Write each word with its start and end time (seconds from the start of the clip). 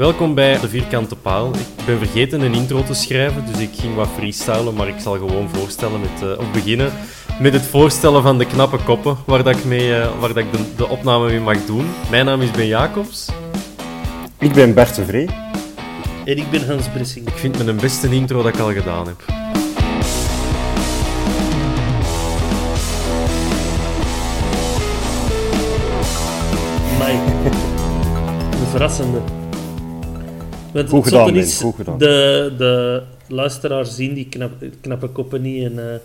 Welkom 0.00 0.34
bij 0.34 0.60
De 0.60 0.68
Vierkante 0.68 1.16
Paal. 1.16 1.54
Ik 1.54 1.84
ben 1.86 1.98
vergeten 1.98 2.40
een 2.40 2.54
intro 2.54 2.82
te 2.82 2.94
schrijven, 2.94 3.46
dus 3.46 3.58
ik 3.58 3.70
ging 3.72 3.94
wat 3.94 4.08
freestylen, 4.08 4.74
maar 4.74 4.88
ik 4.88 4.98
zal 4.98 5.12
gewoon 5.12 5.48
voorstellen 5.48 6.00
met, 6.00 6.22
eh, 6.22 6.38
of 6.38 6.52
beginnen 6.52 6.92
met 7.40 7.52
het 7.52 7.62
voorstellen 7.62 8.22
van 8.22 8.38
de 8.38 8.46
knappe 8.46 8.78
koppen 8.84 9.16
waar, 9.26 9.42
dat 9.42 9.56
ik, 9.56 9.64
mee, 9.64 9.94
eh, 9.94 10.18
waar 10.20 10.28
dat 10.28 10.36
ik 10.36 10.52
de, 10.52 10.58
de 10.76 10.88
opname 10.88 11.26
mee 11.26 11.40
mag 11.40 11.64
doen. 11.64 11.86
Mijn 12.10 12.24
naam 12.24 12.40
is 12.40 12.50
Ben 12.50 12.66
Jacobs. 12.66 13.28
Ik 14.38 14.52
ben 14.52 14.74
Bert 14.74 14.94
de 14.94 15.04
Vree. 15.04 15.28
En 16.24 16.36
ik 16.36 16.50
ben 16.50 16.66
Hans 16.66 16.88
Bressing. 16.88 17.28
Ik 17.28 17.36
vind 17.36 17.64
mijn 17.64 17.76
beste 17.76 18.14
intro 18.14 18.42
dat 18.42 18.54
ik 18.54 18.60
al 18.60 18.72
gedaan 18.72 19.06
heb. 19.06 19.24
Mike. 26.98 27.56
Een 28.60 28.66
verrassende. 28.70 29.39
Want 30.72 30.88
Goed 30.88 31.04
gedaan, 31.04 31.18
zotte 31.18 31.32
Ben, 31.32 31.42
is, 31.42 31.60
goed 31.60 31.74
gedaan. 31.74 31.98
De, 31.98 32.54
de 32.58 33.02
luisteraars 33.26 33.94
zien 33.94 34.14
die 34.14 34.28
knap, 34.28 34.52
knappe 34.80 35.08
koppen 35.08 35.42
niet 35.42 35.64
en 35.64 35.92
eh, 35.92 35.98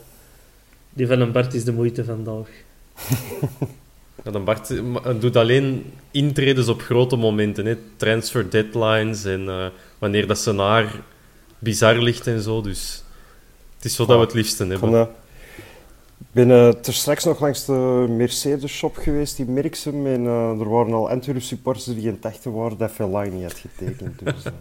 die 0.93 1.07
van 1.07 1.19
een 1.19 1.31
Bart 1.31 1.53
is 1.53 1.63
de 1.63 1.73
moeite 1.73 2.05
vandaag. 2.05 2.47
Ja, 4.25 4.31
dan 4.31 4.43
Bart 4.43 4.69
eh, 4.69 5.19
doet 5.19 5.35
alleen 5.35 5.93
intredens 6.11 6.67
op 6.67 6.81
grote 6.81 7.15
momenten. 7.15 7.65
Hè. 7.65 7.77
Transfer 7.95 8.49
deadlines 8.49 9.25
en 9.25 9.49
eh, 9.49 9.65
wanneer 9.99 10.27
dat 10.27 10.37
scenaar 10.37 11.01
bizar 11.59 11.97
ligt 12.01 12.27
en 12.27 12.41
zo. 12.41 12.61
Dus 12.61 13.03
het 13.75 13.85
is 13.85 13.97
wat 13.97 14.07
dat 14.07 14.17
we 14.17 14.23
het 14.23 14.33
liefste 14.33 14.65
hebben. 14.65 14.79
Van, 14.79 14.95
eh, 14.95 15.01
ik 15.01 15.07
ben 16.35 16.51
eh, 16.51 16.69
ter 16.69 16.93
straks 16.93 17.23
nog 17.23 17.39
langs 17.39 17.65
de 17.65 18.05
Mercedes-shop 18.09 18.95
geweest 18.95 19.39
in 19.39 19.53
Merksem. 19.53 20.05
En 20.07 20.25
eh, 20.25 20.59
er 20.59 20.69
waren 20.69 20.93
al 20.93 21.09
Antwerp 21.09 21.41
supporters 21.41 21.85
die 21.85 22.07
in 22.07 22.19
techten 22.19 22.53
waren 22.53 22.77
dat 22.77 22.91
Fellaini 22.91 23.43
had 23.43 23.53
getekend. 23.53 24.19
Dus, 24.23 24.43
eh, 24.43 24.51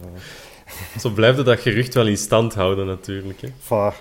Zo 1.01 1.09
blijft 1.09 1.45
dat 1.45 1.59
gerucht 1.59 1.93
wel 1.93 2.07
in 2.07 2.17
stand 2.17 2.53
houden, 2.53 2.85
natuurlijk. 2.85 3.41
Hè. 3.41 3.47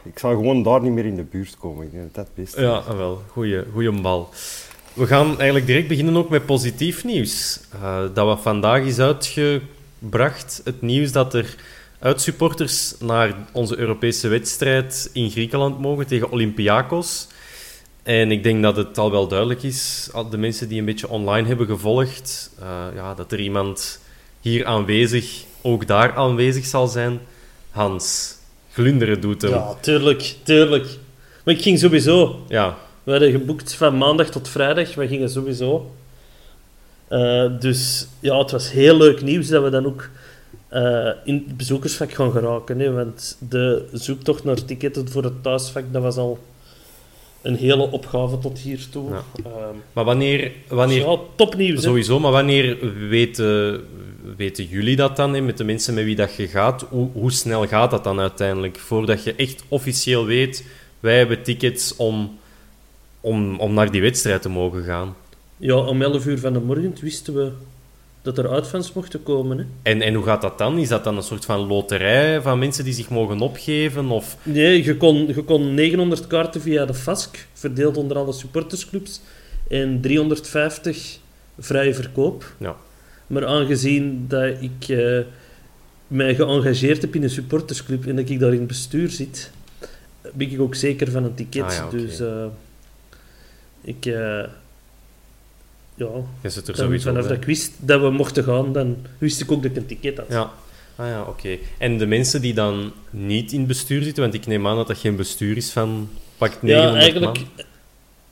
ik 0.04 0.18
zal 0.18 0.30
gewoon 0.30 0.62
daar 0.62 0.82
niet 0.82 0.92
meer 0.92 1.04
in 1.04 1.16
de 1.16 1.22
buurt 1.22 1.56
komen. 1.56 1.86
Ik 1.86 1.92
denk 1.92 2.14
dat 2.14 2.28
beste 2.34 2.60
Ja, 2.62 2.78
is. 2.78 2.86
ah, 2.86 2.96
wel. 2.96 3.22
Goeie, 3.28 3.62
goeie 3.72 4.00
bal. 4.00 4.28
We 4.92 5.06
gaan 5.06 5.26
eigenlijk 5.26 5.66
direct 5.66 5.88
beginnen 5.88 6.16
ook 6.16 6.28
met 6.30 6.46
positief 6.46 7.04
nieuws. 7.04 7.60
Dat 8.14 8.26
wat 8.26 8.40
vandaag 8.40 8.82
is 8.84 8.98
uitgebracht. 8.98 10.60
Het 10.64 10.82
nieuws 10.82 11.12
dat 11.12 11.34
er 11.34 11.56
uitsupporters 11.98 12.94
naar 13.00 13.34
onze 13.52 13.76
Europese 13.76 14.28
wedstrijd 14.28 15.10
in 15.12 15.30
Griekenland 15.30 15.78
mogen 15.80 16.06
tegen 16.06 16.30
Olympiakos. 16.30 17.28
En 18.04 18.30
ik 18.30 18.42
denk 18.42 18.62
dat 18.62 18.76
het 18.76 18.98
al 18.98 19.10
wel 19.10 19.28
duidelijk 19.28 19.62
is, 19.62 20.10
de 20.30 20.36
mensen 20.36 20.68
die 20.68 20.78
een 20.78 20.84
beetje 20.84 21.08
online 21.08 21.48
hebben 21.48 21.66
gevolgd, 21.66 22.50
eh, 22.60 22.86
ja, 22.94 23.14
dat 23.14 23.32
er 23.32 23.40
iemand 23.40 24.00
hier 24.40 24.64
aanwezig, 24.64 25.44
ook 25.62 25.86
daar 25.86 26.14
aanwezig 26.14 26.64
zal 26.64 26.86
zijn. 26.86 27.20
Hans, 27.70 28.36
glunderen 28.72 29.20
doet 29.20 29.42
hem. 29.42 29.50
Ja, 29.50 29.74
tuurlijk, 29.80 30.34
tuurlijk. 30.42 30.86
Maar 31.44 31.54
ik 31.54 31.62
ging 31.62 31.78
sowieso. 31.78 32.44
ja. 32.48 32.76
We 33.02 33.10
hadden 33.10 33.30
geboekt 33.30 33.74
van 33.74 33.98
maandag 33.98 34.28
tot 34.30 34.48
vrijdag. 34.48 34.94
We 34.94 35.08
gingen 35.08 35.30
sowieso. 35.30 35.90
Eh, 37.08 37.60
dus 37.60 38.06
ja, 38.20 38.38
het 38.38 38.50
was 38.50 38.70
heel 38.70 38.96
leuk 38.96 39.22
nieuws 39.22 39.48
dat 39.48 39.62
we 39.62 39.70
dan 39.70 39.86
ook 39.86 40.08
eh, 40.68 41.10
in 41.24 41.44
het 41.46 41.56
bezoekersvak 41.56 42.12
gaan 42.12 42.32
geraken. 42.32 42.78
Hè, 42.78 42.92
want 42.92 43.36
de 43.48 43.88
zoektocht 43.92 44.44
naar 44.44 44.64
ticketten 44.64 45.08
voor 45.08 45.24
het 45.24 45.42
thuisvak, 45.42 45.84
dat 45.92 46.02
was 46.02 46.16
al 46.16 46.38
een 47.44 47.56
hele 47.56 47.90
opgave 47.90 48.38
tot 48.38 48.58
hiertoe. 48.58 49.10
Ja. 49.10 49.24
Ehm, 49.44 49.76
Maar 49.92 50.04
wanneer, 50.04 50.52
wanneer 50.68 51.10
ja, 51.10 51.18
topnieuws. 51.36 51.82
Sowieso, 51.82 52.20
maar 52.20 52.32
wanneer 52.32 52.92
weten, 53.08 53.84
weten 54.36 54.64
jullie 54.64 54.96
dat 54.96 55.16
dan, 55.16 55.44
met 55.44 55.58
de 55.58 55.64
mensen 55.64 55.94
met 55.94 56.04
wie 56.04 56.16
dat 56.16 56.34
je 56.34 56.48
gaat? 56.48 56.86
Hoe, 56.88 57.08
hoe 57.12 57.32
snel 57.32 57.66
gaat 57.66 57.90
dat 57.90 58.04
dan 58.04 58.20
uiteindelijk? 58.20 58.78
Voordat 58.78 59.24
je 59.24 59.34
echt 59.34 59.64
officieel 59.68 60.24
weet, 60.24 60.64
wij 61.00 61.18
hebben 61.18 61.42
tickets 61.42 61.96
om, 61.96 62.38
om, 63.20 63.58
om 63.58 63.74
naar 63.74 63.90
die 63.90 64.00
wedstrijd 64.00 64.42
te 64.42 64.48
mogen 64.48 64.84
gaan. 64.84 65.16
Ja, 65.56 65.76
om 65.76 66.02
11 66.02 66.26
uur 66.26 66.38
van 66.38 66.52
de 66.52 66.60
morgen 66.60 66.94
wisten 67.00 67.34
we 67.34 67.50
dat 68.24 68.38
er 68.38 68.50
uitfans 68.50 68.92
mochten 68.92 69.22
komen. 69.22 69.58
Hè. 69.58 69.64
En, 69.82 70.02
en 70.02 70.14
hoe 70.14 70.24
gaat 70.24 70.42
dat 70.42 70.58
dan? 70.58 70.78
Is 70.78 70.88
dat 70.88 71.04
dan 71.04 71.16
een 71.16 71.22
soort 71.22 71.44
van 71.44 71.60
loterij 71.60 72.40
van 72.42 72.58
mensen 72.58 72.84
die 72.84 72.92
zich 72.92 73.08
mogen 73.08 73.40
opgeven? 73.40 74.10
Of... 74.10 74.36
Nee, 74.42 74.84
je 74.84 74.96
kon, 74.96 75.26
je 75.26 75.42
kon 75.42 75.74
900 75.74 76.26
kaarten 76.26 76.60
via 76.60 76.84
de 76.84 76.94
FASC, 76.94 77.46
verdeeld 77.52 77.96
onder 77.96 78.16
alle 78.16 78.32
supportersclubs, 78.32 79.20
en 79.68 80.00
350 80.00 81.18
vrije 81.58 81.94
verkoop. 81.94 82.54
Ja. 82.58 82.76
Maar 83.26 83.46
aangezien 83.46 84.24
dat 84.28 84.54
ik 84.60 84.88
eh, 84.88 85.20
mij 86.06 86.34
geëngageerd 86.34 87.02
heb 87.02 87.14
in 87.14 87.22
een 87.22 87.30
supportersclub 87.30 88.06
en 88.06 88.16
dat 88.16 88.28
ik 88.28 88.40
daar 88.40 88.52
in 88.52 88.58
het 88.58 88.66
bestuur 88.66 89.10
zit, 89.10 89.50
ben 90.32 90.50
ik 90.50 90.60
ook 90.60 90.74
zeker 90.74 91.10
van 91.10 91.24
een 91.24 91.34
ticket. 91.34 91.62
Ah 91.62 91.72
ja. 91.72 91.90
Dus 91.90 92.20
eh, 92.20 92.46
ik... 93.80 94.06
eh, 94.06 94.44
ja, 95.94 96.06
er 96.42 96.62
dan, 96.64 96.74
sowieso 96.74 97.08
vanaf 97.08 97.20
bij. 97.20 97.28
dat 97.28 97.40
ik 97.40 97.44
wist 97.44 97.72
dat 97.78 98.00
we 98.00 98.10
mochten 98.10 98.44
gaan, 98.44 98.72
dan 98.72 98.96
wist 99.18 99.40
ik 99.40 99.52
ook 99.52 99.62
dat 99.62 99.70
ik 99.70 99.76
een 99.76 99.86
ticket 99.86 100.16
had. 100.16 100.26
Ja. 100.28 100.52
Ah 100.96 101.06
ja, 101.08 101.22
oké. 101.22 101.56
En 101.78 101.98
de 101.98 102.06
mensen 102.06 102.40
die 102.42 102.54
dan 102.54 102.92
niet 103.10 103.52
in 103.52 103.58
het 103.58 103.68
bestuur 103.68 104.02
zitten, 104.02 104.22
want 104.22 104.34
ik 104.34 104.46
neem 104.46 104.66
aan 104.66 104.76
dat 104.76 104.86
dat 104.86 104.98
geen 104.98 105.16
bestuur 105.16 105.56
is 105.56 105.70
van 105.70 106.08
pakt 106.38 106.62
900 106.62 106.94
Ja, 106.96 107.02
eigenlijk, 107.02 107.38
man. 107.38 107.64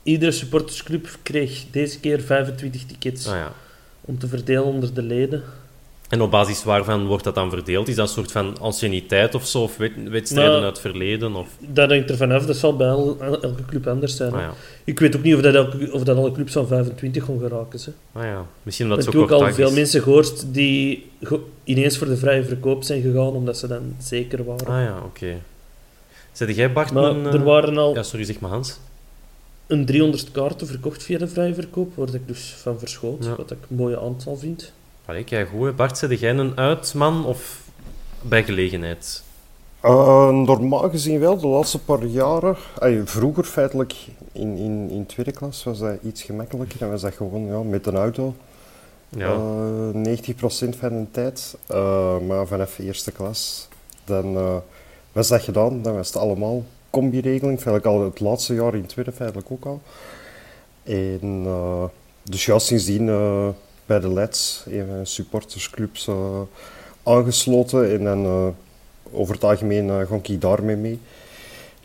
iedere 0.02 0.32
supportersclub 0.32 1.08
kreeg 1.22 1.64
deze 1.70 2.00
keer 2.00 2.20
25 2.20 2.84
tickets. 2.86 3.26
Ah 3.26 3.34
ja. 3.34 3.52
om 4.00 4.18
te 4.18 4.28
verdelen 4.28 4.64
onder 4.64 4.94
de 4.94 5.02
leden. 5.02 5.42
En 6.12 6.20
op 6.22 6.30
basis 6.30 6.64
waarvan 6.64 7.06
wordt 7.06 7.24
dat 7.24 7.34
dan 7.34 7.50
verdeeld? 7.50 7.88
Is 7.88 7.94
dat 7.94 8.08
een 8.08 8.14
soort 8.14 8.32
van 8.32 8.58
anciëniteit 8.60 9.34
of 9.34 9.46
zo? 9.46 9.62
Of 9.62 9.76
wed- 9.76 9.92
wedstrijden 10.08 10.52
Nou, 10.52 10.64
uit 10.64 10.72
het 10.72 10.80
verleden? 10.80 11.34
Of... 11.36 11.48
Dat 11.58 11.90
hangt 11.90 12.10
er 12.10 12.16
vanaf, 12.16 12.46
dat 12.46 12.56
zal 12.56 12.76
bij 12.76 12.86
el- 12.86 13.16
elke 13.20 13.64
club 13.66 13.86
anders 13.86 14.16
zijn. 14.16 14.32
Ah, 14.32 14.40
ja. 14.40 14.52
Ik 14.84 14.98
weet 14.98 15.16
ook 15.16 15.22
niet 15.22 15.34
of 15.34 15.40
dat, 15.40 15.54
elke, 15.54 15.92
of 15.92 16.02
dat 16.02 16.16
alle 16.16 16.32
clubs 16.32 16.52
van 16.52 16.66
25 16.66 17.24
gaan 17.24 17.38
geraken. 17.38 17.80
Hè. 17.84 18.20
Ah, 18.20 18.24
ja. 18.26 18.46
Misschien 18.62 18.92
Ik 18.92 19.00
zo 19.02 19.10
heb 19.10 19.20
ook 19.20 19.30
al 19.30 19.52
veel 19.52 19.68
is. 19.68 19.74
mensen 19.74 20.02
gehoord 20.02 20.44
die 20.54 21.10
ineens 21.64 21.98
voor 21.98 22.06
de 22.06 22.16
vrije 22.16 22.44
verkoop 22.44 22.82
zijn 22.82 23.02
gegaan, 23.02 23.32
omdat 23.32 23.58
ze 23.58 23.66
dan 23.66 23.94
zeker 24.02 24.44
waren. 24.44 24.66
Ah 24.66 24.82
ja, 24.82 24.96
oké. 25.04 25.36
Zet 26.32 26.56
jij 26.56 26.72
Bart 26.72 26.92
maar 26.92 27.04
een, 27.04 27.26
eh, 27.26 27.32
er 27.34 27.44
waren 27.44 27.78
al 27.78 27.94
Ja, 27.94 28.02
sorry, 28.02 28.24
zeg 28.24 28.40
maar 28.40 28.50
Hans. 28.50 28.78
een 29.66 29.84
300 29.86 30.30
kaarten 30.32 30.66
verkocht 30.66 31.02
via 31.02 31.18
de 31.18 31.28
vrije 31.28 31.54
verkoop, 31.54 31.96
waar 31.96 32.14
ik 32.14 32.26
dus 32.28 32.54
van 32.58 32.78
verschoot, 32.78 33.24
Ja. 33.24 33.34
wat 33.36 33.50
ik 33.50 33.58
een 33.70 33.76
mooie 33.76 34.00
aantal 34.00 34.36
vind. 34.36 34.72
Allee, 35.04 35.24
kijk 35.24 35.48
goed. 35.48 35.76
Bart, 35.76 35.98
zet 35.98 36.20
jij 36.20 36.30
een 36.30 36.56
uitman 36.56 37.24
of 37.24 37.60
bij 38.20 38.44
gelegenheid? 38.44 39.22
Eh, 39.80 40.30
normaal 40.30 40.90
gezien 40.90 41.20
wel, 41.20 41.38
de 41.38 41.46
laatste 41.46 41.78
paar 41.78 42.04
jaren. 42.04 42.56
vroeger 43.04 43.44
feitelijk 43.44 43.94
in, 44.32 44.56
in, 44.56 44.90
in 44.90 45.06
tweede 45.06 45.32
klas 45.32 45.64
was 45.64 45.78
dat 45.78 45.98
iets 46.02 46.22
gemakkelijker. 46.22 46.78
Dan 46.78 46.90
was 46.90 47.00
dat 47.00 47.14
gewoon 47.14 47.46
ja, 47.46 47.62
met 47.62 47.86
een 47.86 47.96
auto 47.96 48.34
Ja. 49.08 49.32
Eh, 49.32 50.18
90% 50.18 50.78
van 50.78 50.88
de 50.88 51.06
tijd. 51.10 51.56
Eh, 51.66 52.18
maar 52.18 52.46
vanaf 52.46 52.78
eerste 52.78 53.12
klas, 53.12 53.68
dan 54.04 54.36
eh, 54.36 54.56
was 55.12 55.28
dat 55.28 55.42
gedaan. 55.42 55.82
Dan 55.82 55.94
was 55.94 56.06
het 56.06 56.16
allemaal 56.16 56.64
combi-regeling. 56.90 57.60
Feitelijk 57.60 57.86
al 57.86 58.04
het 58.04 58.20
laatste 58.20 58.54
jaar 58.54 58.74
in 58.74 58.86
tweede 58.86 59.12
feitelijk 59.12 59.50
ook 59.50 59.64
al. 59.64 59.80
En 60.82 61.42
eh, 61.46 61.84
dus 62.22 62.44
ja, 62.44 62.58
sindsdien 62.58 63.08
eh, 63.08 63.48
bij 63.92 64.00
de 64.00 64.12
Leds, 64.12 64.64
een 64.68 64.86
van 64.86 64.98
de 64.98 65.04
supportersclubs, 65.04 66.08
eh, 66.08 66.40
aangesloten. 67.02 67.90
En 67.92 68.04
dan 68.04 68.24
eh, 68.24 68.46
over 69.12 69.34
het 69.34 69.44
algemeen 69.44 69.90
eh 69.90 70.06
ga 70.08 70.18
ik 70.22 70.40
daarmee 70.40 70.76
mee. 70.76 70.98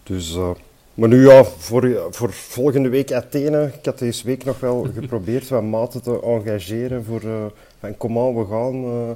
Dus, 0.04 0.36
eh, 0.36 0.50
maar 0.94 1.09
nu 1.09 1.27
ja, 1.30 1.44
voor, 1.44 2.07
voor 2.12 2.33
volgende 2.33 2.89
week 2.89 3.12
Athene. 3.12 3.71
Ik 3.80 3.86
had 3.86 4.00
deze 4.00 4.25
week 4.25 4.44
nog 4.45 4.59
wel 4.59 4.88
geprobeerd 5.00 5.50
wat 5.50 5.63
maten 5.63 6.01
te 6.01 6.21
engageren 6.21 7.04
voor 7.04 7.21
eh, 7.21 7.45
van 7.80 7.98
kom 7.98 8.18
aan, 8.18 8.36
we 8.36 8.45
gaan. 8.45 8.83
eh. 8.83 9.12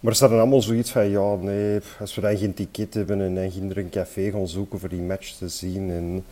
maar 0.00 0.14
ze 0.14 0.20
hadden 0.20 0.40
allemaal 0.40 0.62
zoiets 0.62 0.90
van 0.90 1.08
ja, 1.10 1.34
nee, 1.34 1.80
als 2.00 2.14
we 2.14 2.20
dan 2.20 2.36
geen 2.36 2.54
ticket 2.54 2.94
hebben 2.94 3.20
en 3.20 3.34
dan 3.34 3.70
er 3.70 3.78
een 3.78 3.90
café 3.90 4.30
gaan 4.30 4.48
zoeken 4.48 4.78
voor 4.78 4.88
die 4.88 5.00
match 5.00 5.30
te 5.32 5.48
zien. 5.48 5.90
En, 5.90 6.24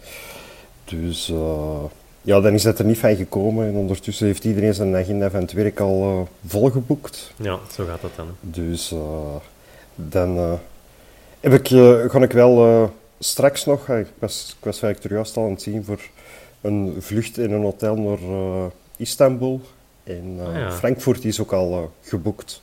dus 0.85 1.31
eh, 1.31 1.85
ja, 2.23 2.41
dan 2.41 2.53
is 2.53 2.65
het 2.65 2.79
er 2.79 2.85
niet 2.85 2.99
van 2.99 3.17
gekomen. 3.17 3.67
En 3.67 3.75
ondertussen 3.75 4.27
heeft 4.27 4.45
iedereen 4.45 4.75
zijn 4.75 4.97
agenda 4.97 5.31
van 5.31 5.41
het 5.41 5.53
werk 5.53 5.81
al 5.81 6.03
eh, 6.03 6.49
volgeboekt. 6.51 7.33
ja, 7.37 7.59
zo 7.73 7.85
gaat 7.85 8.01
dat 8.01 8.11
dan. 8.17 8.29
Dus 8.41 8.93
eh, 8.93 9.35
dan 9.95 10.37
eh, 10.37 10.53
heb 11.41 11.53
ik, 11.53 11.67
ga 12.11 12.23
ik 12.23 12.33
wel 12.33 12.91
straks 13.19 13.65
nog, 13.65 13.89
ik 13.89 14.07
was, 14.19 14.57
ik 14.59 14.65
was 14.65 14.83
eigenlijk 14.83 15.05
er 15.05 15.17
juist 15.17 15.37
al 15.37 15.45
aan 15.45 15.51
het 15.51 15.63
zien 15.63 15.85
voor 15.85 16.01
een 16.61 16.97
vlucht 16.99 17.39
in 17.39 17.53
een 17.53 17.63
hotel 17.63 17.97
naar 17.97 18.19
Istanbul. 18.97 19.61
En 20.05 20.39
Ah, 20.47 20.55
ja. 20.55 20.73
Frankfurt 20.73 21.25
is 21.25 21.41
ook 21.41 21.53
al 21.53 21.93
geboekt. 22.03 22.63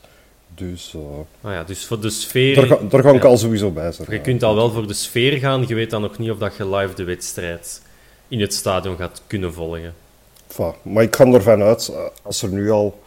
Dus 0.56 0.96
Ah 1.42 1.52
ja, 1.52 1.64
dus 1.64 1.86
voor 1.86 2.02
de 2.02 2.10
sfeer... 2.10 2.56
daar, 2.56 2.66
ga, 2.66 2.80
daar 2.90 3.02
ga 3.02 3.12
ik 3.12 3.24
ja. 3.24 3.30
al 3.30 3.38
sowieso 3.38 3.72
bij 3.72 3.92
zijn. 3.92 4.12
Je 4.12 4.22
kunt 4.22 4.44
al 4.44 4.56
wel 4.56 4.72
voor 4.72 4.88
de 4.88 4.94
sfeer 4.94 5.38
gaan, 5.38 5.64
je 5.68 5.76
weet 5.76 5.90
dan 5.90 6.02
nog 6.02 6.18
niet 6.18 6.32
of 6.32 6.38
dat 6.38 6.56
je 6.56 6.70
live 6.70 6.94
de 6.94 7.04
wedstrijd 7.04 7.82
in 8.28 8.42
het 8.42 8.54
stadion 8.54 8.98
gaat 8.98 9.22
kunnen 9.28 9.54
volgen. 9.54 9.94
Maar 10.82 11.04
ik 11.04 11.16
ga 11.16 11.26
ervan 11.26 11.62
uit, 11.62 11.92
als 12.22 12.42
er 12.42 12.50
nu 12.50 12.72
al 12.72 13.00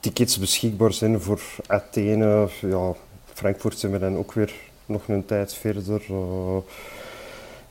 tickets 0.00 0.38
beschikbaar 0.38 0.92
zijn 0.92 1.20
voor 1.20 1.40
Athene, 1.66 2.48
ja, 2.60 2.92
Frankfurt 3.34 3.78
zijn 3.78 3.92
we 3.92 3.98
dan 3.98 4.16
ook 4.16 4.32
weer 4.32 4.52
nog 4.86 5.08
een 5.08 5.24
tijd 5.24 5.54
verder. 5.54 6.02
eh, 6.08 6.56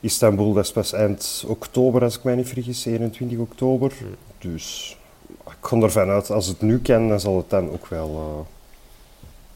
Istanbul, 0.00 0.52
dat 0.52 0.64
is 0.64 0.72
pas 0.72 0.92
eind 0.92 1.44
oktober, 1.46 2.02
als 2.02 2.16
ik 2.16 2.22
mij 2.24 2.34
niet 2.34 2.48
vergis, 2.48 2.86
21 2.86 3.38
oktober. 3.38 3.92
Dus 4.38 4.96
ik 5.46 5.56
ga 5.60 5.76
ervan 5.76 6.08
uit, 6.08 6.30
als 6.30 6.46
het 6.46 6.60
nu 6.60 6.80
kan, 6.80 7.08
dan 7.08 7.20
zal 7.20 7.36
het 7.36 7.50
dan 7.50 7.70
ook 7.70 7.86
wel, 7.86 8.08
eh, 8.08 8.57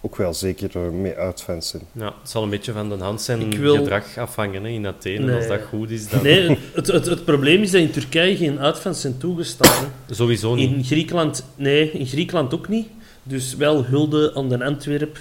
ook 0.04 0.16
wel 0.16 0.34
zeker 0.34 0.70
eh, 0.84 0.90
mee 0.90 1.14
uitfans 1.16 1.69
zijn. 1.69 1.82
Ja, 1.93 2.14
het 2.20 2.31
zal 2.31 2.43
een 2.43 2.50
beetje 2.50 2.72
van 2.72 2.88
de 2.88 2.96
hand 2.96 3.22
zijn 3.22 3.60
wil- 3.60 3.76
gedrag 3.76 4.19
afhangen 4.19 4.64
hè, 4.64 4.69
in 4.70 4.87
Athene. 4.87 5.25
Nee. 5.26 5.37
Als 5.37 5.46
dat 5.46 5.60
goed 5.69 5.90
is, 5.90 6.08
dan 6.08 6.22
Nee, 6.22 6.58
het, 6.75 6.87
het, 6.87 7.06
het 7.06 7.25
probleem 7.25 7.62
is 7.62 7.70
dat 7.70 7.81
in 7.81 7.90
Turkije 7.90 8.37
geen 8.37 8.58
uitfans 8.60 9.00
zijn 9.00 9.19
toegestaan. 9.19 9.84
hè. 10.06 10.14
sowieso 10.14 10.54
niet. 10.54 10.70
In 10.70 10.84
Griekenland, 10.84 11.44
nee, 11.56 11.90
in 11.90 12.06
Griekenland 12.06 12.54
ook 12.54 12.69
niet. 12.69 12.88
Dus 13.22 13.54
wel 13.56 13.84
hulde 13.84 14.32
aan 14.34 14.49
de 14.49 14.64
Antwerp 14.64 15.19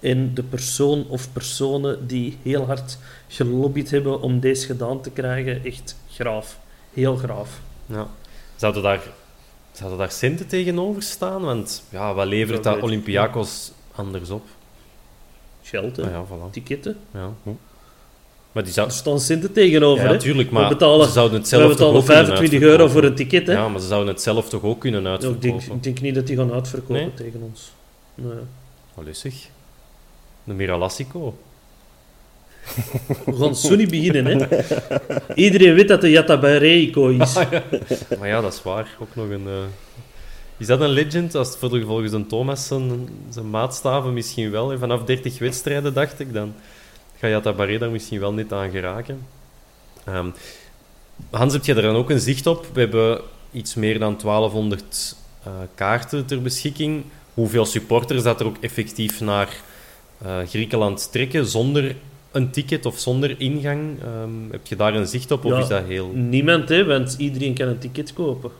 en 0.00 0.34
de 0.34 0.42
persoon 0.42 1.06
of 1.08 1.32
personen 1.32 2.06
die 2.06 2.38
heel 2.42 2.66
hard 2.66 2.98
gelobbyd 3.28 3.90
hebben 3.90 4.20
om 4.20 4.40
deze 4.40 4.66
gedaan 4.66 5.00
te 5.00 5.10
krijgen. 5.10 5.64
Echt 5.64 5.96
graaf. 6.12 6.58
Heel 6.92 7.16
graaf. 7.16 7.60
Ja. 7.86 8.06
Zouden, 8.56 8.82
daar, 8.82 9.00
zouden 9.72 9.98
daar 9.98 10.10
centen 10.10 10.46
tegenover 10.46 11.02
staan? 11.02 11.42
Want 11.42 11.82
ja, 11.88 12.14
wat 12.14 12.26
levert 12.26 12.62
Dat 12.64 12.80
Olympiakos 12.82 13.72
anders 13.94 14.30
op? 14.30 14.46
Geld, 15.62 15.96
hè. 15.96 16.02
Ah 16.02 16.10
ja, 16.10 16.24
voilà. 16.24 16.50
Ticketten. 16.50 16.96
Ja. 17.14 17.30
Maar 18.52 18.64
die 18.64 18.72
zou... 18.72 18.86
Er 18.86 18.92
staan 18.92 19.20
centen 19.20 19.52
tegenover, 19.52 20.02
Ja, 20.02 20.08
hè. 20.08 20.14
natuurlijk, 20.14 20.50
maar 20.50 20.68
betalen, 20.68 21.06
ze 21.06 21.12
zouden 21.12 21.38
het 21.38 21.48
zelf 21.48 21.74
toch 21.76 21.94
ook 21.94 22.04
kunnen 22.04 22.04
25 22.04 22.60
euro 22.60 22.68
uitverkopen. 22.70 22.92
voor 22.92 23.04
een 23.04 23.14
ticket, 23.14 23.46
hè. 23.46 23.52
Ja, 23.52 23.68
maar 23.68 23.80
ze 23.80 23.86
zouden 23.86 24.12
het 24.12 24.22
zelf 24.22 24.48
toch 24.48 24.62
ook 24.62 24.80
kunnen 24.80 25.02
Ja, 25.02 25.14
ik, 25.14 25.20
denk, 25.20 25.32
uitverkopen? 25.34 25.76
ik 25.76 25.82
denk 25.82 26.00
niet 26.00 26.14
dat 26.14 26.26
die 26.26 26.36
gaan 26.36 26.52
uitverkopen 26.52 26.94
Nee? 26.94 27.14
tegen 27.14 27.40
ons. 27.42 27.72
Nee. 28.14 29.04
Lustig. 29.04 29.34
De 30.44 30.52
Miralassico. 30.52 31.36
We 33.24 33.36
gaan 33.36 33.76
niet 33.78 33.90
beginnen, 33.90 34.26
hè. 34.26 34.46
Iedereen 35.34 35.74
weet 35.74 35.88
dat 35.88 36.00
de 36.00 36.10
Yatabareiko 36.10 37.08
is. 37.08 37.34
Maar 38.18 38.28
ja, 38.28 38.40
dat 38.40 38.52
is 38.52 38.62
waar. 38.62 38.96
Ook 39.00 39.14
nog 39.16 39.28
een... 39.30 39.46
eh, 39.46 39.52
Is 40.62 40.68
dat 40.68 40.80
een 40.80 40.88
legend? 40.90 41.34
Als 41.34 41.48
het 41.48 41.58
volgens 41.58 42.12
een 42.12 42.26
Thomas 42.26 42.66
zijn, 42.66 43.08
zijn 43.30 43.50
maatstaven 43.50 44.12
misschien 44.12 44.50
wel. 44.50 44.78
Vanaf 44.78 45.04
30 45.04 45.38
wedstrijden, 45.38 45.94
dacht 45.94 46.20
ik, 46.20 46.32
dan 46.32 46.54
ga 47.18 47.26
je 47.26 47.40
dat 47.40 47.56
Barré 47.56 47.78
daar 47.78 47.90
misschien 47.90 48.20
wel 48.20 48.32
niet 48.32 48.52
aan 48.52 48.70
geraken. 48.70 49.26
Ehm, 50.04 50.26
Hans, 51.30 51.52
heb 51.52 51.64
je 51.64 51.74
er 51.74 51.82
dan 51.82 51.94
ook 51.94 52.10
een 52.10 52.20
zicht 52.20 52.46
op? 52.46 52.66
We 52.72 52.80
hebben 52.80 53.20
iets 53.52 53.74
meer 53.74 53.98
dan 53.98 54.16
1200 54.16 55.16
eh, 55.42 55.52
kaarten 55.74 56.26
ter 56.26 56.42
beschikking. 56.42 57.04
Hoeveel 57.34 57.64
supporters 57.64 58.22
dat 58.22 58.40
er 58.40 58.46
ook 58.46 58.56
effectief 58.60 59.20
naar 59.20 59.48
eh, 60.24 60.38
Griekenland 60.48 61.08
trekken 61.12 61.46
zonder 61.46 61.96
een 62.32 62.50
ticket 62.50 62.86
of 62.86 62.98
zonder 62.98 63.40
ingang? 63.40 64.02
Ehm, 64.02 64.50
heb 64.50 64.66
je 64.66 64.76
daar 64.76 64.94
een 64.94 65.06
zicht 65.06 65.30
op? 65.30 65.44
Of 65.44 65.52
Ja. 65.52 65.58
is 65.58 65.68
dat 65.68 65.84
heel... 65.86 66.10
Niemand, 66.14 66.68
hè, 66.68 66.84
want 66.84 67.14
iedereen 67.18 67.54
kan 67.54 67.68
een 67.68 67.78
ticket 67.78 68.12
kopen. 68.12 68.50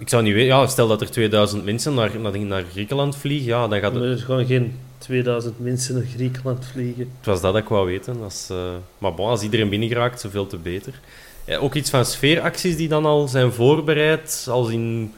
Ik 0.00 0.08
zou 0.08 0.22
niet 0.22 0.34
weten, 0.34 0.56
ja, 0.56 0.66
stel 0.66 0.88
dat 0.88 1.00
er 1.00 1.10
2000 1.10 1.64
mensen 1.64 1.94
naar, 1.94 2.18
naar, 2.18 2.38
naar 2.38 2.64
Griekenland 2.72 3.16
vliegen, 3.16 3.46
ja, 3.46 3.68
dan 3.68 3.80
gaat 3.80 3.92
Maar 3.92 4.02
er 4.02 4.18
gaan 4.18 4.46
geen 4.46 4.78
2000 4.98 5.60
mensen 5.60 5.94
naar 5.94 6.04
Griekenland 6.14 6.66
vliegen. 6.72 7.10
Het 7.16 7.26
was 7.26 7.40
dat 7.40 7.52
dat 7.52 7.62
ik 7.62 7.68
wou 7.68 7.86
weten. 7.86 8.22
Als, 8.22 8.48
eh, 8.50 8.74
maar 8.98 9.14
bon, 9.14 9.28
als 9.28 9.42
iedereen 9.42 9.68
binnengeraakt, 9.68 10.20
zoveel 10.20 10.46
te 10.46 10.56
beter. 10.56 11.00
Ja, 11.44 11.56
ook 11.56 11.74
iets 11.74 11.90
van 11.90 12.04
sfeeracties 12.04 12.76
die 12.76 12.88
dan 12.88 13.06
al 13.06 13.28
zijn 13.28 13.52
voorbereid, 13.52 14.46
als 14.50 14.70
in 14.70 15.14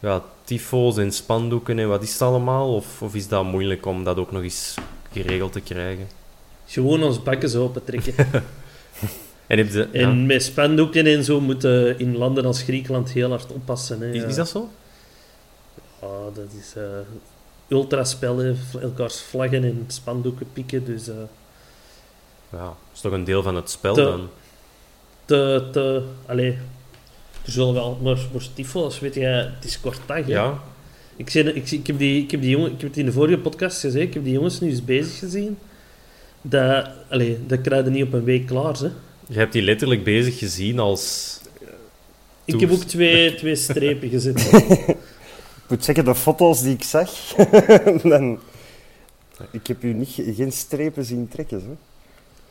ja, 0.00 0.22
tyfo's 0.44 0.96
en 0.96 1.12
spandoeken 1.12 1.78
en 1.78 1.88
wat 1.88 2.02
is 2.02 2.12
het 2.12 2.22
allemaal? 2.22 2.74
Of, 2.74 3.02
of 3.02 3.14
is 3.14 3.28
dat 3.28 3.44
moeilijk 3.44 3.86
om 3.86 4.04
dat 4.04 4.16
ook 4.16 4.32
nog 4.32 4.42
eens 4.42 4.74
geregeld 5.12 5.52
te 5.52 5.60
krijgen? 5.60 6.08
Gewoon 6.66 7.02
ons 7.02 7.22
bakken 7.22 7.60
open 7.60 7.84
trekken. 7.84 8.14
En 9.46 9.58
heb 9.58 9.70
je, 9.70 9.88
ja, 9.92 10.00
En 10.00 10.26
met 10.26 10.42
spandoeken 10.42 11.06
en 11.06 11.24
zo 11.24 11.40
moeten 11.40 11.98
in 11.98 12.16
landen 12.16 12.44
als 12.44 12.62
Griekenland 12.62 13.10
heel 13.10 13.30
hard 13.30 13.52
oppassen. 13.52 14.00
Hè. 14.00 14.12
is, 14.12 14.22
is 14.22 14.34
dat 14.34 14.48
zo? 14.48 14.70
Ah, 16.00 16.34
dat 16.34 16.48
is 16.60 16.72
eh 16.76 16.82
ultraspellen, 17.68 18.58
elkaars 18.80 19.20
vlaggen 19.20 19.64
en 19.64 19.84
spandoeken 19.86 20.46
pikken. 20.52 20.84
Dus 20.84 21.08
eh, 21.08 21.14
Ja, 22.50 22.58
dat 22.58 22.76
is 22.94 23.00
toch 23.00 23.12
een 23.12 23.24
deel 23.24 23.42
van 23.42 23.56
het 23.56 23.70
spel 23.70 23.94
dan? 23.94 24.28
te, 25.24 25.68
te... 25.72 26.02
Allee, 26.26 26.58
er 27.44 27.52
zullen 27.52 27.74
wel... 27.74 27.98
Maar 28.02 28.18
voor 28.18 28.42
tyfos, 28.54 29.00
weet 29.00 29.14
je, 29.14 29.20
het 29.20 29.64
is 29.64 29.80
kort 29.80 30.00
dag, 30.06 30.16
hè. 30.26 30.32
Ja, 30.32 30.62
Ik, 31.16 31.30
zei, 31.30 31.48
ik, 31.48 31.70
ik, 31.70 31.86
heb 31.86 31.98
die, 31.98 32.22
ik, 32.22 32.30
heb 32.30 32.40
die 32.40 32.50
jongen, 32.50 32.72
ik 32.72 32.80
heb 32.80 32.88
het 32.88 32.98
in 32.98 33.04
de 33.04 33.12
vorige 33.12 33.38
podcast 33.38 33.80
gezegd, 33.80 34.06
ik 34.06 34.14
heb 34.14 34.24
die 34.24 34.32
jongens 34.32 34.60
nu 34.60 34.68
eens 34.68 34.84
bezig 34.84 35.18
gezien. 35.18 35.58
Dat, 36.42 36.88
allee, 37.10 37.46
dat 37.46 37.60
krijg 37.60 37.84
je 37.84 37.90
niet 37.90 38.04
op 38.04 38.12
een 38.12 38.24
week 38.24 38.46
klaar, 38.46 38.76
hè. 38.78 38.90
Je 39.26 39.38
hebt 39.38 39.52
die 39.52 39.62
letterlijk 39.62 40.04
bezig 40.04 40.38
gezien 40.38 40.78
als... 40.78 41.34
Ik 42.44 42.60
heb 42.60 42.70
ook 42.70 42.82
twee, 42.82 43.34
twee 43.40 43.54
strepen 43.56 44.08
gezet. 44.08 44.40
Ik 44.52 44.96
moet 45.68 45.84
zeggen, 45.84 46.04
de 46.04 46.14
foto's 46.14 46.62
die 46.62 46.72
ik 46.74 46.82
zag, 46.82 47.10
dan... 48.02 48.38
Ik 49.50 49.66
heb 49.66 49.82
u 49.84 49.92
niet, 49.92 50.22
geen 50.36 50.52
strepen 50.52 51.04
zien 51.04 51.28
trekken. 51.28 51.78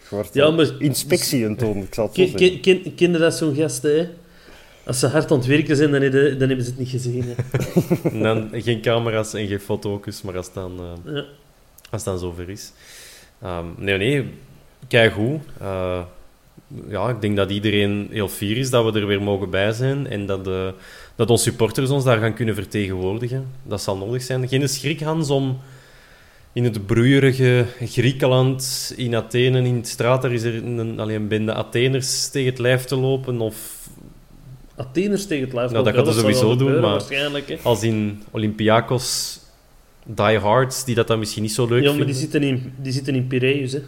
Wordt 0.10 0.34
Ja, 0.34 0.50
maar- 0.52 0.76
inspectie 0.82 1.46
aan 1.46 1.56
toon, 1.56 1.78
ik 1.78 1.94
zal 1.94 2.06
het 2.06 2.16
zo 2.16 2.22
Ken, 2.24 2.32
zeggen. 2.40 2.62
ken, 2.62 2.82
ken, 2.82 2.96
ken 2.96 3.12
je 3.12 3.18
dat 3.18 3.36
zo'n 3.36 3.56
gasten, 3.56 3.98
hè? 4.00 4.10
Als 4.84 5.00
ze 5.00 5.08
hard 5.08 5.32
aan 5.32 5.38
het 5.38 5.48
werken 5.48 5.76
zijn, 5.76 5.92
dan, 5.92 6.02
hebben- 6.02 6.40
dan 6.40 6.48
hebben 6.48 6.66
ze 6.66 6.72
het 6.72 6.80
niet 6.80 6.90
gezien. 6.90 7.24
Hè. 7.24 7.34
En 8.10 8.22
dan 8.22 8.50
geen 8.62 8.82
camera's 8.82 9.34
en 9.34 9.48
geen 9.48 9.60
foto's, 9.60 10.22
maar 10.22 10.38
als 10.38 10.46
het 10.46 10.56
dan, 10.56 10.80
eh, 10.80 11.14
Ja. 11.14 11.20
als 11.22 11.26
het 11.92 12.04
dan 12.04 12.20
zover 12.20 12.50
is. 12.50 12.72
Ehm, 13.42 13.66
nee, 13.78 13.98
nee, 13.98 14.30
kijk 14.88 15.14
goed. 15.14 15.40
Eh, 15.60 16.02
ja, 16.88 17.10
ik 17.10 17.22
denk 17.22 17.36
dat 17.36 17.52
iedereen 17.52 18.08
heel 18.12 18.28
fier 18.28 18.58
is 18.58 18.70
dat 18.70 18.94
we 18.94 19.00
er 19.00 19.08
weer 19.08 19.22
mogen 19.22 19.50
bij 19.50 19.72
zijn 19.72 20.08
en 20.08 20.26
dat, 20.26 20.44
de, 20.44 20.74
dat 21.16 21.30
onze 21.30 21.44
supporters 21.44 21.90
ons 21.90 22.04
daar 22.04 22.20
gaan 22.20 22.34
kunnen 22.34 22.56
vertegenwoordigen. 22.56 23.48
Dat 23.64 23.82
zal 23.82 23.98
nodig 23.98 24.22
zijn. 24.22 24.48
Geen 24.48 24.70
schrik, 24.70 25.02
Hans, 25.02 25.30
om 25.30 25.60
in 26.54 26.64
het 26.64 26.86
broeierige 26.86 27.66
Griekenland, 27.82 28.94
in 28.96 29.16
Athene, 29.16 29.62
in 29.62 29.82
de 29.82 29.88
straat, 29.88 30.22
daar 30.22 30.34
is 30.34 30.44
er 30.44 30.56
een, 30.56 31.00
alleen 31.00 31.16
een 31.16 31.28
bende 31.28 31.54
Atheners 31.54 32.30
tegen 32.30 32.50
het 32.50 32.60
lijf 32.60 32.84
te 32.84 32.96
lopen, 32.96 33.42
of 33.42 33.88
Atheners 34.76 35.28
tegen 35.28 35.44
het 35.44 35.54
lijf. 35.54 35.72
Nou, 35.72 35.84
dat 35.84 35.96
lopen, 35.96 36.08
gaat 36.14 36.16
er 36.16 36.22
zal 36.22 36.32
wel 36.32 36.40
sowieso 36.40 36.66
doen, 36.66 36.82
maar- 36.82 37.60
als 37.64 37.84
in 37.84 38.24
Olympiakos 38.32 39.40
diehards, 40.06 40.86
die 40.86 40.96
dat 40.96 41.08
dan 41.08 41.20
misschien 41.20 41.44
niet 41.44 41.54
zo 41.54 41.68
leuk 41.68 41.82
Ja, 41.84 41.88
maar 41.88 41.90
vinden. 41.90 42.08
die 42.08 42.16
zitten 42.16 42.44
in, 42.44 42.74
die 42.82 42.92
zitten 42.92 43.16
in 43.16 43.28
Piraeus, 43.28 43.72
hè. 43.72 43.80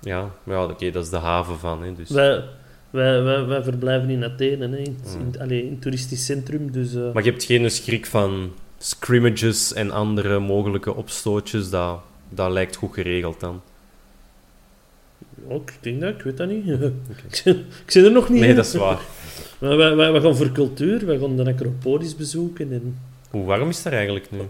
Ja, 0.00 0.30
ja 0.44 0.64
oké, 0.64 0.90
dat 0.90 1.04
is 1.04 1.10
de 1.10 1.16
haven 1.16 1.58
van. 1.58 1.82
Hè, 1.82 1.94
dus. 1.94 2.10
Wij, 2.10 2.44
wij, 2.90 3.22
wij, 3.22 3.44
wij 3.44 3.62
verblijven 3.62 4.10
in 4.10 4.24
Athene, 4.24 4.68
hè. 4.68 4.76
In, 4.76 4.96
Hmm. 5.04 5.20
in, 5.20 5.40
allee, 5.40 5.64
in 5.64 5.70
het 5.70 5.82
toeristisch 5.82 6.24
centrum, 6.24 6.70
dus... 6.72 6.94
eh, 6.94 7.12
Maar 7.12 7.24
je 7.24 7.30
hebt 7.30 7.44
geen 7.44 7.70
schrik 7.70 8.06
van 8.06 8.52
scrimmages 8.78 9.72
en 9.72 9.90
andere 9.90 10.38
mogelijke 10.38 10.94
opstootjes, 10.94 11.70
dat, 11.70 11.98
dat 12.28 12.50
lijkt 12.50 12.76
goed 12.76 12.94
geregeld 12.94 13.40
dan. 13.40 13.60
Ja, 15.48 15.54
ik 15.54 15.72
denk 15.80 16.00
dat, 16.00 16.14
ik 16.14 16.22
weet 16.22 16.36
dat 16.36 16.48
niet. 16.48 16.66
ik, 17.28 17.34
zit- 17.34 17.56
ik 17.84 17.90
zit 17.90 18.04
er 18.04 18.10
nog 18.12 18.28
niet 18.28 18.40
Nee, 18.40 18.48
in. 18.50 18.56
dat 18.56 18.66
is 18.66 18.74
waar. 18.74 18.98
Maar 19.58 19.76
wij, 19.76 19.96
wij, 19.96 20.12
wij 20.12 20.20
gaan 20.20 20.36
voor 20.36 20.52
cultuur, 20.52 21.06
wij 21.06 21.18
gaan 21.18 21.36
de 21.36 21.44
Acropolis 21.46 22.16
bezoeken 22.16 22.72
in 22.72 22.98
Hoe 23.30 23.44
warm 23.44 23.68
is 23.68 23.84
er 23.84 23.92
eigenlijk 23.92 24.30
nu? 24.30 24.40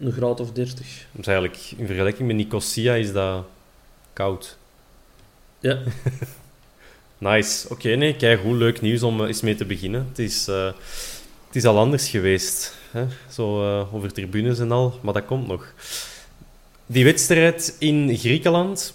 een 0.00 0.12
graad 0.12 0.40
of 0.40 0.52
30. 0.52 1.06
Dus 1.12 1.26
eigenlijk, 1.26 1.72
in 1.76 1.86
vergelijking 1.86 2.26
met 2.28 2.36
Nicosia 2.36 2.94
is 2.94 3.12
dat 3.12 3.44
koud. 4.12 4.58
Ja, 5.60 5.78
Nice. 7.22 7.68
Oké, 7.68 7.94
nee, 7.94 8.16
kijk, 8.16 8.40
goed 8.40 8.56
leuk 8.56 8.80
nieuws 8.80 9.02
om 9.02 9.20
eh, 9.20 9.26
eens 9.26 9.40
mee 9.40 9.54
te 9.54 9.64
beginnen. 9.64 10.06
Het 10.08 10.18
is, 10.18 10.48
eh, 10.48 10.64
het 11.46 11.56
is 11.56 11.64
al 11.64 11.78
anders 11.78 12.08
geweest. 12.08 12.76
Hè? 12.90 13.04
Zo 13.30 13.62
eh, 13.62 13.94
over 13.94 14.12
tribunes 14.12 14.58
en 14.58 14.72
al, 14.72 14.98
maar 15.02 15.14
dat 15.14 15.24
komt 15.24 15.46
nog. 15.46 15.74
Die 16.86 17.04
wedstrijd 17.04 17.76
in 17.78 18.16
Griekenland, 18.16 18.94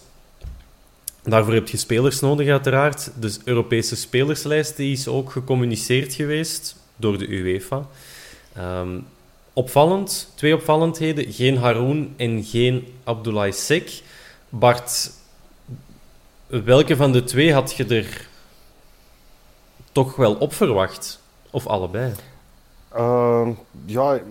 daarvoor 1.24 1.54
heb 1.54 1.68
je 1.68 1.78
spelers 1.78 2.20
nodig 2.20 2.50
uiteraard. 2.50 3.12
De 3.20 3.36
Europese 3.44 3.96
spelerslijst 3.96 4.78
die 4.78 4.92
is 4.92 5.08
ook 5.08 5.32
gecommuniceerd 5.32 6.14
geweest 6.14 6.76
door 6.96 7.18
de 7.18 7.28
UEFA. 7.28 7.88
Ehm, 8.54 9.00
opvallend, 9.54 10.32
twee 10.36 10.56
opvallendheden. 10.56 11.34
Geen 11.34 11.58
Haroun 11.58 12.14
en 12.18 12.44
geen 12.44 12.88
Abdoulaye 13.04 13.52
Sek. 13.52 14.02
Bart, 14.50 15.12
welke 16.48 16.96
van 16.96 17.12
de 17.12 17.24
twee 17.24 17.54
had 17.54 17.74
je 17.74 17.86
er 17.86 18.28
toch 19.92 20.16
wel 20.16 20.36
op 20.36 20.54
verwacht? 20.54 21.20
Of 21.52 21.68
allebei? 21.68 22.14
Ehm, 22.90 23.52
ja, 23.86 24.14
ik 24.14 24.24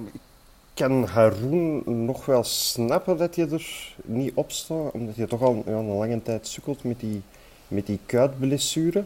kan 0.74 1.04
Haroon 1.04 1.82
nog 2.04 2.26
wel 2.26 2.44
snappen 2.44 3.16
dat 3.16 3.36
je 3.36 3.46
er 3.46 3.94
niet 4.04 4.32
op 4.34 4.52
staat, 4.52 4.92
omdat 4.92 5.16
je 5.16 5.26
toch 5.26 5.42
al 5.42 5.62
ja, 5.66 5.72
een 5.72 5.96
lange 5.96 6.22
tijd 6.22 6.46
sukkelt 6.46 6.84
met 6.84 7.00
die, 7.00 7.22
met 7.68 7.86
die 7.86 7.98
kuitblessure. 8.06 9.04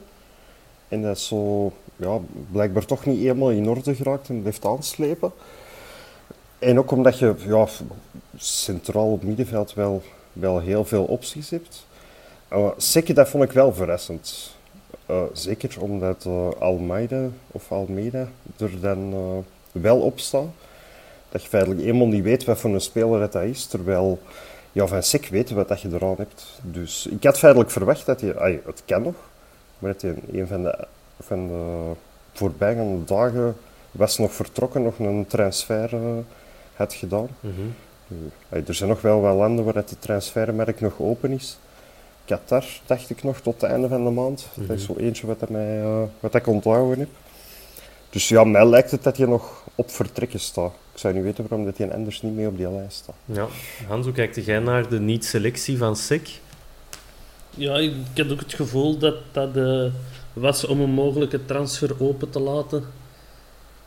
En 0.89 1.03
dat 1.03 1.17
is 1.17 1.27
zo 1.27 1.73
ja, 1.97 2.19
blijkbaar 2.53 2.85
toch 2.85 3.07
niet 3.07 3.19
helemaal 3.19 3.51
in 3.51 3.69
orde 3.69 3.95
geraakt 3.95 4.29
en 4.29 4.41
blijft 4.41 4.65
aanslepen. 4.65 5.33
En 6.59 6.79
ook 6.79 6.91
omdat 6.91 7.19
je 7.19 7.35
ja, 7.47 7.67
centraal 8.37 9.13
op 9.13 9.23
middenveld 9.23 9.75
wel, 9.75 10.03
wel 10.33 10.61
heel 10.61 10.85
veel 10.85 11.05
opties 11.05 11.51
hebt. 11.51 11.87
Uh, 12.53 13.15
dat 13.15 13.29
vond 13.29 13.45
ik 13.45 13.53
wel 13.53 13.73
verrassend. 13.73 14.55
Uh, 15.11 15.23
zeker 15.33 15.81
omdat 15.81 16.25
uh, 16.27 16.49
Almeida 16.59 17.29
of 17.47 17.73
Almeida 17.73 18.29
er 18.57 18.81
dan 18.81 19.15
wel 19.73 20.01
op 20.01 20.19
staat. 20.19 20.49
Dat 21.29 21.43
je 21.43 21.49
feitelijk 21.49 21.81
eenmaal 21.81 22.07
niet 22.07 22.23
weet 22.23 22.45
wat 22.45 22.59
voor 22.59 22.71
een 22.71 22.81
speler 22.81 23.31
dat, 23.31 23.43
is. 23.43 23.67
Terwijl 23.67 24.19
ja, 24.73 24.87
van 24.87 25.03
Sek 25.03 25.27
weten 25.27 25.57
wat 25.57 25.69
dat 25.69 25.81
je 25.81 25.89
eraan 25.93 26.15
hebt. 26.17 26.61
Dus 26.63 27.07
ik 27.07 27.25
had 27.25 27.39
feitelijk 27.39 27.71
verwacht 27.71 28.07
dat 28.07 28.21
je, 28.21 28.39
ay, 28.39 28.61
het 28.67 28.83
kan 28.87 29.03
nog, 29.03 29.15
maar 29.79 29.93
dat 29.93 30.01
je 30.01 30.15
een 30.33 30.47
van 30.47 30.63
de, 30.63 30.87
van 31.21 31.49
de 31.49 31.91
voorbijgaande 32.33 33.05
dagen 33.05 33.57
was 33.91 34.19
nog 34.19 34.33
vertrokken, 34.33 34.83
nog 34.83 34.99
een 34.99 35.27
transfer 35.27 35.91
had 36.75 36.95
gedaan. 36.95 37.29
Mhm. 37.41 37.69
Er 38.49 38.75
zijn 38.75 38.89
nog 38.89 39.01
wel 39.01 39.21
wat 39.21 39.37
landen 39.37 39.65
waar 39.65 39.75
de 39.75 39.99
transfermarkt 39.99 40.81
nog 40.81 41.01
open 41.01 41.31
is. 41.31 41.59
Qatar, 42.25 42.65
dacht 42.87 43.11
ik 43.11 43.23
nog, 43.23 43.41
tot 43.41 43.61
het 43.61 43.71
einde 43.71 43.89
van 43.89 44.05
de 44.05 44.11
maand. 44.11 44.47
Mhm. 44.55 44.67
Dat 44.67 44.77
is 44.77 44.85
zo 44.85 44.95
eentje 44.97 45.27
wat, 45.27 45.49
mij, 45.49 45.83
uh, 45.83 46.03
wat 46.21 46.35
ik 46.35 46.47
onthouden 46.47 46.99
heb. 46.99 47.09
Dus 48.11 48.29
ja, 48.29 48.45
mij 48.45 48.67
lijkt 48.67 48.91
het 48.91 49.03
dat 49.03 49.17
je 49.17 49.27
nog 49.27 49.65
op 49.75 49.91
vertrekken 49.91 50.41
staat. 50.41 50.73
Ik 50.93 50.99
zou 50.99 51.15
niet 51.15 51.23
weten 51.23 51.47
waarom 51.49 51.67
dat 51.67 51.77
je 51.77 51.93
anders 51.93 52.23
niet 52.23 52.35
mee 52.35 52.47
op 52.47 52.57
die 52.57 52.71
lijst 52.71 52.97
staat. 52.97 53.15
Ja. 53.25 53.47
Hans, 53.87 54.05
hoe 54.05 54.15
kijkt 54.15 54.45
jij 54.45 54.59
naar 54.59 54.89
de 54.89 55.01
niet-selectie 55.01 55.79
van 55.79 55.97
Sek? 55.97 56.41
ja 57.57 57.77
ik 57.77 57.93
had 58.15 58.33
ook 58.33 58.41
het 58.41 58.55
gevoel 58.55 58.99
dat 58.99 59.17
dat 59.33 59.57
uh, 59.57 59.85
was 60.33 60.67
om 60.67 60.81
een 60.81 60.91
mogelijke 60.91 61.45
transfer 61.45 62.03
open 62.03 62.31
te 62.31 62.41
laten. 62.41 62.85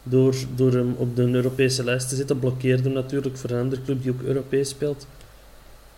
Door, 0.03 0.36
door 0.55 0.72
hem 0.72 0.95
op 0.98 1.15
de 1.15 1.31
Europese 1.31 1.83
lijst 1.83 2.10
te 2.10 2.15
zetten. 2.15 2.39
Blokkeerde 2.39 2.83
hem 2.83 2.93
natuurlijk 2.93 3.38
voor 3.38 3.50
een 3.50 3.62
andere 3.62 3.81
club 3.81 4.01
die 4.01 4.12
ook 4.12 4.22
Europees 4.22 4.69
speelt. 4.69 5.07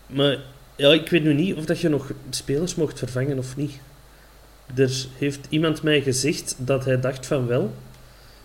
Maar 0.07 0.37
ja, 0.75 0.93
ik 0.93 1.09
weet 1.09 1.23
nu 1.23 1.33
niet 1.33 1.55
of 1.55 1.65
dat 1.65 1.79
je 1.79 1.89
nog 1.89 2.11
spelers 2.29 2.75
mocht 2.75 2.99
vervangen 2.99 3.37
of 3.37 3.55
niet. 3.55 3.79
Er 4.75 5.05
heeft 5.17 5.47
iemand 5.49 5.83
mij 5.83 6.01
gezegd 6.01 6.55
dat 6.57 6.85
hij 6.85 6.99
dacht 6.99 7.25
van 7.25 7.47
wel. 7.47 7.73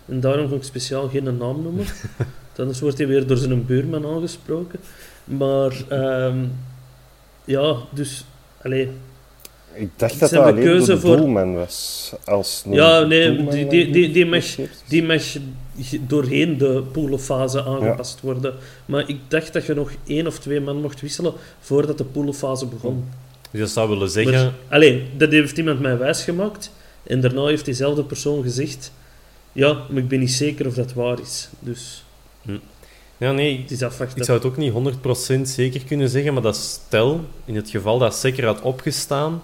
En 0.05 0.19
daarom 0.19 0.49
ga 0.49 0.55
ik 0.55 0.63
speciaal 0.63 1.09
geen 1.09 1.23
naam 1.23 1.61
noemen. 1.61 1.85
Anders 2.57 2.79
wordt 2.79 2.97
hij 2.97 3.07
weer 3.07 3.27
door 3.27 3.37
zijn 3.37 3.65
buurman 3.65 4.05
aangesproken. 4.05 4.79
Maar 5.23 5.73
um, 6.25 6.51
ja, 7.45 7.75
dus... 7.89 8.25
Allez, 8.63 8.87
ik 9.73 9.89
dacht 9.95 10.19
dat 10.19 10.29
dat 10.29 10.43
alleen 10.43 10.65
door 10.65 10.85
de 10.85 10.99
voor... 10.99 11.17
doelman 11.17 11.55
was. 11.55 12.11
Als 12.25 12.63
ja, 12.69 13.01
nee, 13.01 13.45
die, 13.49 13.67
die, 13.67 13.91
die, 13.91 14.11
die, 14.11 14.25
mag, 14.25 14.45
die 14.87 15.03
mag 15.03 15.23
doorheen 16.07 16.57
de 16.57 16.83
poolfase 16.91 17.63
aangepast 17.63 18.19
ja. 18.21 18.25
worden. 18.25 18.53
Maar 18.85 19.09
ik 19.09 19.17
dacht 19.27 19.53
dat 19.53 19.65
je 19.65 19.73
nog 19.73 19.91
één 20.07 20.27
of 20.27 20.39
twee 20.39 20.59
man 20.59 20.81
mocht 20.81 21.01
wisselen 21.01 21.33
voordat 21.59 21.97
de 21.97 22.03
poolfase 22.03 22.65
begon. 22.65 23.09
Dus 23.51 23.59
dat 23.59 23.69
zou 23.69 23.89
willen 23.89 24.09
zeggen... 24.09 24.33
Maar, 24.33 24.53
alleen, 24.69 25.07
dat 25.17 25.31
heeft 25.31 25.57
iemand 25.57 25.79
mij 25.79 25.97
wijsgemaakt. 25.97 26.71
En 27.03 27.21
daarna 27.21 27.45
heeft 27.45 27.65
diezelfde 27.65 28.03
persoon 28.03 28.43
gezegd... 28.43 28.91
Ja, 29.53 29.73
maar 29.89 30.01
ik 30.01 30.07
ben 30.07 30.19
niet 30.19 30.31
zeker 30.31 30.67
of 30.67 30.73
dat 30.73 30.93
waar 30.93 31.19
is. 31.19 31.49
Dus... 31.59 32.03
Hm. 32.41 32.57
Ja, 33.17 33.31
nee, 33.31 33.65
afwachten. 33.71 34.17
ik 34.17 34.23
zou 34.23 34.37
het 34.37 34.47
ook 34.47 34.57
niet 34.57 34.73
100% 35.37 35.41
zeker 35.41 35.83
kunnen 35.83 36.09
zeggen, 36.09 36.33
maar 36.33 36.41
dat 36.41 36.55
stel, 36.55 37.25
in 37.45 37.55
het 37.55 37.69
geval 37.69 37.97
dat 37.99 38.15
zeker 38.15 38.45
had 38.45 38.61
opgestaan, 38.61 39.41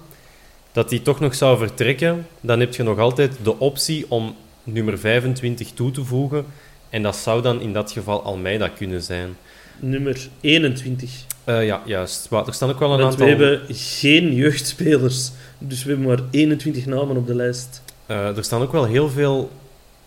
dat 0.77 0.89
hij 0.89 0.99
toch 0.99 1.19
nog 1.19 1.35
zou 1.35 1.57
vertrekken, 1.57 2.27
dan 2.41 2.59
heb 2.59 2.75
je 2.75 2.83
nog 2.83 2.99
altijd 2.99 3.37
de 3.43 3.59
optie 3.59 4.05
om 4.07 4.35
nummer 4.63 4.99
25 4.99 5.71
toe 5.71 5.91
te 5.91 6.03
voegen. 6.03 6.45
En 6.89 7.03
dat 7.03 7.15
zou 7.15 7.41
dan 7.41 7.61
in 7.61 7.73
dat 7.73 7.91
geval 7.91 8.23
Almeida 8.23 8.67
kunnen 8.67 9.01
zijn. 9.01 9.37
Nummer 9.79 10.27
21. 10.41 11.11
Uh, 11.45 11.65
ja, 11.65 11.81
juist. 11.85 12.27
Maar 12.29 12.47
er 12.47 12.53
staan 12.53 12.69
ook 12.69 12.79
wel 12.79 12.91
een 12.91 12.99
Want 12.99 13.11
aantal... 13.11 13.25
we 13.25 13.31
hebben 13.31 13.75
geen 13.75 14.33
jeugdspelers. 14.33 15.31
Dus 15.57 15.83
we 15.83 15.89
hebben 15.89 16.07
maar 16.07 16.19
21 16.31 16.85
namen 16.85 17.17
op 17.17 17.27
de 17.27 17.35
lijst. 17.35 17.81
Uh, 18.07 18.37
er 18.37 18.43
staan 18.43 18.61
ook 18.61 18.71
wel 18.71 18.85
heel 18.85 19.09
veel 19.09 19.51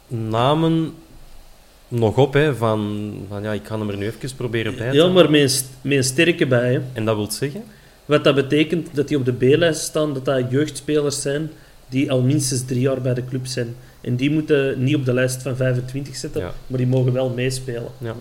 namen 0.06 0.94
nog 1.88 2.16
op, 2.16 2.32
hè, 2.32 2.54
van, 2.54 3.12
van 3.28 3.42
ja, 3.42 3.52
ik 3.52 3.66
ga 3.66 3.78
hem 3.78 3.88
er 3.88 3.96
nu 3.96 4.06
even 4.06 4.36
proberen 4.36 4.76
bij 4.76 4.90
te 4.90 4.96
Ja, 4.96 5.08
maar 5.08 5.30
met 5.30 5.40
een, 5.40 5.88
met 5.88 5.96
een 5.96 6.04
sterke 6.04 6.46
bij. 6.46 6.72
Hè. 6.72 6.80
En 6.92 7.04
dat 7.04 7.16
wil 7.16 7.30
zeggen? 7.30 7.64
Wat 8.04 8.24
dat 8.24 8.34
betekent 8.34 8.94
dat 8.94 9.08
die 9.08 9.16
op 9.16 9.24
de 9.24 9.32
B-lijst 9.32 9.80
staan, 9.80 10.14
dat 10.14 10.24
dat 10.24 10.50
jeugdspelers 10.50 11.22
zijn 11.22 11.50
die 11.88 12.10
al 12.10 12.22
minstens 12.22 12.64
drie 12.64 12.80
jaar 12.80 13.00
bij 13.00 13.14
de 13.14 13.24
club 13.24 13.46
zijn. 13.46 13.76
En 14.00 14.16
die 14.16 14.30
moeten 14.30 14.82
niet 14.84 14.94
op 14.94 15.04
de 15.04 15.12
lijst 15.12 15.42
van 15.42 15.56
25 15.56 16.16
zitten, 16.16 16.40
ja. 16.40 16.54
maar 16.66 16.78
die 16.78 16.86
mogen 16.86 17.12
wel 17.12 17.30
meespelen. 17.30 17.90
Ja. 17.98 18.14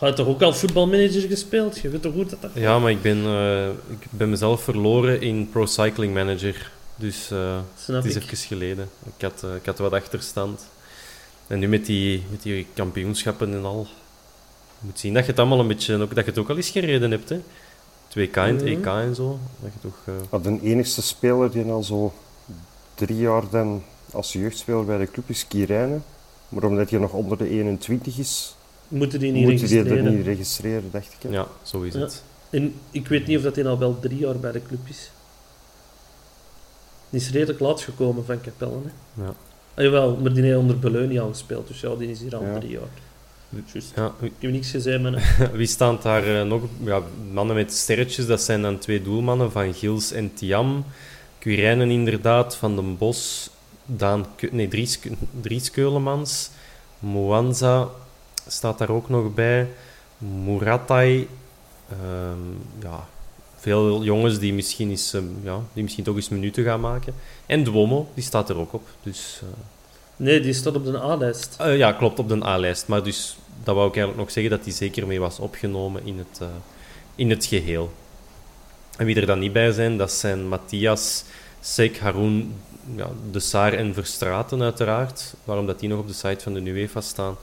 Je 0.00 0.12
toch 0.12 0.26
ook 0.26 0.42
al 0.42 0.54
voetbalmanager 0.54 1.28
gespeeld? 1.28 1.78
Je 1.78 1.88
weet 1.88 2.02
toch 2.02 2.12
goed 2.12 2.30
dat 2.30 2.42
dat... 2.42 2.50
Ja, 2.54 2.78
maar 2.78 2.90
ik 2.90 3.02
ben, 3.02 3.18
uh, 3.18 3.68
ik 3.68 4.06
ben 4.10 4.30
mezelf 4.30 4.62
verloren 4.62 5.20
in 5.20 5.48
Pro 5.50 5.66
Cycling 5.66 6.14
Manager. 6.14 6.70
Dus 6.96 7.30
uh, 7.32 7.58
het 7.86 8.04
is 8.04 8.16
ik. 8.16 8.22
even 8.22 8.36
geleden. 8.36 8.88
Ik 9.16 9.22
had, 9.22 9.42
uh, 9.44 9.54
ik 9.54 9.66
had 9.66 9.78
wat 9.78 9.92
achterstand. 9.92 10.68
En 11.46 11.58
nu 11.58 11.68
met 11.68 11.86
die, 11.86 12.24
met 12.30 12.42
die 12.42 12.66
kampioenschappen 12.74 13.52
en 13.52 13.64
al. 13.64 13.86
Je 14.80 14.86
moet 14.86 14.98
zien 14.98 15.14
dat 15.14 15.24
je 15.24 15.30
het 15.30 15.40
allemaal 15.40 15.60
een 15.60 15.68
beetje... 15.68 15.94
Ook, 15.94 16.14
dat 16.14 16.24
je 16.24 16.30
het 16.30 16.38
ook 16.38 16.50
al 16.50 16.56
eens 16.56 16.70
gereden 16.70 17.10
hebt, 17.10 17.28
hè. 17.28 17.40
2K 18.18 18.32
en 18.34 18.54
het 18.54 18.62
EK 18.62 18.86
en 18.86 19.14
zo. 19.14 19.38
Dat 19.60 19.70
je 19.72 19.88
toch, 19.88 20.40
uh... 20.40 20.42
De 20.42 20.58
enigste 20.62 21.02
speler 21.02 21.50
die 21.50 21.64
al 21.64 21.82
zo 21.82 22.12
drie 22.94 23.16
jaar 23.18 23.42
dan 23.50 23.82
als 24.12 24.32
jeugdspeler 24.32 24.84
bij 24.84 24.98
de 24.98 25.10
club 25.10 25.28
is 25.30 25.46
Kirijnen. 25.48 26.04
Maar 26.48 26.64
omdat 26.64 26.90
je 26.90 26.98
nog 26.98 27.12
onder 27.12 27.38
de 27.38 27.48
21 27.48 28.18
is, 28.18 28.56
moeten 28.88 29.18
die 29.20 29.32
niet 29.32 29.42
moet 29.42 29.50
registreren. 29.52 29.86
die 29.96 30.04
er 30.04 30.10
niet 30.16 30.24
registreren, 30.24 30.88
dacht 30.90 31.12
ik. 31.12 31.22
Hè? 31.22 31.28
Ja, 31.28 31.46
zo 31.62 31.82
is 31.82 31.94
Ja. 31.94 32.00
het. 32.00 32.22
En 32.50 32.74
ik 32.90 33.08
weet 33.08 33.26
niet 33.26 33.36
of 33.36 33.42
dat 33.42 33.56
hij 33.56 33.66
al 33.66 33.78
wel 33.78 33.98
drie 34.00 34.18
jaar 34.18 34.36
bij 34.38 34.52
de 34.52 34.62
club 34.62 34.80
is. 34.88 35.10
Die 37.10 37.20
is 37.20 37.30
redelijk 37.30 37.60
laat 37.60 37.80
gekomen 37.80 38.24
van 38.24 38.40
Capelle. 38.40 38.72
Hè? 38.84 39.22
Ja. 39.22 39.28
Ah, 39.74 39.84
jawel, 39.84 40.16
maar 40.16 40.32
die 40.32 40.42
heeft 40.44 40.56
onder 40.58 40.78
Beleunia 40.78 41.26
gespeeld, 41.26 41.68
dus 41.68 41.80
ja, 41.80 41.94
die 41.94 42.10
is 42.10 42.20
hier 42.20 42.36
al 42.36 42.44
Ja. 42.44 42.58
drie 42.58 42.70
jaar. 42.70 42.88
Ja, 43.94 44.12
Ik 44.20 44.32
heb 44.38 44.50
niks 44.50 44.70
gezegd, 44.70 45.02
man. 45.02 45.16
Wie 45.52 45.66
staan 45.66 45.98
daar 46.02 46.40
eh, 46.40 46.46
nog? 46.46 46.62
Ja, 46.84 47.02
mannen 47.32 47.56
met 47.56 47.72
sterretjes, 47.72 48.26
dat 48.26 48.42
zijn 48.42 48.62
dan 48.62 48.78
twee 48.78 49.02
doelmannen 49.02 49.52
van 49.52 49.74
Gils 49.74 50.12
en 50.12 50.34
Tiam. 50.34 50.84
Quirijnen 51.38 51.90
inderdaad, 51.90 52.56
Van 52.56 52.76
den 52.76 52.98
Bos, 52.98 53.50
Daan, 53.84 54.26
nee, 54.50 54.68
Dries, 54.68 54.98
Dries 55.40 55.70
Keulemans. 55.70 56.50
Moanza 56.98 57.88
staat 58.46 58.78
daar 58.78 58.90
ook 58.90 59.08
nog 59.08 59.34
bij. 59.34 59.68
Muratai. 60.18 61.28
Ehm, 61.88 62.82
ja, 62.82 63.08
veel 63.56 64.02
jongens 64.04 64.38
die 64.38 64.52
misschien, 64.52 64.90
eens, 64.90 65.14
ehm, 65.14 65.24
ja, 65.42 65.60
die 65.72 65.82
misschien 65.82 66.04
toch 66.04 66.16
eens 66.16 66.28
minuten 66.28 66.64
gaan 66.64 66.80
maken. 66.80 67.14
En 67.46 67.64
Duomo, 67.64 68.08
die 68.14 68.24
staat 68.24 68.48
er 68.48 68.56
ook 68.56 68.72
op. 68.72 68.88
Dus 69.02 69.40
eh, 69.42 69.48
Nee, 70.18 70.40
die 70.40 70.52
staat 70.52 70.74
op 70.74 70.84
de 70.84 70.98
A-lijst. 70.98 71.56
Eh, 71.58 71.76
ja, 71.76 71.92
klopt, 71.92 72.18
op 72.18 72.28
de 72.28 72.44
A-lijst. 72.44 72.86
Maar 72.86 73.02
dus, 73.02 73.36
dat 73.64 73.74
wou 73.74 73.88
ik 73.88 73.94
eigenlijk 73.96 74.24
nog 74.24 74.32
zeggen, 74.34 74.52
dat 74.52 74.64
die 74.64 74.72
zeker 74.72 75.06
mee 75.06 75.20
was 75.20 75.38
opgenomen 75.38 76.06
in 76.06 76.18
het, 76.18 76.38
eh, 76.40 76.46
in 77.14 77.30
het 77.30 77.44
geheel. 77.44 77.92
En 78.96 79.06
wie 79.06 79.16
er 79.20 79.26
dan 79.26 79.38
niet 79.38 79.52
bij 79.52 79.72
zijn, 79.72 79.96
dat 79.98 80.12
zijn 80.12 80.48
Matthias, 80.48 81.24
Sek, 81.60 81.98
Haroun, 81.98 82.54
ja, 82.96 83.08
De 83.30 83.40
Saar 83.40 83.72
en 83.72 83.94
Verstraten 83.94 84.62
uiteraard. 84.62 85.34
Waarom 85.44 85.66
dat 85.66 85.80
die 85.80 85.88
nog 85.88 85.98
op 85.98 86.06
de 86.06 86.12
site 86.12 86.42
van 86.42 86.54
de 86.54 86.60
UEFA 86.60 87.00
staan, 87.00 87.36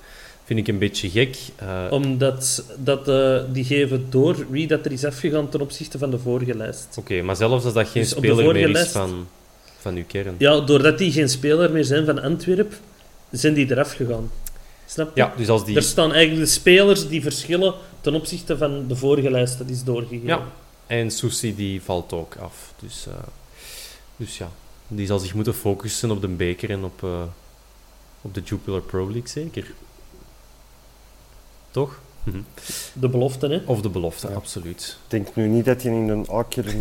vind 0.46 0.60
ik 0.60 0.68
een 0.68 0.78
beetje 0.78 1.10
gek. 1.10 1.38
Eh, 1.56 1.86
Omdat 1.90 2.64
dat, 2.78 3.06
die 3.54 3.64
geven 3.64 4.06
door 4.10 4.46
wie 4.50 4.68
dat 4.68 4.86
er 4.86 4.92
is 4.92 5.06
afgegaan 5.06 5.50
ten 5.50 5.62
opzichte 5.62 5.98
van 5.98 6.10
de 6.12 6.20
vorige 6.20 6.56
lijst. 6.56 6.96
Oké, 7.00 7.22
maar 7.22 7.36
zelfs 7.36 7.66
als 7.66 7.74
dat 7.74 7.88
geen 7.88 8.02
Dus 8.02 8.12
speler 8.12 8.54
meer 8.54 8.68
is 8.68 8.74
lijst- 8.74 8.92
van, 8.92 9.28
van 9.86 9.96
uw 9.96 10.04
kern. 10.08 10.36
Ja, 10.38 10.60
doordat 10.60 10.98
die 10.98 11.12
geen 11.12 11.30
speler 11.30 11.72
meer 11.72 11.84
zijn 11.84 12.06
van 12.06 12.22
Antwerp, 12.22 12.74
zijn 13.32 13.54
die 13.54 13.72
eraf 13.72 13.92
gegaan. 13.92 14.32
Snap 14.86 15.16
je? 15.16 15.22
Ja, 15.22 15.34
dus 15.38 15.50
als 15.50 15.66
die... 15.66 15.76
Er 15.76 15.84
staan 15.84 16.14
eigenlijk 16.14 16.46
de 16.46 16.52
spelers 16.52 17.08
die 17.08 17.22
verschillen 17.22 17.74
ten 18.02 18.14
opzichte 18.16 18.58
van 18.58 18.88
de 18.88 18.96
vorige 18.96 19.32
lijst 19.32 19.58
dat 19.58 19.70
is 19.70 19.84
doorgegeven. 19.84 20.28
Ja, 20.28 20.42
en 20.88 21.12
Susi 21.12 21.56
die 21.56 21.82
valt 21.82 22.14
ook 22.14 22.36
af. 22.36 22.74
Dus, 22.80 23.06
eh, 23.08 23.14
dus 24.16 24.38
ja, 24.38 24.50
die 24.88 25.06
zal 25.06 25.20
zich 25.20 25.34
moeten 25.34 25.54
focussen 25.54 26.12
op 26.12 26.22
de 26.22 26.28
beker 26.28 26.70
en 26.70 26.84
op, 26.84 27.04
eh, 27.04 27.22
op 28.22 28.34
de 28.34 28.42
Jupiler 28.42 28.82
Pro 28.82 29.04
League 29.04 29.28
zeker. 29.28 29.72
Toch? 31.72 32.00
Mhm. 32.24 32.38
De 32.94 33.10
belofte, 33.10 33.48
hè? 33.48 33.62
Of 33.66 33.82
de 33.82 33.90
belofte, 33.90 34.28
Ja. 34.28 34.36
absoluut. 34.36 34.98
Ik 35.04 35.10
denk 35.10 35.36
nu 35.36 35.48
niet 35.48 35.66
dat 35.66 35.82
hij 35.82 35.92
in 35.92 36.10
een 36.10 36.28
A-keer 36.32 36.68
eh, 36.68 36.74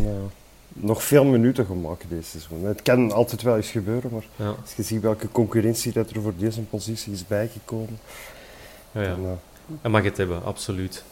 nog 0.75 1.04
veel 1.04 1.25
minuten 1.25 1.81
maken 1.81 2.09
deze 2.09 2.28
seizoen. 2.28 2.64
Het 2.64 2.83
kan 2.83 3.12
altijd 3.12 3.43
wel 3.43 3.57
eens 3.57 3.71
gebeuren, 3.71 4.11
maar 4.12 4.25
Ja, 4.37 4.54
als 4.62 4.75
je 4.76 4.83
ziet 4.83 5.00
welke 5.00 5.28
concurrentie 5.28 5.93
dat 5.93 6.11
er 6.11 6.23
voor 6.23 6.33
deze 6.38 6.61
positie 6.61 7.12
is 7.12 7.26
bijgekomen, 7.26 7.99
ja, 8.93 9.02
ja. 9.02 9.09
dan, 9.09 9.25
eh, 9.25 9.31
Hij 9.81 9.90
mag 9.90 10.02
het 10.02 10.16
hebben, 10.16 10.45
absoluut. 10.45 11.04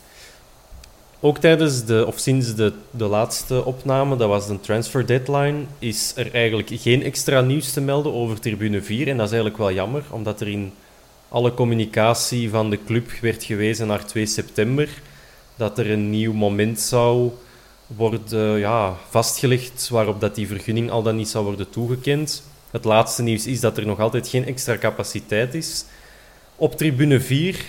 Ook 1.21 1.39
tijdens 1.39 1.85
de, 1.85 2.07
of 2.07 2.19
sinds 2.19 2.55
de, 2.55 2.73
de 2.91 3.05
laatste 3.05 3.65
opname, 3.65 4.17
dat 4.17 4.29
was 4.29 4.47
de 4.47 4.61
transfer 4.61 5.07
deadline, 5.07 5.65
is 5.79 6.13
er 6.17 6.35
eigenlijk 6.35 6.69
geen 6.73 7.03
extra 7.03 7.41
nieuws 7.41 7.73
te 7.73 7.81
melden 7.81 8.13
over 8.13 8.41
Tribune 8.41 8.83
4. 8.83 9.09
En 9.09 9.17
dat 9.17 9.27
is 9.27 9.33
eigenlijk 9.33 9.63
wel 9.63 9.73
jammer, 9.73 10.05
omdat 10.11 10.41
er 10.41 10.49
in 10.49 10.73
alle 11.29 11.55
communicatie 11.55 12.51
van 12.51 12.71
de 12.71 12.79
club 12.85 13.11
werd 13.11 13.45
gewezen 13.45 13.87
naar 13.87 14.07
2 14.07 14.27
september. 14.27 14.89
Dat 15.57 15.79
er 15.79 15.91
een 15.91 16.11
nieuw 16.11 16.33
moment 16.33 16.81
zou 16.81 17.31
worden 17.97 18.59
ja, 18.59 18.97
vastgelegd 19.09 19.89
waarop 19.89 20.21
dat 20.21 20.35
die 20.35 20.47
vergunning 20.47 20.91
al 20.91 21.03
dan 21.03 21.17
niet 21.17 21.29
zou 21.29 21.45
worden 21.45 21.71
toegekend. 21.71 22.43
Het 22.71 22.85
laatste 22.85 23.23
nieuws 23.23 23.47
is 23.47 23.61
dat 23.61 23.77
er 23.77 23.87
nog 23.87 24.01
altijd 24.01 24.29
geen 24.29 24.47
extra 24.47 24.79
capaciteit 24.79 25.55
is. 25.55 25.85
Op 26.57 26.77
tribune 26.77 27.21
4, 27.21 27.65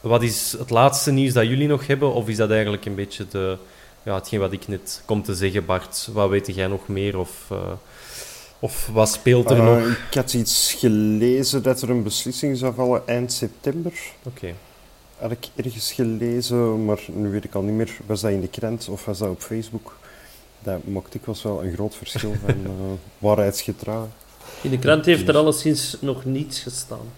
wat 0.00 0.22
is 0.22 0.54
het 0.58 0.70
laatste 0.70 1.10
nieuws 1.10 1.32
dat 1.32 1.46
jullie 1.46 1.68
nog 1.68 1.86
hebben? 1.86 2.12
Of 2.12 2.28
is 2.28 2.36
dat 2.36 2.50
eigenlijk 2.50 2.84
een 2.84 2.94
beetje 2.94 3.26
de, 3.28 3.56
ja, 4.02 4.14
hetgeen 4.14 4.40
wat 4.40 4.52
ik 4.52 4.68
net 4.68 5.02
kom 5.04 5.22
te 5.22 5.34
zeggen, 5.34 5.64
Bart? 5.64 6.08
Wat 6.12 6.28
weet 6.28 6.54
jij 6.54 6.66
nog 6.66 6.88
meer? 6.88 7.18
Of, 7.18 7.46
eh, 7.50 7.72
of 8.58 8.88
wat 8.92 9.08
speelt 9.08 9.50
er 9.50 9.58
eh, 9.58 9.64
nog? 9.64 9.96
Ik 10.10 10.14
had 10.14 10.34
iets 10.34 10.74
gelezen 10.78 11.62
dat 11.62 11.82
er 11.82 11.90
een 11.90 12.02
beslissing 12.02 12.56
zou 12.56 12.74
vallen 12.74 13.06
eind 13.06 13.32
september. 13.32 13.92
Oké. 14.22 14.54
Had 15.18 15.30
ik 15.30 15.48
ergens 15.56 15.92
gelezen, 15.92 16.84
maar 16.84 17.00
nu 17.06 17.30
weet 17.30 17.44
ik 17.44 17.54
al 17.54 17.62
niet 17.62 17.74
meer. 17.74 17.96
Was 18.06 18.20
dat 18.20 18.30
in 18.30 18.40
de 18.40 18.48
krant 18.48 18.88
of 18.88 19.04
was 19.04 19.18
dat 19.18 19.28
op 19.28 19.40
Facebook? 19.40 19.96
Dat 20.62 20.86
maakt 20.86 21.14
ik 21.14 21.24
was 21.24 21.42
wel 21.42 21.64
een 21.64 21.72
groot 21.72 21.94
verschil 21.94 22.34
van 22.46 22.60
uh, 22.62 22.70
waarheidsgetrouw. 23.18 24.08
In 24.62 24.70
de 24.70 24.78
krant 24.78 25.04
heeft 25.04 25.28
er 25.28 25.36
alleszins 25.36 25.96
nog 26.00 26.24
niets 26.24 26.60
gestaan. 26.60 27.12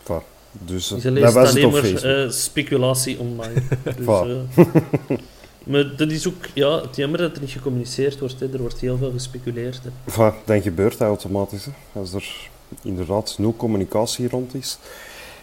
Enfin, 0.00 0.22
dus 0.52 0.92
eh, 0.92 1.02
dat 1.02 1.12
leest 1.12 1.32
was 1.32 1.48
alleen 1.48 1.70
maar 1.70 1.84
eh, 1.84 2.30
speculatie 2.30 3.18
online. 3.18 3.62
Dus, 3.96 4.06
eh, 4.06 5.16
maar 5.70 5.96
dat 5.96 6.10
is 6.10 6.28
ook 6.28 6.46
ja, 6.54 6.80
het 6.80 6.96
jammer 6.96 7.18
dat 7.18 7.34
er 7.34 7.40
niet 7.40 7.50
gecommuniceerd 7.50 8.18
wordt. 8.18 8.40
Hè. 8.40 8.52
Er 8.52 8.60
wordt 8.60 8.80
heel 8.80 8.96
veel 8.96 9.10
gespeculeerd. 9.10 9.80
Hè. 10.12 10.30
Dan 10.44 10.62
gebeurt 10.62 10.98
dat 10.98 11.08
automatisch. 11.08 11.64
Hè. 11.64 12.00
Als 12.00 12.12
er 12.12 12.50
inderdaad 12.82 13.34
nul 13.38 13.54
communicatie 13.56 14.28
rond 14.28 14.54
is, 14.54 14.78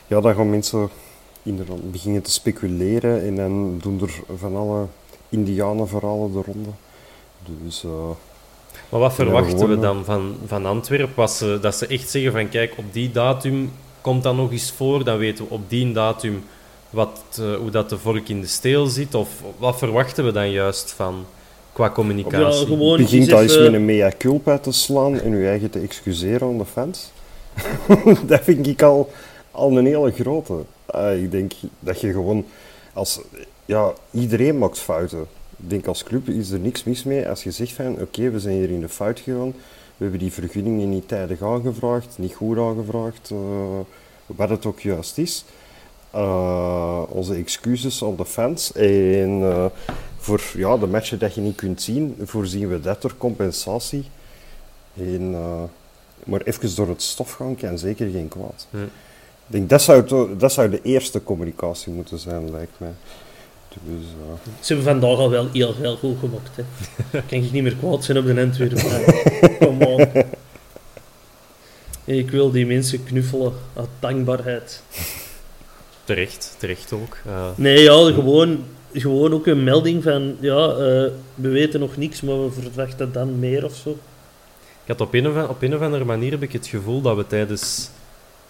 ja, 0.08 0.22
dan 0.22 0.36
gaan 0.36 0.50
mensen 0.50 0.89
inderdaad 1.45 1.91
beginnen 1.91 2.21
te 2.21 2.31
speculeren 2.31 3.23
en 3.23 3.36
dan 3.36 3.79
doen 3.81 4.01
er 4.01 4.38
van 4.38 4.55
alle 4.55 4.86
indianenverhalen 5.29 6.31
de 6.31 6.41
ronde. 6.45 6.69
Dus 7.63 7.84
eh, 7.84 8.10
Maar 8.89 8.99
wat 8.99 9.13
verwachten 9.13 9.69
we 9.69 9.79
dan 9.79 10.05
van, 10.05 10.36
van 10.45 10.65
Antwerpen? 10.65 11.15
Was 11.15 11.38
ze, 11.38 11.58
dat 11.62 11.75
ze 11.75 11.88
echt 11.88 12.10
zeggen 12.10 12.31
van 12.31 12.49
kijk, 12.49 12.73
op 12.77 12.86
die 12.91 13.12
datum 13.12 13.71
komt 14.01 14.23
dat 14.23 14.36
nog 14.36 14.51
eens 14.51 14.71
voor, 14.71 15.03
dan 15.03 15.17
weten 15.17 15.43
we 15.47 15.53
op 15.53 15.69
die 15.69 15.91
datum 15.91 16.43
wat, 16.89 17.19
eh, 17.39 17.55
hoe 17.55 17.69
dat 17.69 17.89
de 17.89 17.97
vork 17.97 18.29
in 18.29 18.41
de 18.41 18.47
steel 18.47 18.86
zit? 18.86 19.15
Of 19.15 19.29
wat 19.58 19.77
verwachten 19.77 20.25
we 20.25 20.31
dan 20.31 20.51
juist 20.51 20.91
van 20.91 21.25
qua 21.73 21.86
Ja, 21.86 21.91
communicatie? 21.91 22.65
gewoon 22.65 22.97
begint 22.97 23.21
eens 23.21 23.29
dat 23.29 23.41
eens 23.41 23.58
met 23.58 23.73
een 23.73 23.86
mea 23.86 24.12
culpa 24.17 24.58
te 24.58 24.71
slaan 24.71 25.19
en 25.19 25.38
je 25.38 25.47
eigen 25.47 25.69
te 25.69 25.79
excuseren 25.79 26.47
aan 26.47 26.58
de 26.58 26.65
fans. 26.65 27.12
dat 28.27 28.41
vind 28.43 28.67
ik 28.67 28.81
al, 28.81 29.10
al 29.51 29.77
een 29.77 29.86
hele 29.86 30.12
grote. 30.12 30.53
Ah, 30.95 31.21
ik 31.21 31.31
denk 31.31 31.51
dat 31.79 32.01
je 32.01 32.12
gewoon 32.12 32.45
als... 32.93 33.19
Ja, 33.65 33.93
iedereen 34.12 34.58
maakt 34.58 34.79
fouten. 34.79 35.25
Ik 35.58 35.69
denk 35.69 35.88
als 35.88 36.03
club 36.03 36.29
is 36.29 36.51
er 36.51 36.60
niks 36.60 36.84
mis 36.84 37.03
mee 37.03 37.29
als 37.29 37.43
je 37.43 37.51
zegt 37.51 37.71
van 37.71 38.01
oké, 38.01 38.29
we 38.29 38.39
zijn 38.39 38.55
hier 38.55 38.69
in 38.69 38.79
de 38.79 38.89
fout 38.89 39.19
gegaan. 39.19 39.53
We 39.97 40.03
hebben 40.03 40.19
die 40.19 40.31
vergunningen 40.31 40.89
niet 40.89 41.08
tijdig 41.08 41.41
aangevraagd, 41.41 42.17
niet 42.17 42.34
goed 42.34 42.58
aangevraagd, 42.58 43.31
eh, 43.31 43.79
wat 44.25 44.49
het 44.49 44.65
ook 44.65 44.79
juist 44.79 45.17
is. 45.17 45.45
Eh, 46.12 47.03
onze 47.10 47.34
excuses 47.34 48.03
aan 48.03 48.15
de 48.15 48.25
fans. 48.25 48.71
En 48.73 49.41
eh, 49.41 49.65
voor 50.17 50.41
ja, 50.55 50.77
de 50.77 50.88
matchen 50.88 51.19
dat 51.19 51.36
je 51.36 51.41
niet 51.41 51.55
kunt 51.55 51.81
zien, 51.81 52.15
voorzien 52.23 52.69
we 52.69 52.79
dat 52.79 53.03
er 53.03 53.15
compensatie. 53.17 54.05
En, 54.97 55.36
maar 56.23 56.41
even 56.41 56.75
door 56.75 56.88
het 56.88 57.01
stof 57.01 57.31
gaan 57.31 57.55
kan 57.55 57.77
zeker 57.77 58.10
geen 58.10 58.27
kwaad. 58.27 58.67
Ik 59.47 59.51
denk, 59.51 59.69
dat 59.69 59.81
zou, 59.81 60.36
dat 60.38 60.53
zou 60.53 60.69
de 60.69 60.81
eerste 60.81 61.23
communicatie 61.23 61.93
moeten 61.93 62.19
zijn, 62.19 62.51
lijkt 62.51 62.73
mij. 62.77 62.93
Dus, 63.84 64.05
eh, 64.05 64.51
Ze 64.60 64.73
hebben 64.73 64.91
vandaag 64.91 65.17
al 65.17 65.29
wel 65.29 65.47
heel 65.53 65.73
veel 65.73 65.95
goed 65.95 66.19
gemaakt. 66.19 66.55
Hè. 66.55 66.63
kan 67.27 67.43
ik 67.43 67.51
niet 67.51 67.63
meer 67.63 67.75
kwaad 67.75 68.03
zijn 68.03 68.17
op 68.17 68.25
de 68.25 68.41
Antwerpen. 68.41 69.58
Come 69.60 69.86
on. 69.88 70.23
Ik 72.03 72.31
wil 72.31 72.51
die 72.51 72.65
mensen 72.65 73.03
knuffelen 73.03 73.53
uit 73.73 73.89
dankbaarheid. 73.99 74.84
Terecht, 76.03 76.55
terecht 76.58 76.93
ook. 76.93 77.17
Eh, 77.25 77.47
Nee, 77.55 77.79
ja, 77.84 78.12
gewoon, 78.12 78.63
gewoon 78.93 79.34
ook 79.34 79.47
een 79.47 79.63
melding 79.63 80.03
van, 80.03 80.36
ja, 80.39 80.69
eh, 80.69 81.12
we 81.36 81.49
weten 81.49 81.79
nog 81.79 81.97
niks, 81.97 82.21
maar 82.21 82.43
we 82.43 82.51
verwachten 82.51 83.12
dan 83.12 83.39
meer 83.39 83.65
of 83.65 83.75
zo. 83.75 83.89
Ik 84.84 84.88
had 84.97 85.01
op 85.01 85.13
een, 85.13 85.27
of, 85.27 85.47
op 85.49 85.62
een 85.62 85.75
of 85.75 85.81
andere 85.81 86.05
manier 86.05 86.31
heb 86.31 86.41
ik 86.43 86.51
het 86.51 86.67
gevoel 86.67 87.01
dat 87.01 87.15
we 87.15 87.27
tijdens 87.27 87.89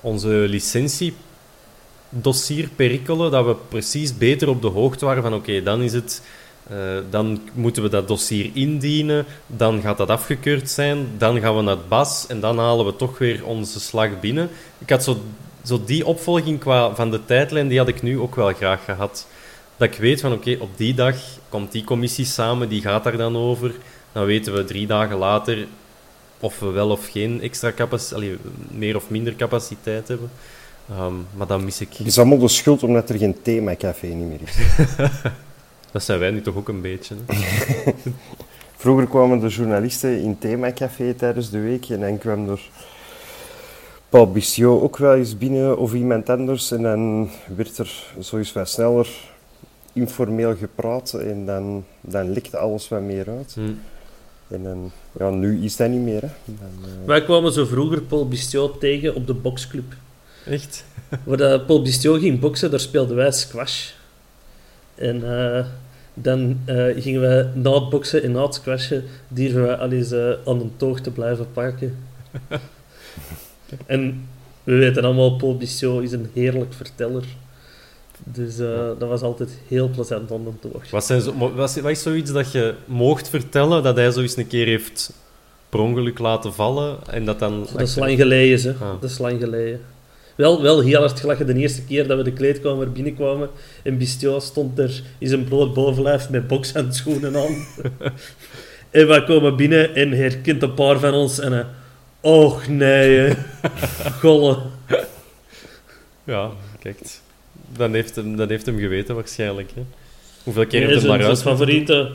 onze 0.06 0.28
licentiedossier 0.28 2.70
perikelen, 2.76 3.32
dat 3.32 3.46
we 3.46 3.56
precies 3.68 4.18
beter 4.18 4.50
op 4.50 4.62
de 4.62 4.68
hoogte 4.68 5.06
waren 5.06 5.24
van 5.24 5.34
oké, 5.34 5.64
dan 5.64 5.82
is 5.82 5.94
het... 5.94 6.22
eh, 6.70 6.78
dan 7.10 7.42
moeten 7.54 7.84
we 7.84 7.90
dat 7.90 8.08
dossier 8.08 8.50
indienen, 8.54 9.26
dan 9.48 9.82
gaat 9.82 9.98
dat 9.98 10.10
afgekeurd 10.10 10.70
zijn, 10.70 11.08
dan 11.18 11.40
gaan 11.40 11.56
we 11.56 11.62
naar 11.62 11.76
het 11.76 11.88
BAS 11.88 12.28
en 12.28 12.40
dan 12.40 12.60
halen 12.60 12.86
we 12.86 12.96
toch 12.96 13.18
weer 13.18 13.46
onze 13.46 13.80
slag 13.80 14.20
binnen. 14.20 14.50
Ik 14.78 14.90
had 14.90 15.04
zo, 15.04 15.18
zo 15.64 15.82
die 15.86 16.06
opvolging 16.06 16.60
qua, 16.60 16.96
van 16.96 17.12
de 17.12 17.26
tijdlijn, 17.26 17.68
die 17.68 17.78
had 17.78 17.88
ik 17.88 18.02
nu 18.02 18.20
ook 18.20 18.36
wel 18.36 18.54
graag 18.54 18.86
gehad. 18.86 19.28
Dat 19.78 19.88
ik 19.88 19.98
weet 19.98 20.22
van 20.22 20.34
oké, 20.34 20.58
op 20.60 20.78
die 20.78 20.94
dag 20.94 21.16
komt 21.50 21.72
die 21.72 21.84
commissie 21.84 22.26
samen, 22.26 22.70
die 22.70 22.82
gaat 22.82 23.04
daar 23.04 23.18
dan 23.18 23.38
over. 23.38 23.72
Dan 24.12 24.26
weten 24.26 24.54
we 24.54 24.66
drie 24.66 24.88
dagen 24.88 25.18
later 25.18 25.68
of 26.46 26.60
we 26.60 26.70
wel 26.70 26.90
of 26.90 27.08
geen 27.08 27.42
extra 27.42 27.72
capaciteit, 27.72 28.40
meer 28.72 28.96
of 28.96 29.10
minder 29.10 29.36
capaciteit 29.36 30.08
hebben. 30.08 30.30
Ehm, 30.90 31.14
maar 31.34 31.48
dan 31.48 31.64
mis 31.64 31.82
ik. 31.82 31.94
het 31.98 32.08
is 32.08 32.18
allemaal 32.18 32.38
de 32.38 32.48
schuld 32.48 32.84
omdat 32.84 33.10
er 33.10 33.18
geen 33.18 33.42
themacafé 33.42 34.08
niet 34.08 34.28
meer 34.28 34.40
is. 34.46 34.58
Dat 35.92 36.04
zijn 36.04 36.20
wij 36.20 36.32
nu 36.32 36.42
toch 36.42 36.56
ook 36.56 36.68
een 36.68 36.82
beetje. 36.82 37.16
Vroeger 38.76 39.08
kwamen 39.08 39.40
de 39.40 39.48
journalisten 39.48 40.22
in 40.22 40.38
themacafé 40.38 41.14
tijdens 41.14 41.50
de 41.50 41.60
week 41.60 41.90
en 41.90 42.00
dan 42.00 42.18
kwam 42.18 42.50
er 42.50 42.70
Paul 44.10 44.32
Bissiot 44.32 44.82
ook 44.82 44.98
wel 44.98 45.16
eens 45.16 45.38
binnen 45.38 45.78
of 45.78 45.94
iemand 45.94 46.30
anders 46.30 46.72
en 46.72 46.82
dan 46.82 47.30
werd 47.56 47.78
er 47.78 48.14
zo 48.20 48.38
eens 48.38 48.54
wat 48.54 48.70
sneller 48.70 49.10
informeel 49.94 50.56
gepraat 50.56 51.14
en 51.14 51.46
dan, 51.46 51.86
dan 52.02 52.38
alles 52.52 52.88
wat 52.88 53.02
meer 53.02 53.30
uit. 53.30 53.54
Hm. 53.54 53.74
En 54.48 54.64
dan, 54.64 54.92
ja, 55.20 55.30
nu 55.30 55.64
is 55.64 55.76
dat 55.76 55.90
niet 55.90 56.02
meer. 56.02 56.22
Hè. 56.22 56.30
Dan, 56.46 56.90
eh, 56.90 57.08
Wij 57.08 57.24
kwamen 57.24 57.52
zo 57.52 57.66
vroeger 57.66 58.02
Paul 58.02 58.28
Bistiot 58.28 58.80
tegen 58.80 59.16
op 59.16 59.28
de 59.28 59.34
boxclub. 59.34 59.94
Echt? 60.46 60.86
Waar 61.24 61.38
dat 61.38 61.66
Paul 61.66 61.82
Bistiot 61.82 62.20
ging 62.20 62.40
boksen, 62.40 62.72
daar 62.72 62.80
speelden 62.80 63.16
wij 63.16 63.32
squash. 63.32 63.92
En 64.96 65.40
eh, 65.40 65.66
dan 66.14 66.60
eh, 66.66 66.86
gingen 66.98 67.22
wij 67.22 67.50
na 67.54 67.74
het 67.74 67.90
boksen 67.90 68.24
en 68.24 68.32
na 68.32 68.44
het 68.44 68.54
squashen, 68.54 69.04
dierven 69.28 69.62
wij 69.62 69.76
al 69.76 69.92
eens 69.92 70.14
aan 70.46 70.60
een 70.60 70.74
toog 70.78 71.00
te 71.00 71.12
blijven 71.12 71.52
pakken. 71.54 71.98
en 73.86 74.28
we 74.64 74.76
weten 74.76 75.04
allemaal, 75.04 75.36
Paul 75.36 75.58
Bissot 75.58 76.04
is 76.04 76.12
een 76.12 76.30
heerlijk 76.34 76.74
verteller. 76.74 77.24
Dus 78.24 78.60
eh, 78.60 78.90
dat 79.00 79.10
was 79.10 79.22
altijd 79.22 79.50
heel 79.68 79.90
plezant 79.90 80.32
om 80.32 80.46
hem 80.46 80.58
te 80.60 80.70
wachten. 80.72 80.92
Wat, 80.92 81.06
zijn 81.06 81.22
zo, 81.22 81.54
wat, 81.56 81.78
is, 81.86 82.02
zoiets 82.02 82.32
dat 82.32 82.52
je 82.52 82.74
moogt 82.86 83.30
vertellen 83.30 83.84
dat 83.84 83.96
hij 83.96 84.12
zo 84.12 84.22
eens 84.22 84.38
een 84.38 84.48
keer 84.48 84.66
heeft 84.66 85.14
per 85.70 85.80
ongeluk 85.80 86.20
laten 86.20 86.54
vallen 86.54 86.98
en 87.08 87.26
dat 87.26 87.40
dan... 87.40 87.68
Dat 87.72 87.82
is 87.82 87.96
lang 87.96 88.18
geleden, 88.18 88.76
hè. 88.80 88.86
Ah. 88.86 89.02
Dat 89.02 89.10
is 89.10 89.18
lang 89.18 89.40
geleden. 89.40 89.82
Wel, 90.36 90.62
wel 90.62 90.82
heel 90.82 91.00
hard 91.00 91.20
gelachen 91.20 91.46
de 91.46 91.54
eerste 91.54 91.84
keer 91.84 92.08
dat 92.08 92.18
we 92.18 92.24
de 92.24 92.34
kleedkamer 92.34 92.92
binnenkwamen. 92.92 93.50
En 93.84 93.98
Bistio 93.98 94.40
stond 94.40 94.80
er 94.80 95.04
in 95.18 95.28
zijn 95.28 95.44
bloot 95.44 95.74
bovenlijf 95.74 96.30
met 96.30 96.48
bokshandschoenen 96.48 97.36
aan. 97.36 97.66
en 98.90 99.08
wij 99.08 99.24
komen 99.24 99.56
binnen 99.56 99.96
en 99.96 100.12
herkent 100.12 100.64
een 100.64 100.74
paar 100.74 101.00
van 101.00 101.14
ons 101.14 101.40
en 101.40 101.52
hij... 101.52 101.66
Och 102.22 102.68
nee, 102.68 103.18
hè. 103.18 103.34
Golle. 104.22 104.58
Ja, 106.24 106.52
kijk. 106.80 106.98
Dan 107.78 107.94
heeft, 107.94 108.16
hem, 108.16 108.36
dan 108.36 108.50
heeft 108.50 108.66
hem 108.66 108.78
geweten 108.80 109.16
waarschijnlijk. 109.16 109.72
Hè. 109.76 109.82
Hoeveel 110.44 110.66
keer 110.68 110.80
Nee, 110.80 110.90
heeft 110.90 111.00
hem 111.02 111.10
naar 111.10 111.18
zijn 111.20 111.28
huis 111.32 111.42
favoriete, 111.42 112.12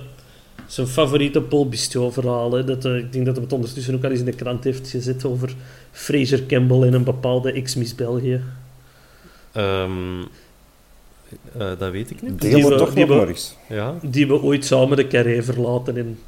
zijn 0.67 0.87
favoriete 0.87 1.41
Paul 1.41 1.69
Bistio 1.69 2.11
verhaal. 2.11 2.53
Hè. 2.53 2.65
Dat, 2.65 2.85
eh, 2.85 2.97
ik 2.97 3.13
denk 3.13 3.25
dat 3.25 3.35
hij 3.35 3.45
het 3.45 3.53
ondertussen 3.53 3.95
ook 3.95 4.05
al 4.05 4.11
eens 4.11 4.19
in 4.19 4.25
de 4.25 4.33
krant 4.33 4.65
heeft 4.65 4.89
gezet 4.91 5.25
over 5.25 5.55
Fraser 5.93 6.47
Campbell 6.47 6.83
en 6.83 6.93
een 6.95 7.05
bepaalde 7.05 7.53
ex-Miss 7.53 7.95
België. 7.95 8.41
Ehm, 9.53 10.21
eh, 11.59 11.69
dat 11.79 11.91
weet 11.91 12.11
ik 12.11 12.23
niet. 12.23 12.41
Deel 12.41 12.51
Die 12.55 12.61
het 12.65 12.69
we- 12.73 12.79
toch 12.79 12.95
die 12.95 13.05
nog 13.07 13.09
we- 13.15 13.21
maar 13.21 13.29
eens. 13.29 13.57
Ja, 13.69 13.95
die 14.03 14.27
we 14.27 14.43
ooit 14.43 14.65
samen 14.65 14.97
de 14.97 15.07
carré 15.07 15.43
verlaten. 15.43 15.97
En 15.97 16.19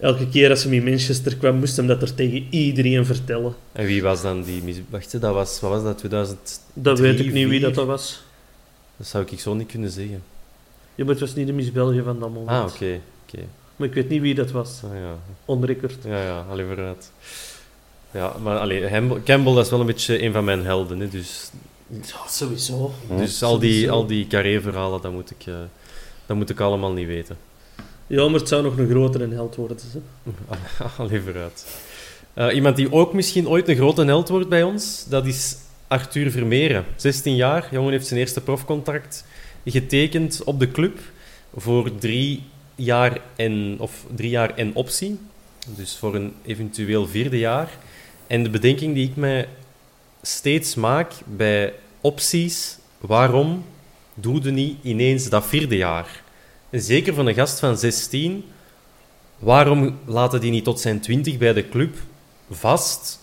elke 0.00 0.28
keer 0.28 0.50
als 0.50 0.64
hij 0.64 0.74
in 0.74 0.84
Manchester 0.84 1.36
kwam, 1.36 1.56
moest 1.56 1.76
hem 1.76 1.86
dat 1.86 2.02
er 2.02 2.14
tegen 2.14 2.46
iedereen 2.50 3.06
vertellen. 3.06 3.54
en 3.72 3.86
wie 3.86 4.02
was 4.02 4.22
dan 4.22 4.42
die... 4.42 4.62
mis- 4.62 4.80
Wacht, 4.88 5.20
dat 5.20 5.34
was... 5.34 5.60
Wat 5.60 5.70
was 5.70 5.82
dat? 5.82 5.98
2000... 5.98 6.60
Dat 6.72 6.98
weet 6.98 7.20
ik 7.20 7.32
niet 7.32 7.48
wie 7.48 7.60
dat, 7.60 7.74
dat 7.74 7.86
was. 7.86 8.24
Dat 8.96 9.06
zou 9.06 9.24
ik 9.30 9.40
zo 9.40 9.54
niet 9.54 9.68
kunnen 9.70 9.90
zeggen. 9.90 10.22
Ja, 10.94 11.04
maar 11.04 11.12
het 11.12 11.20
was 11.20 11.34
niet 11.34 11.46
de 11.46 11.52
Miss 11.52 11.72
België 11.72 12.02
van 12.02 12.18
dat 12.20 12.28
moment. 12.30 12.48
Ah, 12.48 12.64
oké. 12.74 13.00
oké. 13.28 13.42
Maar 13.76 13.88
ik 13.88 13.94
weet 13.94 14.08
niet 14.08 14.20
wie 14.20 14.34
dat 14.34 14.50
was. 14.50 14.80
Ah, 14.84 14.90
ja. 14.98 15.16
Ja, 16.04 16.22
ja, 16.22 16.44
alleen 16.50 16.66
vooruit. 16.66 17.10
Ja, 18.10 18.36
maar 18.42 18.58
allee, 18.58 18.82
Hem- 18.82 19.22
Campbell 19.22 19.54
dat 19.54 19.64
is 19.64 19.70
wel 19.70 19.80
een 19.80 19.86
beetje 19.86 20.22
een 20.22 20.32
van 20.32 20.44
mijn 20.44 20.64
helden. 20.64 21.00
Hè, 21.00 21.08
dus 21.08 21.50
Ja, 21.88 22.26
sowieso. 22.28 22.92
dus 23.16 23.42
al 23.42 23.58
die, 23.58 23.72
Sowieso. 23.72 23.92
al 23.92 24.06
die 24.06 24.26
carré-verhalen, 24.26 25.00
dat 25.00 25.12
moet, 25.12 25.30
ik, 25.30 25.46
eh, 25.46 25.54
dat 26.26 26.36
moet 26.36 26.50
ik 26.50 26.60
allemaal 26.60 26.92
niet 26.92 27.06
weten. 27.06 27.36
Ja, 28.06 28.28
maar 28.28 28.40
het 28.40 28.48
zou 28.48 28.62
nog 28.62 28.78
een 28.78 28.88
grotere 28.88 29.28
held 29.28 29.54
worden. 29.54 29.76
Hè. 29.92 30.00
Allee, 31.04 31.20
vooruit. 31.20 31.66
Eh, 32.34 32.54
iemand 32.54 32.76
die 32.76 32.92
ook 32.92 33.12
misschien 33.12 33.48
ooit 33.48 33.68
een 33.68 33.76
grote 33.76 34.04
held 34.04 34.28
wordt 34.28 34.48
bij 34.48 34.62
ons, 34.62 35.04
dat 35.08 35.26
is 35.26 35.56
Arthur 35.88 36.30
Vermeeren. 36.30 36.84
16 36.96 37.36
jaar, 37.36 37.68
jongen 37.70 37.92
heeft 37.92 38.06
zijn 38.06 38.20
eerste 38.20 38.40
profcontract 38.40 39.24
getekend 39.64 40.44
op 40.44 40.60
de 40.60 40.70
club 40.70 40.98
voor 41.56 41.98
drie 41.98 42.42
jaar 42.74 43.20
en, 43.36 43.76
of 43.78 44.04
drie 44.14 44.30
jaar 44.30 44.54
en 44.54 44.74
optie. 44.74 45.18
Dus 45.66 45.96
voor 45.96 46.14
een 46.14 46.34
eventueel 46.44 47.06
vierde 47.06 47.38
jaar. 47.38 47.70
En 48.26 48.42
de 48.42 48.50
bedenking 48.50 48.94
die 48.94 49.08
ik 49.08 49.16
mij 49.16 49.48
steeds 50.22 50.74
maak 50.74 51.12
bij 51.24 51.74
opties, 52.00 52.78
waarom 52.98 53.64
doe 54.14 54.42
je 54.42 54.50
niet 54.50 54.76
ineens 54.82 55.28
dat 55.28 55.46
vierde 55.46 55.76
jaar? 55.76 56.22
Zeker 56.70 57.14
van 57.14 57.26
een 57.26 57.34
gast 57.34 57.58
van 57.58 57.78
16, 57.78 58.44
waarom 59.38 59.98
laten 60.04 60.40
die 60.40 60.50
niet 60.50 60.64
tot 60.64 60.80
zijn 60.80 61.00
20 61.00 61.38
bij 61.38 61.52
de 61.52 61.68
club 61.68 61.96
vast? 62.50 63.20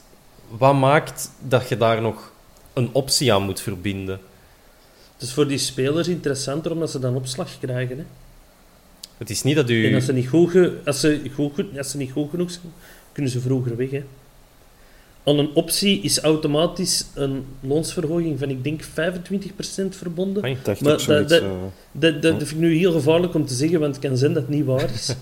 Wat 0.48 0.76
maakt 0.76 1.32
dat 1.40 1.70
je 1.70 1.78
daar 1.78 2.02
nog 2.02 2.33
een 2.74 2.90
optie 2.92 3.34
aan 3.34 3.44
moet 3.44 3.62
verbinden? 3.62 4.20
Het 5.14 5.22
is 5.28 5.34
voor 5.34 5.48
die 5.48 5.58
spelers 5.58 6.08
interessanter 6.08 6.72
omdat 6.72 6.92
ze 6.92 7.00
dan 7.00 7.16
opslag 7.16 7.60
krijgen. 7.60 7.98
Hè. 7.98 8.04
Het 9.18 9.30
is 9.30 9.44
niet 9.44 9.56
dat 9.56 9.70
u... 9.70 9.88
En 9.88 9.96
als 9.96 10.06
ze, 10.06 10.14
niet 10.14 10.28
goed 10.28 10.52
ge- 10.52 10.78
als, 10.86 11.00
ze 11.00 11.22
goed, 11.36 11.64
als 11.78 11.92
ze 11.92 11.98
niet 11.98 12.12
goed 12.12 12.30
genoeg 12.30 12.52
zijn, 12.52 12.74
kunnen 13.12 13.32
ze 13.32 13.40
vroeger 13.40 13.76
weg. 13.78 13.90
Hè. 13.92 14.04
Aan 15.26 15.38
een 15.40 15.50
optie 15.54 16.02
is 16.02 16.20
automatisch 16.20 17.06
een 17.14 17.46
loonsverhoging 17.60 18.40
van, 18.40 18.50
ik 18.50 18.64
denk, 18.64 18.82
25% 18.84 18.86
verbonden. 19.90 20.44
Ik 20.44 20.66
dacht 20.66 20.82
Maar 20.82 20.92
dat- 21.06 21.32
eh, 21.32 21.42
Dat, 21.92 22.22
dat, 22.22 22.22
dat 22.22 22.32
vind 22.38 22.52
ik 22.52 22.58
nu 22.58 22.76
heel 22.78 22.92
gevaarlijk 22.92 23.34
om 23.34 23.46
te 23.46 23.54
zeggen, 23.54 23.80
want 23.80 23.96
het 23.96 24.06
kan 24.06 24.18
zijn 24.18 24.34
dat 24.34 24.42
het 24.42 24.52
niet 24.52 24.66
waar 24.66 24.90
is. 24.94 25.08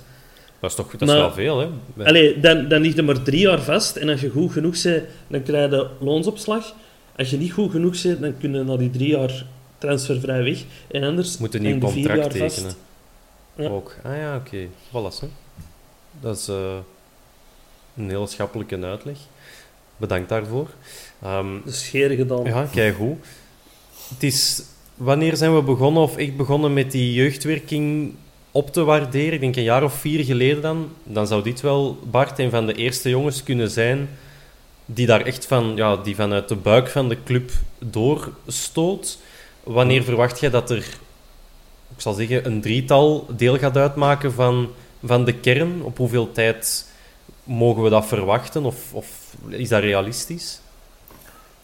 Dat 0.59 0.69
is 0.69 0.75
toch 0.75 0.91
dat 0.91 1.01
is 1.01 1.07
Maar- 1.07 1.17
wel 1.17 1.31
veel, 1.31 1.59
hè? 1.59 1.67
Allee, 2.05 2.39
dan, 2.39 2.67
dan 2.67 2.81
ligt 2.81 2.97
er 2.97 3.03
maar 3.03 3.21
drie 3.23 3.39
jaar 3.39 3.61
vast 3.61 3.95
en 3.95 4.09
als 4.09 4.21
je 4.21 4.29
goed 4.29 4.51
genoeg 4.51 4.81
bent, 4.83 5.03
dan 5.27 5.43
krijg 5.43 5.71
je 5.71 5.87
loonsopslag. 5.99 6.73
Als 7.21 7.29
je 7.29 7.37
niet 7.37 7.51
goed 7.51 7.71
genoeg 7.71 8.01
bent, 8.01 8.21
dan 8.21 8.37
kun 8.37 8.53
je 8.53 8.63
na 8.63 8.77
die 8.77 8.89
drie 8.89 9.09
jaar 9.09 9.45
transfervrij 9.77 10.43
weg. 10.43 10.63
En 10.91 11.03
anders 11.03 11.37
Moet 11.37 11.55
een 11.55 11.61
nieuw 11.61 11.79
contract 11.79 12.31
tekenen. 12.31 12.73
Ja. 13.55 13.69
Ook. 13.69 13.95
Ah 14.03 14.17
ja, 14.17 14.35
oké. 14.35 14.67
Voilà, 14.87 15.19
hè. 15.19 15.27
Dat 16.21 16.37
is 16.37 16.47
eh, 16.47 16.77
een 17.97 18.09
heel 18.09 18.27
schappelijke 18.27 18.81
uitleg. 18.81 19.17
Bedankt 19.97 20.29
daarvoor. 20.29 20.69
Ehm, 21.21 21.53
Dat 21.65 21.73
is 21.73 21.85
scheer 21.85 22.09
gedaan. 22.09 22.43
ja, 22.43 22.67
kijk 22.71 22.95
goed. 22.95 23.17
Het 24.13 24.23
is... 24.23 24.63
Wanneer 24.95 25.35
zijn 25.35 25.55
we 25.55 25.61
begonnen, 25.61 26.03
of 26.03 26.17
echt 26.17 26.37
begonnen 26.37 26.73
met 26.73 26.91
die 26.91 27.13
jeugdwerking 27.13 28.13
op 28.51 28.71
te 28.73 28.83
waarderen? 28.83 29.33
Ik 29.33 29.39
denk 29.39 29.55
een 29.55 29.63
jaar 29.63 29.83
of 29.83 29.93
vier 29.93 30.23
geleden 30.25 30.61
dan. 30.61 30.91
Dan 31.03 31.27
zou 31.27 31.43
dit 31.43 31.61
wel, 31.61 31.97
Bart, 32.11 32.39
een 32.39 32.49
van 32.49 32.65
de 32.65 32.73
eerste 32.73 33.09
jongens 33.09 33.43
kunnen 33.43 33.71
zijn 33.71 34.09
die 34.93 35.05
daar 35.05 35.21
echt 35.21 35.45
van, 35.45 35.75
ja, 35.75 35.95
die 35.95 36.15
vanuit 36.15 36.47
de 36.47 36.55
buik 36.55 36.87
van 36.89 37.09
de 37.09 37.23
club 37.23 37.51
doorstoot. 37.79 39.17
Wanneer 39.63 40.03
verwacht 40.03 40.39
jij 40.39 40.49
dat 40.49 40.69
er, 40.69 40.77
ik 41.95 42.01
zal 42.01 42.13
zeggen, 42.13 42.45
een 42.45 42.61
drietal 42.61 43.27
deel 43.35 43.57
gaat 43.57 43.77
uitmaken 43.77 44.33
van, 44.33 44.69
van 45.03 45.25
de 45.25 45.33
kern? 45.33 45.83
Op 45.83 45.97
hoeveel 45.97 46.31
tijd 46.31 46.87
mogen 47.43 47.83
we 47.83 47.89
dat 47.89 48.05
verwachten? 48.05 48.65
Of, 48.65 48.93
of 48.93 49.35
is 49.47 49.69
dat 49.69 49.81
realistisch? 49.81 50.59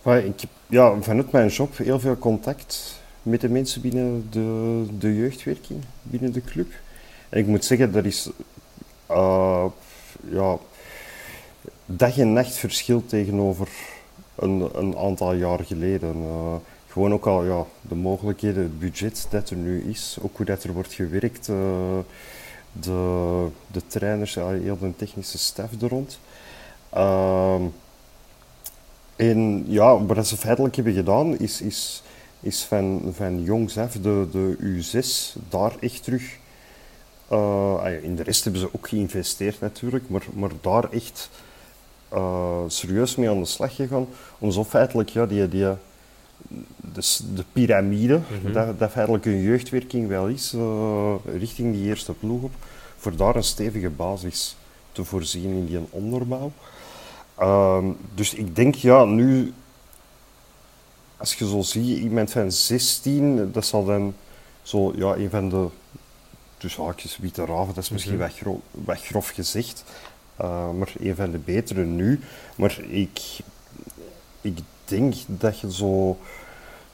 Maar 0.02 0.18
ik 0.18 0.42
heb 0.42 0.50
ja, 0.68 1.02
vanuit 1.02 1.32
mijn 1.32 1.48
job 1.48 1.78
heel 1.78 2.00
veel 2.00 2.18
contact 2.18 3.02
met 3.22 3.42
de 3.42 3.50
mensen 3.50 3.82
binnen 3.82 4.28
de, 4.30 4.84
de 5.00 5.16
jeugdwerking, 5.16 5.84
binnen 6.02 6.32
de 6.32 6.42
club. 6.42 6.72
En 7.30 7.40
ik 7.40 7.48
moet 7.48 7.66
zeggen, 7.66 7.96
er 7.96 8.06
is 8.06 8.30
eh, 9.06 9.66
ja, 10.30 10.58
dag 11.88 12.18
en 12.18 12.34
nacht 12.34 12.56
verschil 12.56 13.06
tegenover 13.06 13.68
een, 14.36 14.70
een 14.74 14.98
aantal 14.98 15.34
jaar 15.34 15.64
geleden. 15.64 16.16
Eh, 16.16 16.56
gewoon 16.88 17.14
ook 17.14 17.26
al 17.26 17.44
ja, 17.44 17.66
de 17.82 17.96
mogelijkheden, 17.96 18.64
het 18.64 18.80
budget 18.80 19.28
dat 19.30 19.50
er 19.50 19.56
nu 19.56 19.84
is, 19.90 20.18
ook 20.22 20.38
hoe 20.38 20.46
dat 20.46 20.64
er 20.64 20.74
wordt 20.74 20.94
gewerkt, 20.94 21.50
eh, 21.50 21.98
de, 22.72 23.48
de 23.72 23.82
trainers, 23.88 24.34
ja, 24.34 24.50
heel 24.50 24.78
de 24.78 24.96
technische 24.96 25.38
staf 25.38 25.82
er 25.82 25.90
rond. 25.90 26.20
Ehm, 26.90 27.62
en 29.16 29.64
ja, 29.68 30.06
wat 30.06 30.28
ze 30.28 30.38
feitelijk 30.38 30.76
hebben 30.76 30.94
gedaan, 30.94 31.40
is, 31.40 31.62
is, 31.62 32.04
is 32.40 32.64
van, 32.64 33.02
van 33.16 33.42
jongs 33.42 33.78
af 33.78 33.92
de, 33.94 34.28
de 34.32 34.58
U6 34.60 35.42
daar 35.50 35.74
echt 35.80 36.04
terug. 36.04 36.38
eh, 37.28 37.76
ah 37.84 38.04
in 38.04 38.16
de 38.16 38.24
rest 38.24 38.44
hebben 38.44 38.62
ze 38.62 38.70
ook 38.74 38.88
geïnvesteerd 38.90 39.60
natuurlijk, 39.60 40.10
maar, 40.10 40.26
maar 40.34 40.52
daar 40.62 40.92
echt 40.92 41.30
eh, 42.10 42.62
serieus 42.68 43.16
mee 43.16 43.30
aan 43.30 43.40
de 43.40 43.46
slag 43.46 43.76
gegaan. 43.76 44.08
Om 44.40 44.52
zo 44.52 44.64
feitelijk 44.64 45.10
ja, 45.10 45.26
die, 45.26 45.48
die, 45.48 45.68
dus 46.82 47.22
de 47.34 47.44
piramide, 47.54 48.20
dat, 48.54 48.80
dat 48.80 48.92
feitelijk 48.92 49.26
een 49.26 49.42
jeugdwerking 49.42 50.08
wel 50.08 50.28
is, 50.28 50.54
eh, 50.54 51.14
richting 51.38 51.74
die 51.74 51.86
eerste 51.86 52.14
ploeg 52.14 52.42
op, 52.42 52.52
voor 52.98 53.16
daar 53.16 53.36
een 53.36 53.44
stevige 53.44 53.90
basis 53.90 54.56
te 54.92 55.04
voorzien 55.04 55.52
in 55.52 55.66
die 55.66 55.80
onderbouw. 55.90 56.52
Ehm, 57.36 57.86
dus 58.16 58.34
ik 58.34 58.56
denk, 58.56 58.76
ja, 58.76 59.04
nu, 59.06 59.54
als 61.18 61.34
je 61.34 61.48
zo 61.48 61.62
ziet, 61.62 61.98
iemand 62.00 62.32
van 62.32 62.52
16, 62.52 63.52
dat 63.52 63.66
zal 63.66 63.86
dan 63.86 64.14
zo, 64.62 64.94
ja, 64.96 65.16
een 65.16 65.30
van 65.30 65.50
de, 65.50 65.68
tussen 66.58 66.84
haakjes, 66.84 67.18
witte 67.18 67.46
raven, 67.46 67.74
dat 67.74 67.84
is 67.84 67.90
misschien 67.90 68.18
wat, 68.18 68.34
gro- 68.38 68.62
wat 68.72 69.02
grof 69.02 69.30
gezegd, 69.30 69.84
eh, 70.38 70.72
maar 70.72 70.94
een 71.00 71.16
van 71.16 71.32
de 71.32 71.38
betere 71.38 71.84
nu. 71.84 72.20
Maar 72.56 72.80
ik, 72.90 73.20
ik 74.42 74.60
denk 74.86 75.16
dat 75.28 75.60
je 75.60 75.74
zo, 75.74 76.18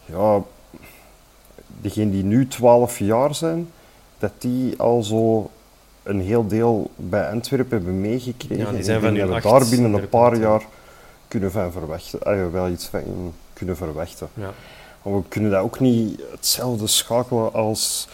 ja, 0.06 0.42
degenen 1.82 2.12
die 2.12 2.24
nu 2.24 2.48
12 2.48 3.00
jaar 3.00 3.36
zijn, 3.36 3.70
dat 4.18 4.32
die 4.38 4.80
al 4.80 5.04
zo 5.04 5.50
een 6.04 6.22
heel 6.22 6.48
deel 6.48 6.92
bij 6.96 7.30
Antwerpen 7.30 7.78
hebben 7.78 8.02
meegekregen. 8.02 8.58
Ja, 8.58 8.70
die 8.70 8.78
En 8.78 8.84
zijn 8.84 9.02
van 9.02 9.14
we 9.14 9.34
acht, 9.34 9.44
daar 9.44 9.70
binnen 9.70 9.94
een 9.94 10.10
paar 10.10 10.38
jaar 10.38 10.66
kunnen 11.28 11.52
van 11.52 11.72
verwachten. 11.72 12.24
Ah, 12.24 12.36
ja, 12.36 12.50
wel 12.50 12.70
iets 12.70 12.86
van 12.86 13.34
kunnen 13.54 13.78
verwachten. 13.78 14.28
Ja. 14.34 14.54
Maar 15.02 15.16
we 15.16 15.24
kunnen 15.28 15.52
dat 15.52 15.62
ook 15.62 15.80
niet 15.80 16.22
hetzelfde 16.32 16.88
schakelen 16.88 17.54
als 17.54 18.08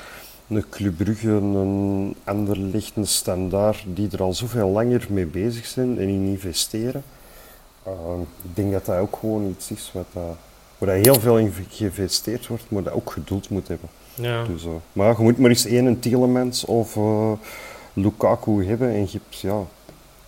een 0.50 0.70
Club 0.70 0.98
Brugge, 0.98 1.30
een 1.30 2.16
Anderlecht, 2.24 2.92
een 2.96 3.08
Standaard, 3.08 3.84
die 3.88 4.10
er 4.12 4.22
al 4.22 4.34
zoveel 4.34 4.70
langer 4.70 5.08
mee 5.10 5.26
bezig 5.26 5.66
zijn 5.66 6.00
en 6.00 6.08
in 6.08 6.26
investeren. 6.26 7.04
Ehm, 7.84 8.22
ik 8.22 8.56
denk 8.56 8.72
dat 8.72 8.86
dat 8.86 8.98
ook 8.98 9.18
gewoon 9.20 9.50
iets 9.50 9.72
is 9.72 9.92
wat, 9.94 10.06
uh, 10.18 10.24
waar 10.78 10.96
heel 10.96 11.20
veel 11.20 11.38
in 11.38 11.54
geïnvesteerd 11.70 12.48
wordt, 12.48 12.64
maar 12.68 12.84
dat 12.84 12.94
ook 12.94 13.12
geduld 13.12 13.50
moet 13.50 13.68
hebben. 13.68 13.90
Ja. 14.16 14.44
Dus, 14.44 14.64
uh, 14.64 14.72
maar 14.94 15.18
je 15.18 15.24
moet 15.24 15.38
maar 15.38 15.50
eens 15.50 15.66
één 15.66 15.86
een 15.86 16.00
Tielemans 16.00 16.66
of 16.66 16.96
uh, 16.96 17.32
Lukaku 17.94 18.66
hebben 18.66 18.90
en 18.90 19.02
je 19.02 19.12
hebt 19.12 19.40
ja, 19.40 19.62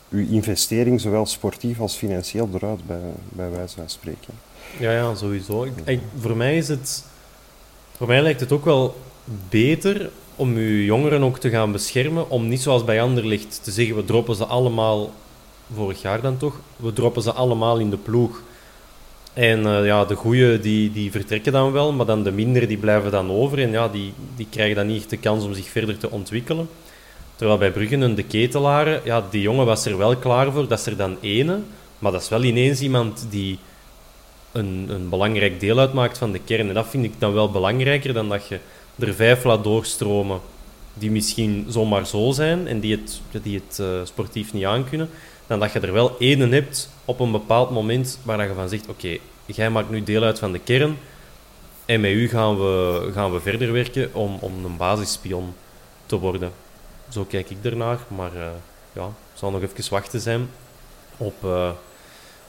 je 0.07 0.29
investering 0.29 1.01
zowel 1.01 1.25
sportief 1.25 1.79
als 1.79 1.95
financieel 1.95 2.49
eruit 2.53 2.87
bij, 2.87 3.01
bij 3.29 3.51
wijze 3.51 3.75
van 3.75 3.89
spreken. 3.89 4.33
Ja, 4.79 4.91
ja, 4.91 5.15
sowieso. 5.15 5.63
Ik, 5.63 5.73
ik, 5.83 6.01
voor 6.19 6.37
mij 6.37 6.57
is 6.57 6.67
het... 6.67 7.03
Voor 7.97 8.07
mij 8.07 8.21
lijkt 8.21 8.39
het 8.39 8.51
ook 8.51 8.65
wel 8.65 8.95
beter 9.49 10.09
om 10.35 10.57
je 10.57 10.85
jongeren 10.85 11.23
ook 11.23 11.37
te 11.37 11.49
gaan 11.49 11.71
beschermen, 11.71 12.29
om 12.29 12.47
niet 12.47 12.61
zoals 12.61 12.83
bij 12.83 13.01
Anderlicht 13.01 13.63
te 13.63 13.71
zeggen, 13.71 13.95
we 13.95 14.05
droppen 14.05 14.35
ze 14.35 14.45
allemaal, 14.45 15.11
vorig 15.73 16.01
jaar 16.01 16.21
dan 16.21 16.37
toch, 16.37 16.59
we 16.75 16.93
droppen 16.93 17.21
ze 17.21 17.31
allemaal 17.31 17.77
in 17.77 17.89
de 17.89 17.97
ploeg. 17.97 18.41
En 19.33 19.59
uh, 19.59 19.85
ja, 19.85 20.05
de 20.05 20.15
goeie 20.15 20.59
die, 20.59 20.91
die 20.91 21.11
vertrekken 21.11 21.51
dan 21.51 21.71
wel, 21.71 21.91
maar 21.91 22.05
dan 22.05 22.23
de 22.23 22.31
mindere 22.31 22.67
die 22.67 22.77
blijven 22.77 23.11
dan 23.11 23.31
over 23.31 23.59
en 23.59 23.71
ja, 23.71 23.87
die, 23.87 24.13
die 24.35 24.47
krijgen 24.49 24.75
dan 24.75 24.87
niet 24.87 25.09
de 25.09 25.17
kans 25.17 25.43
om 25.43 25.53
zich 25.53 25.69
verder 25.69 25.97
te 25.97 26.11
ontwikkelen. 26.11 26.69
Terwijl 27.35 27.59
bij 27.59 27.71
Bruggen 27.71 28.03
en 28.03 28.15
de 28.15 28.23
ketelaren, 28.23 29.01
ja, 29.03 29.23
die 29.29 29.41
jongen 29.41 29.65
was 29.65 29.85
er 29.85 29.97
wel 29.97 30.15
klaar 30.15 30.51
voor, 30.51 30.67
dat 30.67 30.79
is 30.79 30.85
er 30.85 30.97
dan 30.97 31.17
ene, 31.21 31.59
maar 31.99 32.11
dat 32.11 32.21
is 32.21 32.29
wel 32.29 32.43
ineens 32.43 32.81
iemand 32.81 33.25
die 33.29 33.59
een, 34.51 34.85
een 34.89 35.09
belangrijk 35.09 35.59
deel 35.59 35.79
uitmaakt 35.79 36.17
van 36.17 36.31
de 36.31 36.39
kern. 36.39 36.67
En 36.67 36.73
dat 36.73 36.87
vind 36.87 37.05
ik 37.05 37.13
dan 37.17 37.33
wel 37.33 37.51
belangrijker 37.51 38.13
dan 38.13 38.29
dat 38.29 38.47
je 38.47 38.59
er 38.99 39.13
vijf 39.13 39.43
laat 39.43 39.63
doorstromen 39.63 40.39
die 40.93 41.11
misschien 41.11 41.65
zomaar 41.69 42.07
zo 42.07 42.31
zijn 42.31 42.67
en 42.67 42.79
die 42.79 42.91
het, 42.91 43.21
die 43.43 43.61
het 43.65 43.77
uh, 43.79 43.87
sportief 44.03 44.53
niet 44.53 44.65
aankunnen, 44.65 45.09
dan 45.47 45.59
dat 45.59 45.71
je 45.71 45.79
er 45.79 45.93
wel 45.93 46.17
één 46.19 46.51
hebt 46.51 46.89
op 47.05 47.19
een 47.19 47.31
bepaald 47.31 47.69
moment 47.69 48.19
waar 48.23 48.47
je 48.47 48.53
van 48.53 48.69
zegt, 48.69 48.87
oké, 48.87 49.17
jij 49.45 49.69
maakt 49.69 49.89
nu 49.89 50.03
deel 50.03 50.23
uit 50.23 50.39
van 50.39 50.51
de 50.51 50.59
kern 50.59 50.97
en 51.85 52.01
met 52.01 52.11
u 52.11 52.29
gaan 52.29 52.57
we, 52.57 53.09
gaan 53.13 53.33
we 53.33 53.39
verder 53.39 53.71
werken 53.71 54.09
om, 54.13 54.37
om 54.39 54.65
een 54.65 54.77
basisspion 54.77 55.53
te 56.05 56.19
worden. 56.19 56.51
Zo 57.09 57.23
kijk 57.23 57.49
ik 57.49 57.57
ernaar, 57.63 57.99
maar 58.07 58.35
uh, 58.35 58.47
ja, 58.93 59.09
zal 59.33 59.51
nog 59.51 59.61
even 59.61 59.91
wachten 59.91 60.21
zijn 60.21 60.49
op, 61.17 61.33
uh, 61.45 61.69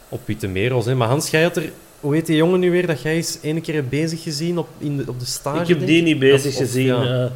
op 0.08 0.20
Pieter 0.24 0.50
Hè. 0.84 0.94
Maar 0.94 1.08
Hans, 1.08 1.30
jij 1.30 1.42
had 1.42 1.56
er 1.56 1.72
hoe 2.02 2.14
heet 2.14 2.26
die 2.26 2.36
jongen 2.36 2.60
nu 2.60 2.70
weer 2.70 2.86
dat 2.86 3.02
jij 3.02 3.14
eens 3.14 3.38
ene 3.42 3.60
keer 3.60 3.74
hebt 3.74 3.88
bezig 3.88 4.22
gezien 4.22 4.58
op, 4.58 4.68
in 4.78 4.96
de, 4.96 5.04
op 5.08 5.18
de 5.18 5.24
stage? 5.24 5.60
Ik 5.60 5.68
heb 5.68 5.86
die 5.86 6.02
niet 6.02 6.18
bezig 6.18 6.52
of, 6.52 6.58
gezien. 6.58 6.86
Ja. 6.86 7.24
Uh, 7.24 7.30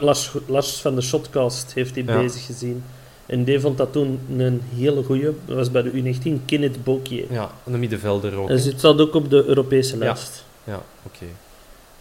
Lars, 0.00 0.32
Lars, 0.46 0.80
van 0.80 0.94
de 0.94 1.00
Shotcast 1.00 1.74
heeft 1.74 1.94
die 1.94 2.04
ja. 2.04 2.20
bezig 2.20 2.46
gezien. 2.46 2.84
En 3.26 3.44
die 3.44 3.60
vond 3.60 3.78
dat 3.78 3.92
toen 3.92 4.20
een 4.36 4.62
hele 4.74 5.02
goeie. 5.02 5.30
Dat 5.44 5.56
was 5.56 5.70
bij 5.70 5.82
de 5.82 5.90
U19, 5.90 6.44
Kenneth 6.44 6.84
Bokier. 6.84 7.32
Ja, 7.32 7.50
een 7.64 7.78
middenvelder 7.78 8.34
ook. 8.34 8.48
En 8.48 8.58
zit 8.58 8.80
dat 8.80 9.00
ook 9.00 9.14
op 9.14 9.30
de 9.30 9.44
Europese 9.44 9.96
lijst. 9.96 10.44
Ja, 10.64 10.72
ja 10.72 10.82
oké. 11.02 11.16
Okay. 11.16 11.34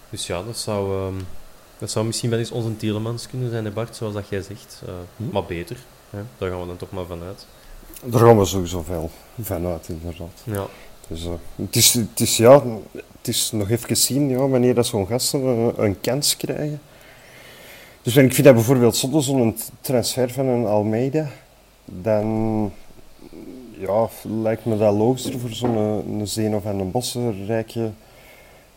Dus 0.09 0.27
ja, 0.27 0.43
dat 0.43 0.57
zou, 0.57 1.07
um, 1.07 1.25
dat 1.77 1.91
zou 1.91 2.05
misschien 2.05 2.29
wel 2.29 2.39
eens 2.39 2.51
onze 2.51 2.77
Tielemans 2.77 3.27
kunnen 3.27 3.49
zijn, 3.49 3.65
hè 3.65 3.71
Bart, 3.71 3.95
zoals 3.95 4.13
dat 4.13 4.29
jij 4.29 4.41
zegt. 4.41 4.81
Uh, 4.83 4.89
hm? 5.17 5.31
Maar 5.31 5.45
beter. 5.45 5.77
Hè? 6.09 6.19
Daar 6.37 6.49
gaan 6.49 6.59
we 6.61 6.67
dan 6.67 6.77
toch 6.77 6.91
maar 6.91 7.05
vanuit. 7.05 7.45
Daar 8.03 8.21
gaan 8.21 8.39
we 8.39 8.45
sowieso 8.45 8.81
veel 8.81 9.11
vanuit, 9.41 9.89
inderdaad. 9.89 10.41
Ja. 10.43 10.65
Dus, 11.07 11.25
uh, 11.25 11.31
het, 11.55 11.75
is, 11.75 11.93
het, 11.93 12.19
is, 12.19 12.37
ja, 12.37 12.63
het 12.91 13.27
is 13.27 13.51
nog 13.51 13.69
even 13.69 13.97
zien 13.97 14.29
ja, 14.29 14.47
wanneer 14.47 14.73
dat 14.73 14.85
zo'n 14.85 15.07
gasten 15.07 15.43
een, 15.43 15.73
een, 15.83 16.01
kans 16.01 16.37
krijgen. 16.37 16.81
Dus 18.01 18.15
ik 18.15 18.33
vind 18.33 18.47
dat 18.47 18.55
bijvoorbeeld 18.55 18.95
zonde 18.95 19.21
zo'n 19.21 19.57
transfer 19.81 20.31
van 20.31 20.45
een 20.45 20.65
Almeida, 20.65 21.29
dan 21.85 22.71
ja, 23.77 24.09
lijkt 24.21 24.65
me 24.65 24.77
dat 24.77 24.95
logischer 24.95 25.39
voor 25.39 25.49
zo'n 25.49 25.77
een 25.77 26.27
Zeen 26.27 26.55
of 26.55 26.65
een 26.65 26.91
Bossenrijkje 26.91 27.91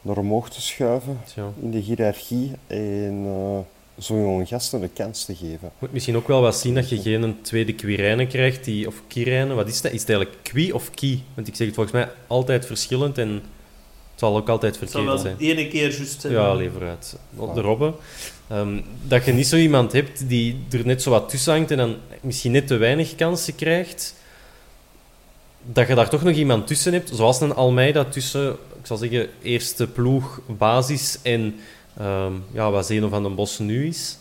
naar 0.02 0.16
omhoog 0.16 0.50
te 0.50 0.60
schuiven 0.60 1.20
in 1.60 1.70
de 1.70 1.78
hiërarchie 1.78 2.52
en 2.66 3.24
uh, 3.26 3.58
zo'n 4.02 4.20
jonge 4.20 4.46
gasten 4.46 4.82
een 4.82 4.92
kans 4.92 5.24
te 5.24 5.34
geven. 5.34 5.70
Moet 5.78 5.92
misschien 5.92 6.16
ook 6.16 6.28
wel 6.28 6.40
wat 6.40 6.56
zien 6.56 6.74
dat 6.74 6.88
je 6.88 7.00
geen 7.00 7.22
een 7.22 7.42
tweede 7.42 7.74
Quirijnen 7.74 8.28
krijgt, 8.28 8.64
die, 8.64 8.86
of 8.86 8.94
Kirijnen, 9.08 9.56
wat 9.56 9.68
is 9.68 9.80
dat? 9.80 9.92
Is 9.92 10.00
het 10.00 10.10
eigenlijk 10.10 10.38
Qui 10.42 10.72
of 10.72 10.90
Ki? 10.90 11.22
Want 11.34 11.48
ik 11.48 11.54
zeg 11.54 11.66
het 11.66 11.76
volgens 11.76 11.96
mij 11.96 12.08
altijd 12.26 12.66
verschillend 12.66 13.18
en 13.18 13.28
het 13.28 14.28
zal 14.28 14.36
ook 14.36 14.48
altijd 14.48 14.76
verkeerd 14.76 14.92
zijn. 14.92 15.08
Het 15.08 15.20
zal 15.20 15.28
wel 15.28 15.38
de 15.38 15.44
ene 15.44 15.68
keer 15.68 15.90
juist 15.90 16.20
zijn. 16.20 16.32
Ja, 16.32 16.54
lever 16.54 16.88
uit. 16.88 17.16
De 17.54 17.60
Robben. 17.60 17.94
Um, 18.52 18.84
dat 19.02 19.24
je 19.24 19.32
niet 19.32 19.46
zo 19.46 19.56
iemand 19.56 19.92
hebt 19.92 20.28
die 20.28 20.64
er 20.70 20.86
net 20.86 21.02
zo 21.02 21.10
wat 21.10 21.28
tussen 21.28 21.52
hangt 21.52 21.70
en 21.70 21.76
dan 21.76 21.96
misschien 22.20 22.52
net 22.52 22.66
te 22.66 22.76
weinig 22.76 23.14
kansen 23.14 23.54
krijgt. 23.54 24.14
Dat 25.62 25.88
je 25.88 25.94
daar 25.94 26.08
toch 26.08 26.22
nog 26.22 26.34
iemand 26.34 26.66
tussen 26.66 26.92
hebt, 26.92 27.10
zoals 27.14 27.40
een 27.40 27.54
Almeida 27.54 28.04
tussen, 28.04 28.50
ik 28.52 28.86
zal 28.86 28.96
zeggen, 28.96 29.28
eerste 29.42 29.86
ploeg, 29.86 30.40
basis 30.46 31.18
en 31.22 31.54
um, 32.00 32.44
ja, 32.52 32.70
wat 32.70 32.86
Zeno 32.86 33.08
van 33.08 33.22
den 33.22 33.34
Bos 33.34 33.58
nu 33.58 33.86
is, 33.86 34.18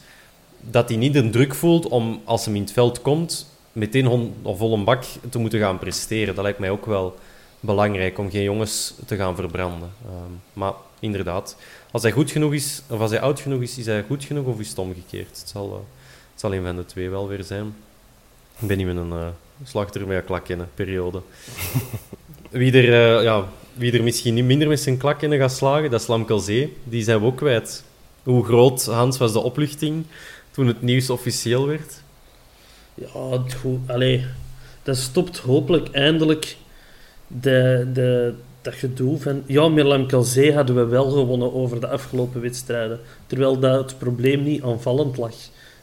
dat 0.62 0.90
hij 0.90 0.98
niet 0.98 1.14
de 1.14 1.30
druk 1.30 1.56
voelt 1.56 1.88
om, 1.88 2.22
als 2.24 2.46
hij 2.46 2.54
in 2.54 2.62
het 2.62 2.72
veld 2.72 3.02
komt, 3.02 3.58
meteen 3.72 4.06
hon, 4.06 4.34
of 4.42 4.58
vol 4.58 4.74
een 4.74 4.84
bak 4.84 5.04
te 5.30 5.40
moeten 5.40 5.60
gaan 5.60 5.80
presteren. 5.80 6.36
Dat 6.36 6.44
lijkt 6.44 6.60
mij 6.60 6.70
ook 6.70 6.86
wel 6.86 7.16
belangrijk, 7.60 8.18
om 8.18 8.30
geen 8.30 8.44
jongens 8.44 8.94
te 9.06 9.16
gaan 9.16 9.36
verbranden. 9.36 9.90
Um, 10.06 10.42
maar 10.54 10.74
inderdaad, 11.00 11.56
als 11.92 12.02
hij 12.02 12.12
goed 12.12 12.32
genoeg 12.32 12.54
is, 12.54 12.82
of 12.90 13.00
als 13.00 13.12
hij 13.12 13.20
oud 13.20 13.40
genoeg 13.40 13.62
is, 13.62 13.78
is 13.78 13.86
hij 13.86 14.04
goed 14.04 14.24
genoeg 14.24 14.46
of 14.46 14.60
is 14.60 14.70
het 14.70 14.78
omgekeerd? 14.78 15.40
Het 15.40 15.50
zal, 15.50 15.68
uh, 15.68 15.74
het 16.32 16.40
zal 16.40 16.54
een 16.54 16.64
van 16.64 16.76
de 16.76 16.86
twee 16.86 17.10
wel 17.10 17.28
weer 17.28 17.44
zijn. 17.44 17.76
Ik 18.60 18.68
ben 18.68 18.78
niet 18.78 18.88
met 18.88 18.96
een 18.96 19.12
uh, 19.12 19.28
slachter 19.64 20.08
met 20.08 20.26
klak 20.26 20.48
in 20.48 20.62
periode. 20.74 21.22
Wie 22.50 22.72
er, 22.72 23.18
uh, 23.18 23.24
ja, 23.24 23.48
wie 23.74 23.92
er 23.92 24.04
misschien 24.04 24.34
niet 24.34 24.46
minder 24.46 24.68
met 24.68 24.80
zijn 24.80 24.98
klak 24.98 25.22
in 25.22 25.38
gaat 25.38 25.52
slagen, 25.52 25.92
dat 25.92 26.02
is 26.02 26.08
Lamkelzee. 26.08 26.78
Die 26.84 27.04
zijn 27.04 27.20
we 27.20 27.26
ook 27.26 27.38
kwijt. 27.38 27.84
Hoe 28.24 28.46
groot, 28.46 28.86
Hans, 28.86 29.18
was 29.18 29.34
de 29.34 29.40
opluchting 29.40 30.06
toen 30.52 30.68
het 30.68 30.82
nieuws 30.82 31.10
officieel 31.10 31.68
werd? 31.68 32.02
Ja. 32.94 33.44
Allee, 33.86 34.26
dat 34.84 34.98
stopt 34.98 35.38
hopelijk 35.38 35.90
eindelijk 35.90 36.58
de, 37.28 37.90
de, 37.94 38.34
dat 38.62 38.74
gedoe 38.74 39.20
van... 39.20 39.44
Ja, 39.46 39.68
met 39.68 39.86
Lamkelzee 39.86 40.54
hadden 40.54 40.76
we 40.76 40.86
wel 40.86 41.10
gewonnen 41.10 41.54
over 41.54 41.80
de 41.80 41.88
afgelopen 41.88 42.42
wedstrijden. 42.42 43.00
Terwijl 43.28 43.60
dat 43.60 43.90
het 43.90 43.98
probleem 43.98 44.44
niet 44.44 44.64
aanvallend 44.64 45.18
lag. 45.18 45.36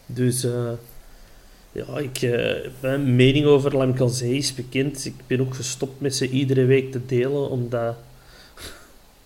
Dus... 0.07 0.45
Uh, 0.45 0.53
ja, 1.77 1.99
ik, 1.99 2.23
uh, 2.23 2.71
mijn 2.81 3.17
mening 3.17 3.47
over 3.47 3.77
Lamkelzee 3.77 4.37
is 4.37 4.55
bekend. 4.55 5.05
Ik 5.05 5.15
ben 5.27 5.41
ook 5.41 5.55
gestopt 5.55 6.01
met 6.01 6.15
ze 6.15 6.29
iedere 6.29 6.65
week 6.65 6.93
te 6.93 7.07
delen, 7.07 7.51
omdat 7.51 7.97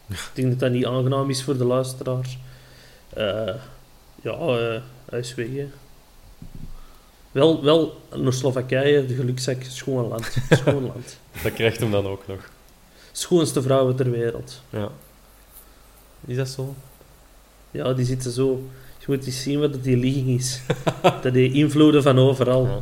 ik 0.09 0.31
denk 0.35 0.49
dat 0.49 0.59
dat 0.59 0.71
niet 0.71 0.87
aangenaam 0.87 1.31
is 1.31 1.43
voor 1.43 1.59
de 1.59 1.65
luisteraar. 1.65 2.37
Uh, 3.17 3.55
ja, 4.23 4.39
uh, 4.39 4.81
weg. 5.35 5.47
Hè. 5.55 5.69
Wel, 7.33 7.63
wel 7.63 8.01
naar 8.17 8.33
Slowakije, 8.33 9.07
de 9.07 9.15
gelukzak, 9.15 9.63
schoon 9.63 10.09
land. 10.09 10.37
Schoon 10.51 10.87
land. 10.87 11.19
dat 11.43 11.53
krijgt 11.53 11.81
hem 11.81 11.91
dan 11.91 12.07
ook 12.07 12.27
nog. 12.27 12.51
Schoonste 13.13 13.63
vrouwen 13.63 13.97
ter 13.97 14.11
wereld. 14.11 14.63
Ja. 14.71 14.89
Is 16.27 16.37
dat 16.37 16.49
zo? 16.49 16.75
Ja, 17.71 17.93
die 17.93 18.05
zitten 18.05 18.31
zo 18.31 18.69
moet 19.11 19.27
eens 19.27 19.43
zien 19.43 19.61
wat 19.61 19.85
die 19.85 19.97
ligging 19.97 20.29
is. 20.29 20.61
dat 21.23 21.33
die 21.33 21.53
invloeden 21.53 22.03
van 22.03 22.19
overal. 22.19 22.67
Ja. 22.67 22.81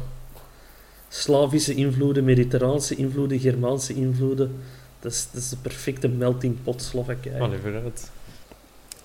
Slavische 1.08 1.74
invloeden, 1.74 2.24
Mediterraanse 2.24 2.94
invloeden, 2.94 3.40
Germaanse 3.40 3.94
invloeden. 3.94 4.60
Dat 5.00 5.12
is, 5.12 5.28
dat 5.32 5.42
is 5.42 5.48
de 5.48 5.56
perfecte 5.56 6.08
melting 6.08 6.56
pot 6.62 6.82
Slowakije. 6.82 7.40
Allee, 7.40 7.58
vooruit. 7.58 8.10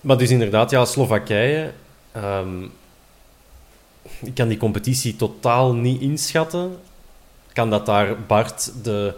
Maar 0.00 0.18
dus 0.18 0.30
inderdaad, 0.30 0.70
ja, 0.70 0.84
Slowakije... 0.84 1.70
Um, 2.16 2.70
ik 4.22 4.34
kan 4.34 4.48
die 4.48 4.58
competitie 4.58 5.16
totaal 5.16 5.74
niet 5.74 6.00
inschatten. 6.00 6.76
Kan 7.52 7.70
dat 7.70 7.86
daar 7.86 8.16
Bart 8.26 8.72
de... 8.82 9.14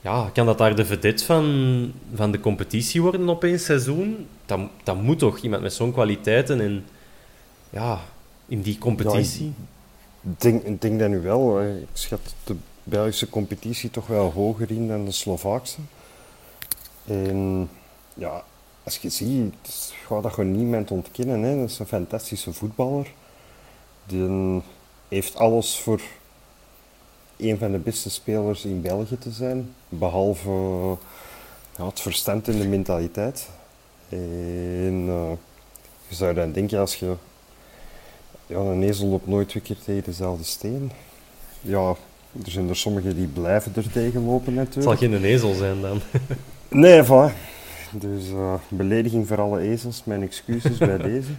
Ja, 0.00 0.30
kan 0.32 0.46
dat 0.46 0.58
daar 0.58 0.76
de 0.76 0.84
vedette 0.84 1.24
van, 1.24 1.92
van 2.14 2.30
de 2.30 2.40
competitie 2.40 3.02
worden 3.02 3.28
op 3.28 3.44
één 3.44 3.60
seizoen? 3.60 4.26
Dat, 4.46 4.60
dat 4.84 5.02
moet 5.02 5.18
toch 5.18 5.38
iemand 5.38 5.62
met 5.62 5.72
zo'n 5.72 5.92
kwaliteiten 5.92 6.60
en 6.60 6.84
ja, 7.70 8.00
in 8.46 8.60
die 8.60 8.78
competitie? 8.78 9.52
Ik 10.20 10.40
denk, 10.40 10.82
ik 10.82 10.98
dat 10.98 11.08
nu 11.08 11.20
wel. 11.20 11.62
Ik 11.62 11.86
schat 11.92 12.34
de 12.44 12.56
Belgische 12.82 13.28
competitie 13.28 13.90
toch 13.90 14.06
wel 14.06 14.32
hoger 14.32 14.70
in 14.70 14.88
dan 14.88 15.04
de 15.04 15.12
Slovaakse. 15.12 15.78
En 17.04 17.70
ja, 18.14 18.44
als 18.82 18.96
je 18.96 19.08
ziet, 19.08 19.54
het 19.62 19.92
gaat 20.06 20.22
dat 20.22 20.32
gewoon 20.32 20.56
niemand 20.56 20.90
ontkennen. 20.90 21.42
Hè. 21.42 21.56
Dat 21.60 21.70
is 21.70 21.78
een 21.78 21.86
fantastische 21.86 22.52
voetballer. 22.52 23.12
Die 24.06 24.62
heeft 25.08 25.36
alles 25.36 25.78
voor 25.78 26.00
een 27.36 27.58
van 27.58 27.72
de 27.72 27.78
beste 27.78 28.10
spelers 28.10 28.64
in 28.64 28.80
België 28.82 29.18
te 29.18 29.30
zijn. 29.30 29.74
Behalve 29.88 30.50
ja, 31.76 31.86
het 31.86 32.00
verstand 32.00 32.48
en 32.48 32.58
de 32.58 32.68
mentaliteit. 32.68 33.48
En 34.08 35.04
uh, 35.06 35.30
je 36.08 36.14
zou 36.14 36.34
dan 36.34 36.52
denken, 36.52 36.78
als 36.78 36.94
je 36.94 37.14
ja, 38.48 38.58
een 38.58 38.82
ezel 38.82 39.06
loopt 39.06 39.26
nooit 39.26 39.48
twee 39.48 39.62
keer 39.62 39.76
tegen 39.84 40.02
dezelfde 40.04 40.44
steen. 40.44 40.90
Ja, 41.60 41.88
Er 42.44 42.50
zijn 42.50 42.68
er 42.68 42.76
sommigen 42.76 43.16
die 43.16 43.26
blijven 43.26 43.72
er 43.76 43.92
tegenlopen 43.92 44.56
Het 44.56 44.66
natuurlijk. 44.68 44.98
zal 45.00 45.08
geen 45.10 45.24
ezel 45.24 45.54
zijn 45.54 45.80
dan. 45.80 46.00
Nee, 46.70 47.04
voilà. 47.04 47.32
Dus 47.92 48.30
eh, 48.30 48.54
belediging 48.68 49.26
voor 49.26 49.40
alle 49.40 49.60
ezels, 49.60 50.02
mijn 50.04 50.22
excuses 50.22 50.78
bij 50.78 50.98
deze. 51.12 51.30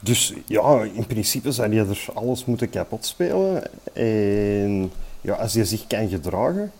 Dus 0.00 0.34
ja, 0.46 0.82
in 0.82 1.06
principe 1.06 1.52
zou 1.52 1.72
je 1.74 1.80
er 1.80 2.06
alles 2.14 2.44
moeten 2.44 2.70
kapot 2.70 3.04
spelen. 3.06 3.62
En 3.92 4.92
ja, 5.20 5.34
als 5.34 5.52
je 5.52 5.64
zich 5.64 5.86
kan 5.86 6.08
gedragen, 6.08 6.72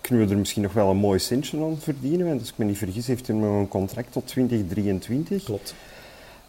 kunnen 0.00 0.26
we 0.26 0.32
er 0.32 0.38
misschien 0.38 0.62
nog 0.62 0.72
wel 0.72 0.90
een 0.90 0.96
mooi 0.96 1.18
centje 1.18 1.58
aan 1.62 1.78
verdienen. 1.80 2.26
Want 2.26 2.40
als 2.40 2.48
ik 2.48 2.58
me 2.58 2.64
niet 2.64 2.78
vergis, 2.78 3.06
heeft 3.06 3.26
hij 3.26 3.36
nog 3.36 3.56
een 3.58 3.68
contract 3.68 4.12
tot 4.12 4.26
2023. 4.26 5.44
Klopt. 5.44 5.74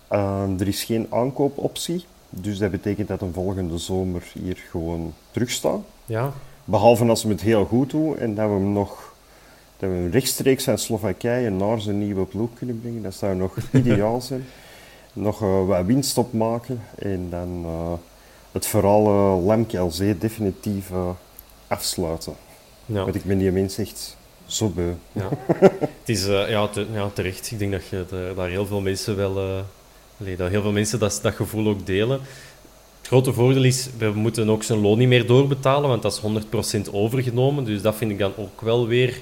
Ehm, 0.08 0.60
er 0.60 0.68
is 0.68 0.84
geen 0.84 1.08
aankoopoptie. 1.10 2.06
Dus 2.30 2.58
dat 2.58 2.72
betekent 2.72 3.08
dat 3.08 3.22
een 3.22 3.34
volgende 3.34 3.78
zomer 3.78 4.24
hier 4.44 4.58
gewoon 4.70 5.13
terugstaat. 5.32 5.80
Ja, 6.06 6.34
Behalve 6.66 7.06
als 7.06 7.24
we 7.24 7.30
het 7.30 7.42
heel 7.42 7.66
goed 7.66 7.89
doen 7.89 8.18
en 8.18 8.36
dat 8.36 8.46
we 8.48 8.54
hem 8.54 8.72
nog 8.72 9.13
dat 9.78 9.89
we 9.89 9.96
hem 9.96 10.10
rechtstreeks 10.12 10.63
van 10.63 10.78
Slowakije 10.78 11.50
naar 11.50 11.82
zijn 11.82 12.00
nieuwe 12.00 12.26
ploeg 12.26 12.50
kunnen 12.54 12.80
brengen. 12.82 13.04
Dat 13.04 13.13
zou 13.13 13.36
nog 13.36 13.56
ideaal 13.72 14.22
zijn. 14.22 14.46
Nog 15.13 15.42
eh, 15.42 15.66
wat 15.68 15.86
winst 15.86 16.18
opmaken 16.18 16.82
en 16.96 17.28
dan 17.30 17.62
eh, 17.66 17.92
het 18.52 18.66
verhaal 18.66 19.06
uh, 19.38 19.46
Lamkelzee 19.46 20.18
definitief 20.18 20.92
eh, 20.92 21.10
afsluiten. 21.68 22.34
ja. 22.86 23.04
Want 23.04 23.16
ik 23.16 23.24
ben 23.24 23.38
die 23.38 23.52
mens 23.52 23.78
echt 23.78 24.18
zo 24.46 24.70
beu. 24.70 24.92
Ja. 25.12 25.30
het 25.80 26.10
is 26.10 26.26
ja, 26.26 26.68
te- 26.68 26.88
ja, 26.94 27.10
terecht. 27.13 27.52
Ik 27.52 27.60
denk 27.60 27.72
dat 27.72 27.88
je 27.88 28.06
daar- 28.10 28.36
daar 28.36 28.50
heel 28.50 28.66
veel 28.66 28.82
mensen 28.82 29.16
wel... 29.16 29.63
dat 30.38 30.49
heel 30.49 30.62
veel 30.62 30.71
mensen 30.71 30.99
dat, 30.99 31.19
dat 31.21 31.33
gevoel 31.33 31.67
ook 31.67 31.86
delen. 31.86 32.19
Het 32.97 33.07
grote 33.07 33.33
voordeel 33.33 33.63
is, 33.63 33.89
we 33.97 34.12
moeten 34.13 34.49
ook 34.49 34.63
zijn 34.63 34.79
loon 34.79 34.97
niet 34.97 35.07
meer 35.07 35.27
doorbetalen, 35.27 35.89
want 35.89 36.01
dat 36.01 36.21
is 36.23 36.88
100% 36.88 36.91
overgenomen. 36.91 37.63
Dus 37.63 37.81
dat 37.81 37.95
vind 37.95 38.12
ik 38.12 38.19
dan 38.19 38.33
ook 38.36 38.62
wel 38.62 38.88
weer 38.88 39.21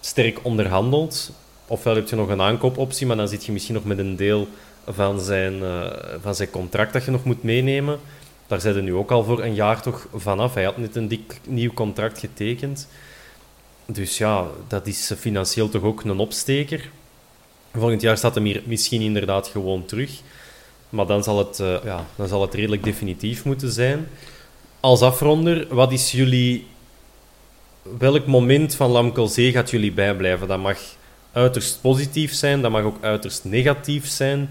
sterk 0.00 0.38
onderhandeld. 0.42 1.32
Ofwel 1.66 1.94
heb 1.94 2.08
je 2.08 2.16
nog 2.16 2.28
een 2.28 2.40
aankoopoptie, 2.40 3.06
maar 3.06 3.16
dan 3.16 3.28
zit 3.28 3.44
je 3.44 3.52
misschien 3.52 3.74
nog 3.74 3.84
met 3.84 3.98
een 3.98 4.16
deel 4.16 4.48
van 4.86 5.20
zijn, 5.20 5.62
eh, 5.62 5.86
van 6.20 6.34
zijn 6.34 6.50
contract 6.50 6.92
dat 6.92 7.04
je 7.04 7.10
nog 7.10 7.24
moet 7.24 7.42
meenemen. 7.42 7.98
Daar 8.46 8.60
zijn 8.60 8.76
er 8.76 8.82
nu 8.82 8.94
ook 8.94 9.10
al 9.10 9.24
voor 9.24 9.42
een 9.42 9.54
jaar 9.54 9.82
toch 9.82 10.08
vanaf. 10.14 10.54
Hij 10.54 10.64
had 10.64 10.76
net 10.76 10.96
een 10.96 11.08
dik 11.08 11.40
nieuw 11.46 11.72
contract 11.72 12.18
getekend. 12.18 12.88
Dus 13.86 14.18
ja, 14.18 14.46
dat 14.68 14.86
is 14.86 15.12
financieel 15.18 15.68
toch 15.68 15.82
ook 15.82 16.04
een 16.04 16.18
opsteker. 16.18 16.90
Volgend 17.72 18.00
jaar 18.00 18.16
staat 18.16 18.34
hem 18.34 18.44
hier 18.44 18.62
misschien 18.64 19.00
inderdaad 19.00 19.48
gewoon 19.48 19.84
terug. 19.84 20.10
Maar 20.88 21.06
dan 21.06 21.22
zal 21.22 21.38
het, 21.38 21.60
eh, 21.60 21.76
ja, 21.84 22.06
dan 22.16 22.28
zal 22.28 22.40
het 22.40 22.54
redelijk 22.54 22.84
definitief 22.84 23.44
moeten 23.44 23.72
zijn. 23.72 24.08
Als 24.80 25.00
afronder, 25.00 25.66
wat 25.74 25.92
is 25.92 26.12
jullie... 26.12 26.66
Welk 27.98 28.26
moment 28.26 28.74
van 28.74 28.90
Lamkelzee 28.90 29.52
gaat 29.52 29.70
jullie 29.70 29.92
bijblijven? 29.92 30.48
Dat 30.48 30.58
mag 30.58 30.78
uiterst 31.32 31.80
positief 31.80 32.32
zijn, 32.32 32.62
dat 32.62 32.70
mag 32.70 32.82
ook 32.82 32.96
uiterst 33.00 33.44
negatief 33.44 34.06
zijn. 34.06 34.48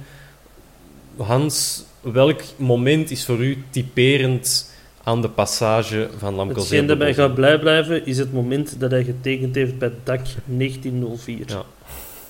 Hans, 1.17 1.83
welk 2.01 2.41
moment 2.55 3.11
is 3.11 3.25
voor 3.25 3.39
u 3.39 3.63
typerend 3.69 4.73
aan 5.03 5.21
de 5.21 5.29
passage 5.29 6.09
van 6.17 6.33
Lamkelzee? 6.33 6.63
Hetgeen 6.63 6.87
dat 6.87 6.97
mij 6.97 7.13
gaat 7.13 7.33
blij 7.35 7.59
blijven, 7.59 8.05
is 8.05 8.17
het 8.17 8.33
moment 8.33 8.79
dat 8.79 8.91
hij 8.91 9.03
getekend 9.03 9.55
heeft 9.55 9.77
bij 9.77 9.91
DAC 10.03 10.25
1904. 10.45 11.43
Ja. 11.47 11.65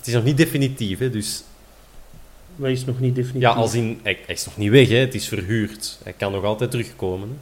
Het 0.08 0.16
is 0.16 0.22
nog 0.22 0.32
niet 0.32 0.38
definitief, 0.38 1.00
hè, 1.00 1.10
dus 1.10 1.44
Maar 2.56 2.72
is 2.72 2.86
nog 2.86 3.00
niet 3.00 3.16
definitief. 3.16 3.42
Ja, 3.42 3.54
als 3.56 3.74
in, 3.74 4.00
hij, 4.04 4.20
hij 4.26 4.36
is 4.36 4.46
nog 4.46 4.58
niet 4.58 4.72
weg, 4.72 4.90
hè. 4.90 4.96
het 4.96 5.16
is 5.16 5.28
verhuurd. 5.28 5.98
Hij 6.04 6.14
kan 6.14 6.32
nog 6.32 6.44
altijd 6.44 6.72
terugkomen. 6.72 7.40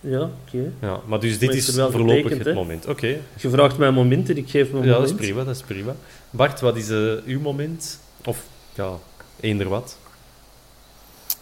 Hè. 0.00 0.10
Ja, 0.10 0.30
oké. 0.46 0.72
Ja, 0.80 1.00
maar 1.06 1.20
dus 1.20 1.38
dit 1.38 1.48
Maar 1.48 1.56
is, 1.56 1.68
is 1.68 1.74
wel 1.74 1.90
voorlopig 1.90 2.22
getekend, 2.22 2.44
het 2.44 2.54
moment. 2.54 2.86
Oké, 2.86 3.06
Je 3.36 3.50
vraagt 3.50 3.78
mij 3.78 3.88
een 3.88 3.94
moment 3.94 4.30
en 4.30 4.36
ik 4.36 4.50
geef 4.50 4.70
me 4.70 4.78
een 4.78 4.84
ja, 4.84 4.90
dat 4.90 5.00
moment. 5.00 5.20
is 5.20 5.26
prima, 5.26 5.44
dat 5.44 5.54
is 5.54 5.62
prima. 5.62 5.96
Bart, 6.30 6.60
wat 6.60 6.76
is 6.76 6.90
eh, 6.90 7.12
uw 7.26 7.40
moment? 7.40 7.98
Of, 8.24 8.44
ja, 8.74 8.92
eender 9.40 9.68
wat. 9.68 9.98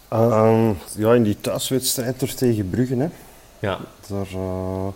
Ehm, 0.09 0.71
ja, 0.97 1.13
in 1.13 1.23
die 1.23 1.37
thuiswedstrijd 1.41 2.21
er 2.21 2.35
tegen 2.35 2.69
Brugge, 2.69 2.95
hè. 2.95 3.07
Ja, 3.59 3.79
Daar, 4.07 4.27
eh, 4.33 4.87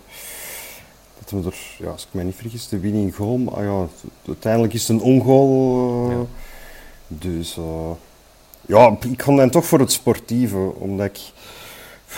er, 1.32 1.54
ja, 1.78 1.90
als 1.90 2.02
ik 2.02 2.08
me 2.10 2.22
niet 2.22 2.34
vergis, 2.34 2.68
de 2.68 2.78
winning 2.78 3.14
goal. 3.16 3.36
Maar 3.38 3.64
ja, 3.64 3.86
uiteindelijk 4.26 4.72
is 4.74 4.88
het 4.88 4.90
een 4.90 5.02
ongoal. 5.02 6.08
eh, 6.10 6.16
Ja. 6.16 6.24
Dus 7.08 7.56
eh, 7.56 7.90
ja, 8.66 8.96
ik 9.10 9.22
ga 9.22 9.36
dan 9.36 9.50
toch 9.50 9.64
voor 9.66 9.78
het 9.78 9.92
sportieve, 9.92 10.56
omdat 10.78 11.06
ik. 11.06 11.18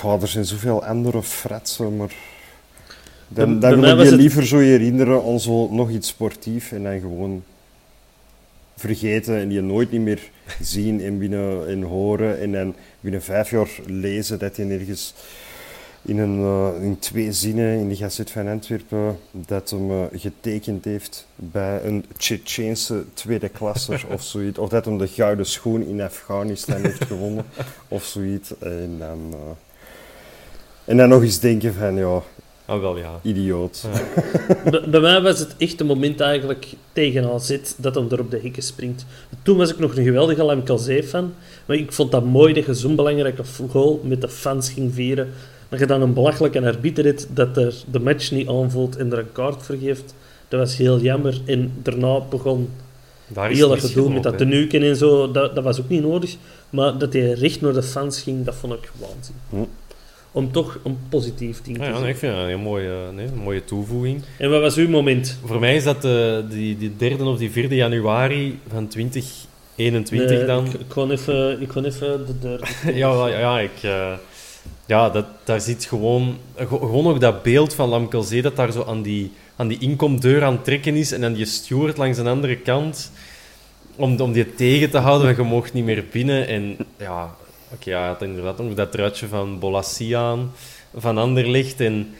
Ja, 0.03 0.19
er 0.21 0.29
zijn 0.29 0.45
zoveel 0.45 0.85
andere 0.85 1.23
fratsen, 1.23 1.97
maar. 1.97 2.15
Dan, 3.29 3.61
dan 3.61 3.81
wil 3.81 3.91
ik 3.93 3.99
je 3.99 4.05
het- 4.05 4.15
liever 4.15 4.47
zo 4.47 4.59
herinneren 4.59 5.25
aan 5.25 5.41
zo 5.41 5.69
nog 5.71 5.91
iets 5.91 6.09
sportief 6.09 6.73
en 6.73 6.83
dan 6.83 7.01
gewoon 7.01 7.43
vergeten 8.77 9.37
en 9.39 9.51
je 9.51 9.61
nooit 9.61 9.91
niet 9.91 10.01
meer 10.01 10.31
zien 10.61 11.01
en 11.01 11.19
binnen 11.19 11.69
en 11.69 11.83
horen 11.83 12.41
en 12.41 12.53
dan 12.53 12.75
binnen 13.01 13.23
vijf 13.23 13.51
jaar 13.51 13.69
lezen 13.87 14.39
dat 14.39 14.57
je 14.57 14.65
nergens 14.65 15.15
in, 16.05 16.19
een, 16.19 16.39
eh, 16.39 16.83
in 16.83 16.99
twee 16.99 17.33
zinnen 17.33 17.79
in 17.79 17.89
de 17.89 17.97
Gazet 17.97 18.31
van 18.31 18.49
Antwerpen 18.49 19.19
dat 19.31 19.71
hem 19.71 19.91
eh, 19.91 20.21
getekend 20.21 20.85
heeft 20.85 21.27
bij 21.35 21.85
een 21.85 22.05
Tsjetsjeense 22.17 23.05
tweede 23.15 23.49
klasser 23.49 24.05
of 24.13 24.23
zoiets. 24.33 24.59
Of 24.59 24.69
dat 24.69 24.85
hem 24.85 24.99
de 24.99 25.07
gouden 25.07 25.47
schoen 25.47 25.87
in 25.87 26.01
Afghanistan 26.01 26.81
heeft 26.83 27.05
gewonnen 27.05 27.45
of 27.89 28.05
zoiets. 28.05 28.59
En 28.59 28.97
dan, 28.99 29.29
eh, 29.31 29.39
en 30.85 30.97
dan 30.97 31.09
nog 31.09 31.23
eens 31.23 31.41
denken 31.41 31.75
van, 31.75 31.97
ja, 31.97 32.23
ah, 32.65 32.81
wel 32.81 32.99
ja. 32.99 33.21
idioot. 33.23 33.85
Bij, 34.71 34.89
bij 34.89 35.01
mij 35.01 35.23
was 35.23 35.39
het 35.39 35.55
echt 35.59 35.81
een 35.81 35.87
moment 35.87 36.21
eigenlijk 36.21 36.67
tegen 36.93 37.31
AZ 37.31 37.59
dat 37.77 37.95
hem 37.95 38.11
er 38.11 38.21
op 38.21 38.31
de 38.31 38.41
hekken 38.43 38.63
springt. 38.63 39.07
Toen 39.43 39.57
was 39.57 39.71
ik 39.71 39.79
nog 39.79 39.97
een 39.97 40.05
geweldige 40.05 40.45
Lamkelzee-fan. 40.45 41.35
Maar 41.67 41.77
ik 41.77 41.93
vond 41.93 42.11
dat 42.11 42.25
mooi 42.25 42.53
dat 42.53 42.67
je 42.67 42.75
zo'n 42.75 42.97
belangrijke 42.97 43.43
goal 43.71 44.01
met 44.05 44.21
de 44.21 44.29
fans 44.29 44.71
ging 44.71 44.95
vieren. 44.95 45.33
Dat 45.75 45.83
je 45.89 45.95
dan 45.95 46.03
een 46.03 46.15
belachelijke 46.15 46.61
arbiter 46.61 47.05
hebt 47.05 47.27
dat 47.31 47.57
er 47.57 47.75
de 47.91 48.01
match 48.01 48.31
niet 48.31 48.49
aanvoelt 48.49 48.97
en 48.97 49.13
er 49.13 49.19
een 49.19 49.33
kaart 49.33 49.63
voor 49.63 49.77
geeft. 49.77 50.15
Dat 50.49 50.61
was 50.61 50.77
heel 50.77 51.01
jammer. 51.01 51.41
En 51.47 51.73
daarna 51.83 52.21
begon 52.21 52.69
Daar 53.29 53.51
heel 53.51 53.69
dat 53.69 53.81
gedoe 53.81 54.13
met 54.13 54.23
dat 54.23 54.39
tenuken 54.39 54.83
en 54.83 54.97
zo. 54.97 55.31
Dat, 55.31 55.55
dat 55.55 55.65
was 55.65 55.81
ook 55.81 55.89
niet 55.89 56.03
nodig. 56.03 56.37
Maar 56.71 56.99
dat 56.99 57.13
hij 57.13 57.33
recht 57.33 57.61
naar 57.61 57.73
de 57.73 57.83
fans 57.83 58.23
ging, 58.23 58.45
dat 58.45 58.55
vond 58.55 58.73
ik 58.73 58.91
waanzin. 59.01 59.35
Hm. 59.49 59.57
Om 60.33 60.53
toch 60.53 60.79
een 60.85 60.99
positief 61.09 61.63
ding 61.63 61.77
te 61.77 61.83
ja, 61.83 61.89
nee, 61.89 61.99
zeggen. 61.99 62.09
ik 62.09 62.17
vind 62.17 62.35
dat 62.35 62.49
een 62.49 62.61
mooie, 62.61 63.13
nee, 63.13 63.27
een 63.27 63.43
mooie 63.43 63.65
toevoeging. 63.65 64.23
En 64.39 64.51
wat 64.51 64.61
was 64.61 64.77
uw 64.77 64.89
moment? 64.89 65.39
Voor 65.45 65.61
mij 65.61 65.77
is 65.77 65.85
dat 65.85 66.03
de, 66.03 66.45
die, 66.49 66.79
die 66.79 66.97
derde 66.97 67.25
of 67.25 67.39
die 67.39 67.51
vierde 67.51 67.75
januari 67.75 68.59
van 68.69 68.89
2021 68.89 70.37
Nee, 70.37 70.45
dan. 70.45 70.65
Ik, 70.67 70.73
ik, 70.73 70.81
gewoon 70.89 71.11
even, 71.11 71.61
ik 71.61 71.69
gewoon 71.69 71.89
even 71.89 72.27
de 72.27 72.39
deur. 72.39 72.71
Ja, 72.95 73.29
ja, 73.29 73.39
ja, 73.39 73.61
ik, 73.61 73.83
eh, 73.83 74.13
ja 74.87 75.11
dat, 75.11 75.27
daar 75.45 75.61
zit 75.61 75.85
gewoon, 75.85 76.39
ge- 76.57 76.67
gewoon 76.67 77.07
ook 77.07 77.21
dat 77.21 77.43
beeld 77.43 77.75
van 77.75 77.89
Lamkelzee 77.89 78.43
dat 78.43 78.57
daar 78.57 78.73
zo 78.73 78.85
aan 78.85 79.03
die, 79.03 79.33
aan 79.57 79.69
die 79.69 79.79
inkomdeur 79.79 80.45
aan 80.45 80.53
het 80.53 80.65
trekken 80.65 80.95
is 80.95 81.13
en 81.13 81.21
dan 81.21 81.33
die 81.33 81.45
steward 81.47 81.97
langs 81.97 82.19
de 82.19 82.29
andere 82.29 82.57
kant 82.57 83.11
om, 83.97 84.21
om 84.21 84.33
die 84.33 84.55
tegen 84.55 84.91
te 84.91 84.99
houden, 84.99 85.27
want 85.27 85.37
je 85.37 85.43
mocht 85.43 85.73
niet 85.73 85.85
meer 85.85 86.05
binnen. 86.13 86.47
En 86.47 86.77
ja, 86.99 87.35
oké, 87.73 87.91
ja, 87.91 88.07
had 88.07 88.23
inderdaad 88.23 88.59
nog 88.59 88.75
dat 88.75 88.93
truitje 88.93 89.29
van 89.29 89.59
Bolassie 89.59 90.17
aan, 90.17 90.53
van 90.97 91.19
Anderlecht. 91.19 91.81
En 91.81 92.15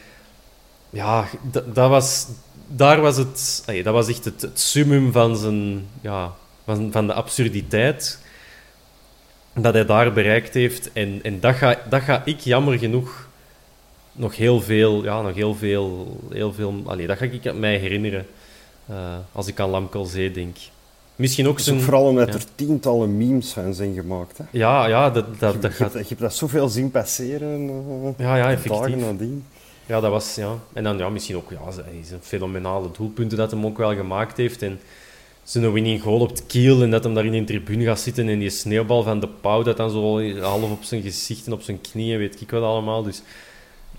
ja, 0.91 1.27
dat 1.73 1.89
was, 1.89 2.27
daar 2.67 3.01
was 3.01 3.17
het, 3.17 3.65
dat 3.85 3.95
was 3.95 4.09
echt 4.09 4.25
het, 4.25 4.43
het 4.43 4.61
summum 4.61 5.13
van, 5.13 5.37
zijn, 5.37 5.87
ja, 6.01 6.33
van, 6.65 6.93
van 6.93 7.07
de 7.07 7.13
absurditeit 7.13 8.19
dat 9.55 9.75
hij 9.75 9.85
daar 9.85 10.13
bereikt 10.13 10.55
heeft. 10.55 10.93
En, 10.93 11.21
en 11.23 11.41
dat, 11.41 11.55
ga, 11.55 11.79
dat 11.89 12.03
ga 12.03 12.23
ik 12.25 12.41
jammer 12.41 12.79
genoeg 12.79 13.29
nog 14.13 14.37
heel 14.37 14.61
veel, 14.61 15.05
ja, 15.05 15.23
nog 15.23 15.35
heel 15.35 15.55
veel, 15.55 16.17
heel 16.31 16.53
veel 16.53 16.83
allee, 16.87 17.07
dat 17.07 17.19
ga 17.19 17.25
ik 17.25 17.55
mij 17.55 17.77
herinneren 17.77 18.27
eh, 18.87 18.97
als 19.33 19.47
ik 19.47 19.61
aan 19.61 19.71
Lamkelzee 19.71 20.31
denk. 20.31 20.57
Misschien 21.17 21.47
ook 21.47 21.53
ook 21.53 21.61
zijn... 21.61 21.81
vooral 21.81 22.05
omdat 22.07 22.29
ja. 22.29 22.35
er 22.35 22.45
tientallen 22.55 23.17
memes 23.17 23.53
van 23.53 23.75
zijn 23.75 23.95
gemaakt. 23.95 24.39
Hè. 24.39 24.45
Ja, 24.51 24.87
ja, 24.87 25.11
dat, 25.11 25.39
dat, 25.39 25.53
je, 25.53 25.59
dat 25.59 25.71
je, 25.71 25.77
gaat... 25.77 25.93
hebt, 25.93 26.03
je 26.03 26.09
hebt 26.09 26.21
dat 26.21 26.35
zoveel 26.35 26.69
zien 26.69 26.91
passeren. 26.91 27.69
eh, 27.69 28.25
Ja, 28.27 28.37
ja, 28.37 28.43
dagen 28.43 28.57
effectief. 28.57 28.97
nadien. 28.97 29.45
Ja, 29.87 30.01
dat 30.01 30.11
was, 30.11 30.35
ja. 30.35 30.55
En 30.73 30.85
dan 30.85 30.99
ja, 30.99 31.09
misschien 31.09 31.37
ook, 31.37 31.51
ja, 31.51 31.83
een 31.87 32.05
fenomenale 32.21 32.89
doelpunten 32.97 33.39
dat 33.39 33.51
hem 33.51 33.67
ook 33.67 33.79
wel 33.79 33.95
gemaakt 33.95 34.37
heeft. 34.37 34.63
En 34.63 34.81
zijn 35.45 35.73
winning 35.73 36.03
goal 36.03 36.21
op 36.21 36.29
het 36.29 36.47
kiel 36.47 36.83
en 36.83 36.91
dat 36.91 37.05
hem 37.05 37.15
daar 37.15 37.25
in 37.25 37.35
een 37.35 37.47
tribune 37.47 37.85
gaat 37.85 38.01
zitten 38.01 38.29
en 38.29 38.39
die 38.39 38.51
sneeuwbal 38.51 39.03
van 39.03 39.21
de 39.21 39.29
pauw 39.29 39.63
dat 39.63 39.77
dan 39.77 39.91
zo 39.91 40.33
half 40.41 40.71
op 40.71 40.83
zijn 40.83 41.03
gezicht 41.03 41.47
en 41.47 41.53
op 41.53 41.63
zijn 41.63 41.81
knieën, 41.81 42.19
weet 42.19 42.41
ik 42.41 42.51
wat 42.51 42.63
allemaal. 42.63 43.03
Dus 43.03 43.23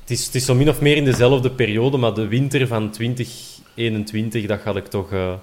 het 0.01 0.11
is, 0.11 0.25
het 0.25 0.35
is 0.35 0.45
zo 0.45 0.55
min 0.55 0.69
of 0.69 0.81
meer 0.81 0.95
in 0.95 1.05
dezelfde 1.05 1.51
periode, 1.51 1.97
maar 1.97 2.13
de 2.13 2.27
winter 2.27 2.67
van 2.67 2.91
2021, 2.91 4.45
dat 4.45 4.59
gaat, 4.59 4.75
ik 4.75 4.87
toch, 4.87 5.11
eh, 5.11 5.33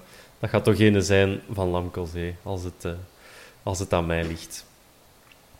dat 0.40 0.50
gaat 0.50 0.64
toch 0.64 0.78
ene 0.78 1.00
zijn 1.00 1.40
van 1.52 1.68
Lamkelzee, 1.68 2.34
als 2.42 2.62
het, 2.64 2.84
eh, 2.84 2.92
als 3.62 3.78
het 3.78 3.92
aan 3.92 4.06
mij 4.06 4.24
ligt. 4.24 4.64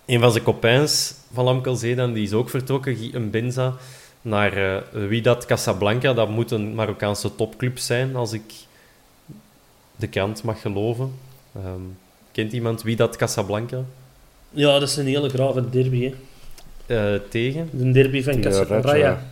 een 0.07 0.21
van 0.21 0.33
zijn 0.33 0.45
copains 0.45 1.15
van 1.33 1.45
Lamkelzee, 1.45 1.95
dan, 1.95 2.13
die 2.13 2.25
is 2.25 2.33
ook 2.33 2.51
vertrokken, 2.51 2.97
Guy 2.97 3.31
Benza, 3.31 3.75
naar 4.23 4.57
eh 4.57 5.09
Wydad 5.09 5.47
Casablanca. 5.47 6.13
Dat 6.13 6.29
moet 6.29 6.51
een 6.51 6.75
Marokkaanse 6.75 7.35
topclub 7.35 7.79
zijn, 7.79 8.17
als 8.17 8.33
ik 8.33 8.53
de 10.03 10.09
krant 10.09 10.43
mag 10.43 10.61
geloven. 10.61 11.13
Ehm, 11.55 11.81
kent 12.33 12.53
iemand 12.53 12.83
Wydad 12.83 13.17
Casablanca? 13.17 13.85
Ja, 14.51 14.79
dat 14.79 14.89
is 14.89 14.97
een 14.97 15.07
hele 15.07 15.29
grave 15.29 15.71
derby. 15.71 16.03
Hè. 16.05 16.15
Eh, 16.87 17.21
tegen? 17.29 17.69
De 17.73 17.93
derby 17.93 18.23
van 18.23 18.33
Die, 18.33 18.43
Casablanca. 18.43 18.89
Raja. 18.89 19.03
Raya. 19.03 19.23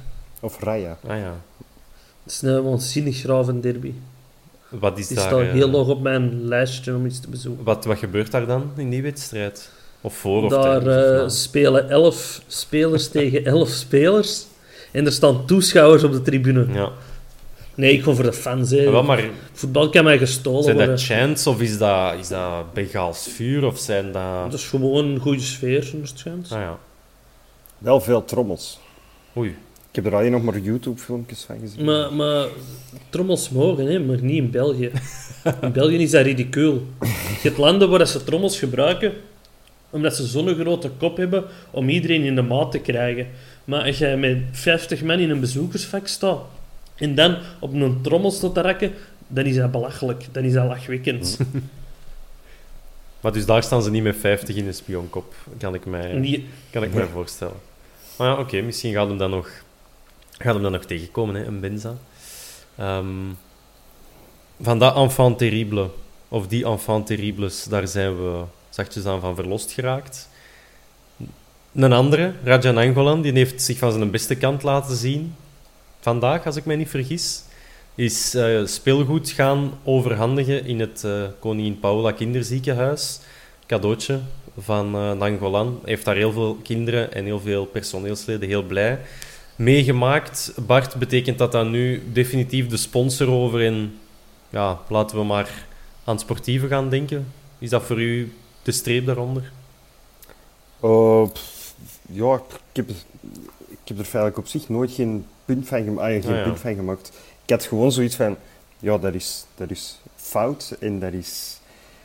Of 0.40 0.60
Raya. 0.60 0.98
Ah 1.06 1.18
ja. 1.18 1.40
Dat 2.22 2.32
is 2.32 2.42
een 2.42 2.62
waanzinnig 2.62 3.16
grave 3.16 3.60
derby. 3.60 3.92
Wat 4.68 4.98
is 4.98 5.06
Die 5.06 5.16
daar... 5.16 5.26
staat 5.26 5.40
eh, 5.40 5.52
heel 5.52 5.70
hoog 5.70 5.88
op 5.88 6.00
mijn 6.00 6.44
lijstje 6.44 6.94
om 6.94 7.06
iets 7.06 7.20
te 7.20 7.28
bezoeken. 7.28 7.64
wat, 7.64 7.84
wat 7.84 7.98
gebeurt 7.98 8.30
daar 8.30 8.46
dan 8.46 8.70
in 8.76 8.90
die 8.90 9.02
wedstrijd? 9.02 9.70
Of 10.00 10.14
voor 10.14 10.42
of 10.42 10.50
Daar 10.50 10.82
tijdens, 10.82 11.20
of 11.20 11.22
eh, 11.22 11.28
spelen 11.28 11.90
elf 11.90 12.42
spelers 12.46 13.08
tegen 13.18 13.44
elf 13.44 13.68
spelers. 13.68 14.46
En 14.92 15.06
er 15.06 15.12
staan 15.12 15.46
toeschouwers 15.46 16.02
op 16.02 16.12
de 16.12 16.22
tribune. 16.22 16.66
Ja. 16.72 16.92
Nee, 17.80 17.92
ik 17.92 18.02
ga 18.02 18.12
voor 18.12 18.24
de 18.24 18.32
fans. 18.32 18.70
Hè. 18.70 18.90
Wel, 18.90 19.02
maar 19.02 19.24
Voetbal 19.52 19.90
kan 19.90 20.04
mij 20.04 20.18
gestolen 20.18 20.62
zijn 20.62 20.76
worden. 20.76 20.94
dat 20.94 21.04
chants 21.04 21.46
of 21.46 21.60
is 21.60 21.78
dat, 21.78 22.18
is 22.18 22.28
dat 22.28 22.72
Bengaals 22.72 23.28
vuur? 23.28 23.64
Of 23.64 23.78
zijn 23.78 24.12
dat... 24.12 24.50
Dat 24.50 24.52
is 24.52 24.66
gewoon 24.66 25.04
een 25.04 25.18
goede 25.18 25.40
sfeer, 25.40 25.82
zo'n 25.82 26.02
schijnt. 26.14 26.52
Ah 26.52 26.60
ja. 26.60 26.78
Wel 27.78 28.00
veel 28.00 28.24
trommels. 28.24 28.78
Oei. 29.36 29.48
Ik 29.90 29.96
heb 29.96 30.06
er 30.06 30.14
alleen 30.14 30.30
nog 30.30 30.42
maar 30.42 30.58
YouTube-filmpjes 30.58 31.42
van 31.42 31.58
gezien. 31.60 31.84
Maar, 31.84 32.12
maar 32.12 32.46
trommels 33.08 33.50
mogen, 33.50 33.86
hè, 33.86 33.98
maar 33.98 34.22
niet 34.22 34.36
in 34.36 34.50
België. 34.50 34.90
In 35.62 35.72
België 35.72 35.96
is 35.96 36.10
dat 36.10 36.24
ridicuul. 36.24 36.86
Je 37.00 37.48
hebt 37.48 37.58
landen 37.58 37.90
waar 37.90 38.06
ze 38.06 38.24
trommels 38.24 38.58
gebruiken 38.58 39.12
omdat 39.90 40.16
ze 40.16 40.26
zo'n 40.26 40.54
grote 40.54 40.90
kop 40.98 41.16
hebben 41.16 41.44
om 41.70 41.88
iedereen 41.88 42.22
in 42.22 42.34
de 42.34 42.42
maat 42.42 42.70
te 42.70 42.78
krijgen. 42.78 43.26
Maar 43.64 43.84
als 43.84 43.98
jij 43.98 44.16
met 44.16 44.38
50 44.52 45.02
man 45.02 45.18
in 45.18 45.30
een 45.30 45.40
bezoekersvak 45.40 46.06
staat 46.06 46.40
en 47.00 47.14
dan 47.14 47.36
op 47.60 47.72
een 47.72 47.98
trommel 48.02 48.52
te 48.52 48.60
rakken, 48.60 48.92
dan 49.28 49.44
is 49.44 49.56
dat 49.56 49.70
belachelijk. 49.70 50.26
Dan 50.32 50.44
is 50.44 50.52
dat 50.52 50.66
lachwekkend. 50.66 51.38
Maar 53.20 53.32
dus 53.32 53.46
daar 53.46 53.62
staan 53.62 53.82
ze 53.82 53.90
niet 53.90 54.02
met 54.02 54.16
50 54.16 54.56
in 54.56 54.64
de 54.64 54.72
spionkop, 54.72 55.34
kan 55.58 55.74
ik 55.74 55.84
mij, 55.84 56.44
kan 56.70 56.82
ik 56.82 56.94
mij 56.94 57.06
voorstellen. 57.06 57.56
Maar 58.16 58.28
ja, 58.28 58.38
oké, 58.38 58.60
misschien 58.60 58.92
gaat 58.92 59.08
hem 59.08 59.18
dan 59.18 59.30
nog, 59.30 59.50
gaat 60.38 60.54
hem 60.54 60.62
dan 60.62 60.72
nog 60.72 60.84
tegenkomen, 60.84 61.34
hè, 61.34 61.44
een 61.44 61.60
Benza. 61.60 61.94
Ehm, 62.76 63.06
van 64.60 64.78
dat 64.78 64.96
enfant 64.96 65.38
terrible, 65.38 65.90
of 66.28 66.46
die 66.46 66.64
enfant 66.64 67.06
terribles, 67.06 67.64
daar 67.64 67.88
zijn 67.88 68.16
we 68.16 68.42
zachtjes 68.70 69.06
aan 69.06 69.20
van 69.20 69.34
verlost 69.34 69.72
geraakt. 69.72 70.28
Een 71.72 71.92
andere, 71.92 72.32
Rajan 72.44 72.76
Angolan, 72.78 73.22
die 73.22 73.32
heeft 73.32 73.62
zich 73.62 73.78
van 73.78 73.92
zijn 73.92 74.10
beste 74.10 74.34
kant 74.34 74.62
laten 74.62 74.96
zien. 74.96 75.34
Vandaag, 76.00 76.46
als 76.46 76.56
ik 76.56 76.64
mij 76.64 76.76
niet 76.76 76.88
vergis, 76.88 77.42
is 77.94 78.34
eh, 78.34 78.66
speelgoed 78.66 79.30
gaan 79.30 79.78
overhandigen 79.84 80.66
in 80.66 80.80
het 80.80 81.04
eh, 81.04 81.24
Koningin 81.38 81.80
Paula 81.80 82.12
Kinderziekenhuis. 82.12 83.20
Cadeautje 83.66 84.20
van 84.58 84.94
eh 84.94 85.12
Nangolan. 85.12 85.80
Heeft 85.84 86.04
daar 86.04 86.16
heel 86.16 86.32
veel 86.32 86.54
kinderen 86.62 87.12
en 87.12 87.24
heel 87.24 87.40
veel 87.40 87.64
personeelsleden 87.64 88.48
heel 88.48 88.62
blij 88.62 88.98
meegemaakt. 89.56 90.52
Bart, 90.66 90.94
betekent 90.94 91.38
dat 91.38 91.52
dan 91.52 91.70
nu 91.70 92.02
definitief 92.12 92.68
de 92.68 92.76
sponsor 92.76 93.28
over 93.28 93.64
en 93.66 93.98
ja, 94.50 94.80
laten 94.88 95.18
we 95.18 95.24
maar 95.24 95.66
aan 96.04 96.18
sportieve 96.18 96.68
gaan 96.68 96.88
denken? 96.88 97.32
Is 97.58 97.70
dat 97.70 97.82
voor 97.82 98.00
u 98.00 98.32
de 98.62 98.72
streep 98.72 99.06
daaronder? 99.06 99.52
Pff, 101.32 101.74
ja, 102.10 102.34
ik 102.34 102.76
heb, 102.76 102.90
ik 103.68 103.78
heb 103.84 103.98
er 103.98 104.04
feitelijk 104.04 104.38
op 104.38 104.46
zich 104.46 104.68
nooit 104.68 104.90
geen 104.90 105.26
punt 105.54 105.68
van, 105.68 105.82
gema- 105.82 106.00
ah, 106.00 106.22
geen 106.22 106.34
ja. 106.34 106.42
punt 106.42 106.58
van 106.58 106.74
gemaakt. 106.74 107.12
Ik 107.44 107.50
had 107.50 107.64
gewoon 107.64 107.92
zoiets 107.92 108.16
van, 108.16 108.36
ja, 108.78 108.98
dat 108.98 109.14
is, 109.14 109.44
dat 109.54 109.70
is 109.70 110.00
fout 110.16 110.76
en 110.80 110.98
dat 110.98 111.12
is, 111.12 111.60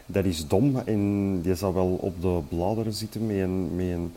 dat 0.06 0.26
is 0.26 0.48
dom. 0.48 0.82
En 0.86 1.42
die 1.42 1.56
zal 1.56 1.74
wel 1.74 1.98
op 2.02 2.22
de 2.22 2.40
bladeren 2.50 2.94
zitten 2.94 3.26
met 3.26 3.36
een, 3.36 3.76
met 3.76 3.86
een 3.86 4.14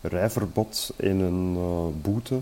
rijverbod 0.00 0.92
en 0.96 1.20
een 1.20 1.56
eh, 1.56 2.02
boete. 2.02 2.40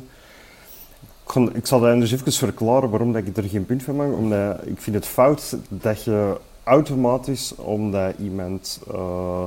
Ik, 1.53 1.67
zal 1.67 1.81
dat 1.81 2.01
dus 2.01 2.13
even 2.13 2.33
verklaren 2.33 2.91
waarom 2.91 3.13
dat 3.13 3.27
ik 3.27 3.37
er 3.37 3.43
geen 3.43 3.67
punt 3.67 3.83
van 3.83 3.97
maak. 3.97 4.13
Omdat 4.13 4.67
ik 4.67 4.81
vind 4.81 4.97
het 4.97 5.07
fout 5.07 5.57
dat 5.69 6.05
je 6.05 6.37
automatisch, 6.65 7.55
omdat 7.55 8.15
iemand 8.19 8.81
eh, 8.93 9.43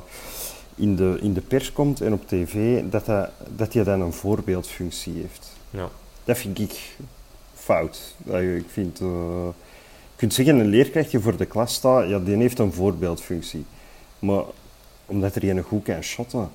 in, 0.75 0.95
de, 0.95 1.17
in 1.21 1.33
de 1.33 1.41
pers 1.41 1.73
komt 1.73 2.01
en 2.01 2.13
op 2.13 2.27
tv, 2.27 2.83
dat 2.89 3.05
hij 3.05 3.29
dat 3.55 3.73
hij 3.73 3.83
dan 3.83 4.01
een 4.01 4.13
voorbeeldfunctie 4.13 5.13
heeft. 5.13 5.51
Ja. 5.69 5.89
Dat 6.23 6.37
vind 6.37 6.59
ik 6.59 6.95
fout. 7.55 8.15
Eh, 8.31 8.55
Ik 8.55 8.65
vind, 8.71 8.99
eh, 8.99 9.07
je 9.07 10.15
kunt 10.15 10.33
zeggen, 10.33 10.59
een 10.59 10.67
leerkracht 10.67 11.11
die 11.11 11.19
voor 11.19 11.37
de 11.37 11.45
klas 11.45 11.73
staat, 11.73 12.09
ja, 12.09 12.19
die 12.19 12.35
heeft 12.35 12.59
een 12.59 12.73
voorbeeldfunctie. 12.73 13.65
Maar 14.19 14.43
omdat 15.05 15.35
er 15.35 15.49
een 15.49 15.61
goed 15.63 15.83
kan 15.83 16.03
shotten, 16.03 16.49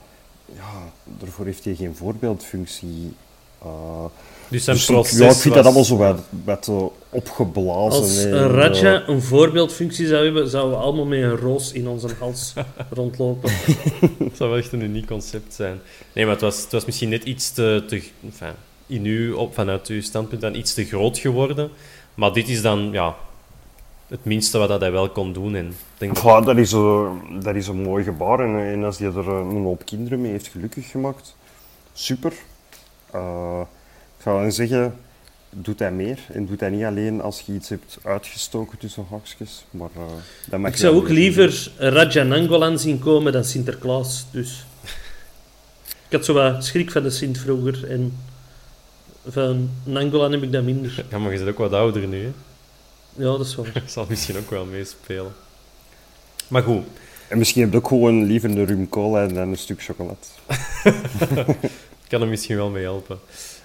ja, 0.45 0.93
daarvoor 1.05 1.45
heeft 1.45 1.65
hij 1.65 1.75
geen 1.75 1.97
voorbeeldfunctie. 1.97 3.15
Eh, 3.63 4.05
Dus 4.49 4.65
zijn 4.65 4.77
dus 4.77 4.89
ik, 4.89 5.07
ja, 5.07 5.29
ik 5.29 5.37
vind 5.37 5.55
dat 5.55 5.65
allemaal 5.65 5.85
zo 5.85 5.97
wat, 5.97 6.21
wat 6.45 6.69
eh, 6.69 6.85
opgeblazen. 7.11 8.01
als 8.01 8.17
een 8.23 8.61
en, 8.61 9.03
eh, 9.03 9.09
een 9.09 9.23
voorbeeldfunctie 9.23 10.07
zou 10.07 10.25
hebben, 10.25 10.49
zouden 10.49 10.79
we 10.79 10.85
allemaal 10.85 11.05
met 11.05 11.23
een 11.23 11.37
roos 11.37 11.73
in 11.73 11.89
onze 11.89 12.09
hals 12.19 12.53
rondlopen. 12.91 13.51
Dat 14.19 14.37
zou 14.37 14.51
wel 14.51 14.59
echt 14.59 14.73
een 14.73 14.81
uniek 14.83 15.07
concept 15.07 15.55
zijn. 15.55 15.81
Nee, 16.13 16.25
maar 16.25 16.33
het 16.35 16.43
was, 16.43 16.63
het 16.63 16.73
was 16.73 16.85
misschien 16.85 17.09
net 17.09 17.25
iets 17.25 17.53
te... 17.53 17.85
te 17.89 18.03
enfin, 18.25 18.55
in 18.89 19.05
u, 19.07 19.33
op, 19.33 19.55
vanuit 19.55 19.87
uw 19.87 20.03
standpunt 20.03 20.41
dan 20.41 20.55
iets 20.55 20.75
te 20.75 20.85
groot 20.85 21.19
geworden. 21.19 21.71
Maar 22.15 22.33
dit 22.33 22.49
is 22.49 22.63
dan 22.63 22.89
ja, 22.93 23.15
het 24.07 24.25
minste 24.25 24.59
wat 24.59 24.69
dat 24.69 24.81
hij 24.81 24.93
wel 24.93 25.09
kon 25.11 25.33
doen. 25.33 25.55
En 25.55 25.77
denk 25.99 26.15
dat- 26.15 26.25
Ja, 26.25 26.41
dat 26.41 26.57
is, 26.57 26.73
een, 26.73 27.41
dat 27.43 27.55
is 27.55 27.67
een 27.69 27.83
mooi 27.83 28.05
gebaar. 28.05 28.41
En, 28.41 28.73
en 28.73 28.85
als 28.85 28.99
hij 28.99 29.09
er 29.09 29.29
een 29.29 29.63
hoop 29.63 29.85
kinderen 29.85 30.21
mee 30.21 30.31
heeft 30.31 30.47
gelukkig 30.49 30.91
gemaakt, 30.91 31.37
super. 31.93 32.33
Eh, 33.11 33.61
ik 34.17 34.23
zou 34.23 34.41
dan 34.43 34.53
zeggen, 34.53 34.95
doet 35.51 35.79
hij 35.79 35.93
meer. 35.93 36.19
En 36.33 36.47
doet 36.47 36.61
hij 36.61 36.71
niet 36.71 36.85
alleen 36.85 37.21
als 37.23 37.41
je 37.47 37.53
iets 37.53 37.69
hebt 37.69 37.99
uitgestoken 38.03 38.79
tussen 38.79 39.07
haakjes. 39.11 39.65
Maar, 39.71 39.89
eh, 39.97 40.03
dat 40.51 40.61
mag 40.61 40.71
Ik 40.71 40.77
zou 40.77 40.95
ook 40.97 41.09
liever 41.09 41.71
Raja 41.77 42.23
Nangolan 42.23 42.79
zien 42.79 42.99
komen 42.99 43.33
dan 43.33 43.45
Sinterklaas. 43.45 44.27
Dus. 44.31 44.67
Ik 46.09 46.15
had 46.17 46.25
zo 46.25 46.33
wat 46.33 46.65
schrik 46.65 46.91
van 46.91 47.03
de 47.03 47.11
Sint 47.11 47.39
vroeger. 47.39 47.91
En 47.91 48.17
van 49.29 49.71
Nangolan 49.85 50.33
heb 50.33 50.43
ik 50.43 50.53
dat 50.53 50.63
minder. 50.63 51.05
Ja, 51.11 51.19
maar 51.19 51.33
je 51.33 51.39
bent 51.39 51.51
ook 51.51 51.59
wat 51.59 51.73
ouder 51.73 52.07
nu. 52.07 52.23
Hè? 52.23 52.33
Ja, 53.13 53.25
dat 53.25 53.41
is 53.41 53.55
waar. 53.55 53.73
Dat 53.73 53.91
zal 53.97 54.07
misschien 54.09 54.39
ook 54.39 54.51
wel 54.51 54.65
meespelen. 54.65 55.33
Maar 56.49 56.63
goed, 56.63 56.85
En 57.29 57.39
misschien 57.39 57.63
heb 57.63 57.71
je 57.73 57.79
ook 57.79 57.89
gewoon 57.89 58.25
liever 58.25 58.51
een 58.51 58.67
rum 58.67 58.89
cola 58.89 59.23
en 59.23 59.35
dan 59.35 59.49
een 59.49 59.57
stuk 59.57 59.83
chocolade. 59.83 60.17
ik 62.05 62.09
kan 62.09 62.21
er 62.21 62.29
misschien 62.29 62.57
wel 62.57 62.71
mee 62.71 62.83
helpen. 62.83 63.19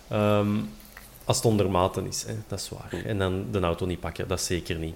Ehm, 0.08 0.50
als 1.26 1.38
het 1.38 1.46
onder 1.46 1.70
maten 1.70 2.08
is, 2.08 2.24
hè, 2.28 2.34
dat 2.48 2.60
is 2.60 2.70
waar. 2.70 3.06
En 3.06 3.18
dan 3.18 3.46
de 3.52 3.60
auto 3.60 3.86
niet 3.86 4.00
pakken, 4.00 4.28
dat 4.28 4.42
zeker 4.42 4.76
niet. 4.76 4.96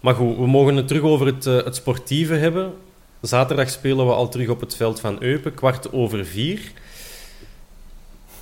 Maar 0.00 0.14
goed, 0.14 0.36
we 0.36 0.46
mogen 0.46 0.76
het 0.76 0.88
terug 0.88 1.02
over 1.02 1.26
het, 1.26 1.46
eh, 1.46 1.64
het 1.64 1.76
sportieve 1.76 2.34
hebben. 2.34 2.72
Zaterdag 3.20 3.70
spelen 3.70 4.06
we 4.06 4.12
al 4.12 4.28
terug 4.28 4.48
op 4.48 4.60
het 4.60 4.76
veld 4.76 5.00
van 5.00 5.22
Eupen, 5.22 5.54
kwart 5.54 5.92
over 5.92 6.24
vier. 6.26 6.72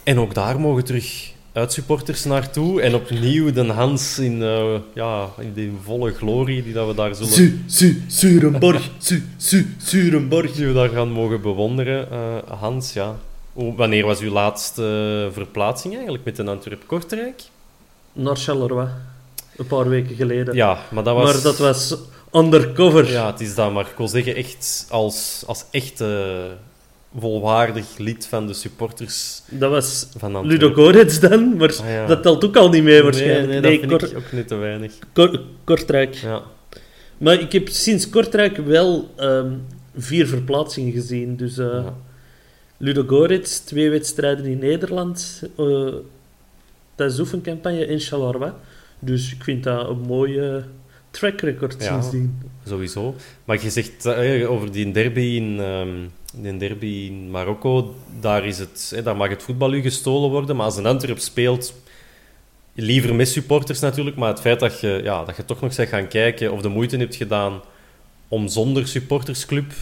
En 0.02 0.18
ook 0.18 0.34
daar 0.34 0.60
mogen 0.60 0.84
terug 0.84 1.32
uitsupporters 1.52 2.24
naartoe. 2.24 2.80
En 2.80 2.94
opnieuw 2.94 3.52
de 3.52 3.64
Hans 3.64 4.18
in, 4.18 4.42
eh, 4.42 4.74
ja, 4.94 5.28
in 5.38 5.52
die 5.52 5.72
volle 5.82 6.12
glorie 6.12 6.62
die 6.62 6.72
dat 6.72 6.86
we 6.86 6.94
daar 6.94 7.14
zullen... 7.14 7.32
Su, 7.32 7.58
su, 7.66 8.02
Surenborg. 8.06 8.90
Su, 8.98 9.22
su, 9.36 9.66
Surenborg. 9.78 10.52
die 10.52 10.66
we 10.66 10.72
daar 10.72 10.88
gaan 10.88 11.10
mogen 11.10 11.40
bewonderen. 11.40 12.10
Eh, 12.10 12.58
Hans, 12.60 12.92
ja. 12.92 13.16
Wanneer 13.52 14.04
was 14.06 14.20
uw 14.20 14.30
laatste 14.30 15.28
verplaatsing 15.32 15.94
eigenlijk 15.94 16.24
met 16.24 16.38
een 16.38 16.48
Antwerp-Kortrijk? 16.48 17.42
Naar 18.12 18.36
Charleroi. 18.36 18.88
Een 19.56 19.66
paar 19.66 19.88
weken 19.88 20.16
geleden. 20.16 20.54
Ja, 20.54 20.78
maar 20.90 21.04
dat 21.04 21.14
was... 21.14 21.32
Maar 21.32 21.42
dat 21.42 21.58
was 21.58 21.96
undercover. 22.32 23.10
Ja, 23.10 23.26
het 23.26 23.40
is 23.40 23.54
dat, 23.54 23.72
maar 23.72 23.86
ik 23.86 23.96
wil 23.96 24.08
zeggen, 24.08 24.34
echt 24.34 24.86
als, 24.90 25.42
als 25.46 25.64
echte 25.70 26.48
volwaardig 27.18 27.98
lid 27.98 28.26
van 28.26 28.46
de 28.46 28.52
supporters 28.52 29.42
Dat 29.50 29.70
was 29.70 30.06
van 30.16 30.34
Antwerpen. 30.36 30.68
Ludo 30.92 31.28
dan, 31.28 31.56
maar 31.56 31.70
Ah, 31.82 31.88
ja. 31.88 32.06
dat 32.06 32.22
telt 32.22 32.44
ook 32.44 32.56
al 32.56 32.68
niet 32.68 32.82
mee 32.82 33.02
waarschijnlijk. 33.02 33.48
Nee, 33.48 33.60
nee, 33.60 33.86
dat 33.86 34.00
vind 34.00 34.12
ik 34.12 34.18
ook 34.18 34.32
net 34.32 34.48
te 34.48 34.54
weinig. 34.54 34.92
Kor- 35.12 35.40
Kortrijk. 35.64 36.14
Ja. 36.14 36.42
Maar 37.18 37.40
ik 37.40 37.52
heb 37.52 37.68
sinds 37.68 38.08
Kortrijk 38.08 38.56
wel 38.56 39.10
ehm, 39.16 39.52
vier 39.96 40.26
verplaatsingen 40.26 40.92
gezien. 40.92 41.36
Dus 41.36 41.56
Ja. 41.56 41.94
Ludo 42.76 43.04
Gorets, 43.06 43.58
twee 43.58 43.90
wedstrijden 43.90 44.44
in 44.46 44.58
Nederland. 44.58 45.42
eh 45.58 45.88
tijdens 46.94 47.16
de 47.18 47.22
oefencampagne 47.24 47.86
in 47.86 48.00
Charleroi. 48.00 48.52
Dus 48.98 49.32
ik 49.32 49.42
vind 49.44 49.64
dat 49.64 49.88
een 49.88 50.00
mooie 50.00 50.64
track 51.10 51.40
record 51.40 51.76
sindsdien. 51.78 52.38
Sowieso. 52.66 53.14
Maar 53.44 53.62
je 53.62 53.70
zegt 53.70 54.06
eh, 54.06 54.50
over 54.50 54.72
die 54.72 54.90
derby 54.92 55.20
in, 55.20 55.60
ehm, 55.60 55.88
de 56.40 56.56
derby 56.56 57.06
in 57.10 57.30
Marokko, 57.30 57.94
daar, 58.20 58.46
is 58.46 58.58
het, 58.58 58.92
hè, 58.94 59.02
daar 59.02 59.16
mag 59.16 59.28
het 59.28 59.42
voetbal 59.42 59.72
u 59.72 59.80
gestolen 59.80 60.30
worden. 60.30 60.56
Maar 60.56 60.64
als 60.64 60.76
een 60.76 60.86
Antwerp 60.86 61.18
speelt, 61.18 61.74
liever 62.74 63.14
met 63.14 63.28
supporters 63.28 63.80
natuurlijk, 63.80 64.16
maar 64.16 64.28
het 64.28 64.40
feit 64.40 64.60
dat 64.60 64.80
je, 64.80 65.00
ja, 65.02 65.24
dat 65.24 65.36
je 65.36 65.44
toch 65.44 65.60
nog 65.60 65.76
bent 65.76 65.88
gaan 65.88 66.08
kijken 66.08 66.52
of 66.52 66.60
de 66.60 66.68
moeite 66.68 66.96
hebt 66.96 67.16
gedaan 67.16 67.60
om 68.28 68.48
zonder 68.48 68.88
supportersclub 68.88 69.72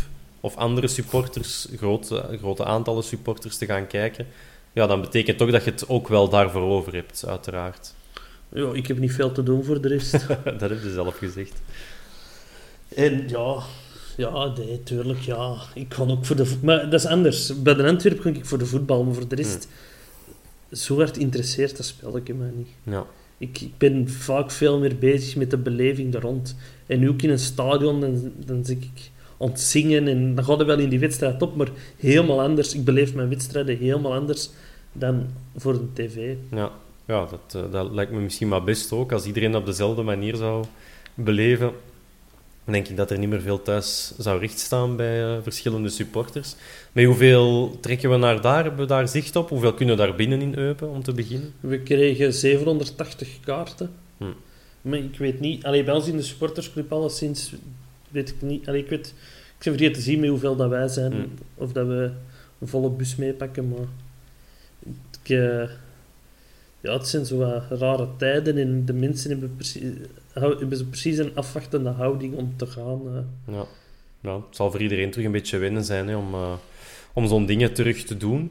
of 0.40 0.56
andere 0.56 0.88
supporters, 0.88 1.68
grote, 1.76 2.38
grote 2.38 2.64
aantallen 2.64 3.02
supporters 3.02 3.56
te 3.56 3.66
gaan 3.66 3.86
kijken, 3.86 4.26
ja, 4.72 4.86
dan 4.86 5.00
betekent 5.00 5.38
toch 5.38 5.50
dat 5.50 5.64
je 5.64 5.70
het 5.70 5.88
ook 5.88 6.08
wel 6.08 6.28
daarvoor 6.28 6.62
over 6.62 6.94
hebt, 6.94 7.24
uiteraard. 7.26 7.94
Ja, 8.52 8.70
ik 8.72 8.86
heb 8.86 8.98
niet 8.98 9.12
veel 9.12 9.32
te 9.32 9.42
doen 9.42 9.64
voor 9.64 9.80
de 9.80 9.88
rest. 9.88 10.12
dat 10.44 10.60
heb 10.60 10.82
je 10.82 10.92
zelf 10.92 11.16
gezegd. 11.16 11.62
En 12.94 13.28
ja, 13.28 13.62
ja, 14.20 14.52
nee, 14.56 14.82
tuurlijk, 14.82 15.18
ja. 15.18 15.56
Ik 15.74 15.88
kan 15.88 16.10
ook 16.10 16.24
voor 16.24 16.36
de 16.36 16.56
Maar 16.62 16.90
dat 16.90 17.00
is 17.00 17.06
anders. 17.06 17.62
Bij 17.62 17.74
de 17.74 17.86
Antwerp 17.86 18.20
kan 18.20 18.34
ik 18.34 18.44
voor 18.46 18.58
de 18.58 18.66
voetbal, 18.66 19.04
maar 19.04 19.14
voor 19.14 19.28
de 19.28 19.34
rest... 19.34 19.68
Zo 20.72 20.96
hard 20.96 21.16
interesseert 21.16 21.76
dat 21.76 21.86
spelletje 21.86 22.34
mij 22.34 22.50
niet. 22.54 22.68
Ja. 22.82 23.06
Ik, 23.38 23.60
ik 23.60 23.78
ben 23.78 24.08
vaak 24.08 24.50
veel 24.50 24.78
meer 24.78 24.98
bezig 24.98 25.36
met 25.36 25.50
de 25.50 25.56
beleving 25.56 26.12
daar 26.12 26.22
rond. 26.22 26.56
En 26.86 26.98
nu 26.98 27.08
ook 27.08 27.22
in 27.22 27.30
een 27.30 27.38
stadion, 27.38 28.00
dan, 28.00 28.32
dan 28.44 28.64
zit 28.64 28.82
ik 28.82 29.10
aan 29.38 29.48
het 29.48 29.60
zingen 29.60 30.08
en 30.08 30.34
dan 30.34 30.44
gaat 30.44 30.58
het 30.58 30.66
wel 30.66 30.78
in 30.78 30.88
die 30.88 30.98
wedstrijd 30.98 31.42
op, 31.42 31.56
maar 31.56 31.68
helemaal 31.96 32.40
anders. 32.40 32.74
Ik 32.74 32.84
beleef 32.84 33.14
mijn 33.14 33.28
wedstrijden 33.28 33.78
helemaal 33.78 34.14
anders 34.14 34.50
dan 34.92 35.26
voor 35.56 35.72
de 35.72 35.92
tv. 35.92 36.34
Ja, 36.50 36.70
ja 37.06 37.26
dat, 37.26 37.64
eh, 37.64 37.72
dat 37.72 37.90
lijkt 37.90 38.12
me 38.12 38.20
misschien 38.20 38.48
maar 38.48 38.64
best 38.64 38.92
ook. 38.92 39.12
Als 39.12 39.26
iedereen 39.26 39.54
op 39.54 39.66
dezelfde 39.66 40.02
manier 40.02 40.36
zou 40.36 40.64
beleven, 41.14 41.72
denk 42.72 42.88
ik 42.88 42.96
dat 42.96 43.10
er 43.10 43.18
niet 43.18 43.28
meer 43.28 43.40
veel 43.40 43.62
thuis 43.62 44.12
zou 44.18 44.40
rechtstaan 44.40 44.96
bij 44.96 45.24
eh, 45.24 45.42
verschillende 45.42 45.88
supporters. 45.88 46.54
Met 46.92 47.04
hoeveel 47.04 47.78
trekken 47.80 48.10
we 48.10 48.16
naar 48.16 48.40
daar? 48.40 48.62
Hebben 48.62 48.80
we 48.80 48.86
daar 48.86 49.08
zicht 49.08 49.36
op? 49.36 49.48
Hoeveel 49.48 49.74
kunnen 49.74 49.96
we 49.96 50.02
daar 50.02 50.14
binnen 50.14 50.40
in 50.40 50.58
Eupen, 50.58 50.90
om 50.90 51.02
te 51.02 51.12
beginnen? 51.12 51.52
We 51.60 51.80
kregen 51.80 52.32
780 52.32 53.40
kaarten. 53.40 53.90
Hm. 54.16 54.24
Maar 54.82 54.98
ik 54.98 55.18
weet 55.18 55.40
niet... 55.40 55.64
Allee, 55.64 55.84
bij 55.84 55.94
ons 55.94 56.08
in 56.08 56.16
de 56.16 56.22
supportersclub 56.22 56.92
alleszins 56.92 57.52
weet 58.08 58.28
ik 58.28 58.42
niet... 58.42 58.68
Allee, 58.68 58.82
ik 58.82 58.88
weet... 58.88 59.06
Ik 59.58 59.66
ben 59.66 59.74
vergeten 59.74 59.92
te 59.92 60.00
zien 60.00 60.20
met 60.20 60.28
hoeveel 60.28 60.56
dat 60.56 60.68
wij 60.68 60.88
zijn. 60.88 61.12
Hm. 61.12 61.26
Of 61.54 61.72
dat 61.72 61.86
we 61.86 62.10
een 62.58 62.68
volle 62.68 62.90
bus 62.90 63.16
meepakken, 63.16 63.68
maar... 63.68 63.86
Ik, 65.22 65.30
eh, 65.30 65.68
ja, 66.80 66.92
het 66.92 67.08
zijn 67.08 67.26
zo 67.26 67.36
wat 67.36 67.80
rare 67.80 68.08
tijden 68.16 68.58
en 68.58 68.84
de 68.84 68.92
mensen 68.92 69.30
hebben 69.30 69.56
precies, 69.56 69.82
hebben 70.32 70.76
zo 70.76 70.84
precies 70.84 71.18
een 71.18 71.36
afwachtende 71.36 71.90
houding 71.90 72.36
om 72.36 72.52
te 72.56 72.66
gaan. 72.66 73.00
eh. 73.46 73.54
Ja. 73.54 73.64
ja, 74.20 74.34
het 74.34 74.56
zal 74.56 74.70
voor 74.70 74.80
iedereen 74.82 75.10
terug 75.10 75.26
een 75.26 75.32
beetje 75.32 75.58
wennen 75.58 75.84
zijn 75.84 76.08
hè, 76.08 76.16
om, 76.16 76.34
eh, 76.34 76.52
om 77.12 77.26
zo'n 77.26 77.46
dingen 77.46 77.72
terug 77.74 78.04
te 78.04 78.16
doen. 78.16 78.50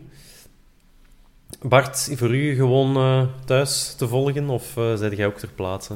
Bart, 1.61 2.09
voor 2.15 2.35
u 2.35 2.55
gewoon 2.55 2.95
eh, 2.95 3.23
thuis 3.45 3.93
te 3.97 4.07
volgen 4.07 4.49
of 4.49 4.75
uh, 4.77 5.11
jij 5.11 5.25
ook 5.25 5.37
ter 5.37 5.49
plaatse? 5.55 5.93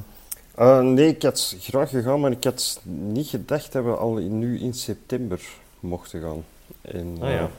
Eh, 0.56 0.82
nee, 0.82 1.08
ik 1.08 1.22
had 1.24 1.56
graag 1.60 1.90
gegaan, 1.90 2.20
maar 2.20 2.32
ik 2.32 2.44
had 2.44 2.82
niet 2.84 3.28
gedacht 3.28 3.72
dat 3.72 3.84
we 3.84 3.90
al 3.96 4.18
in- 4.18 4.40
nu 4.40 4.60
in 4.60 4.74
september 4.74 5.42
mochten 5.80 6.22
gaan. 6.22 6.44
En, 6.82 7.18
Ah, 7.20 7.30
ja. 7.30 7.50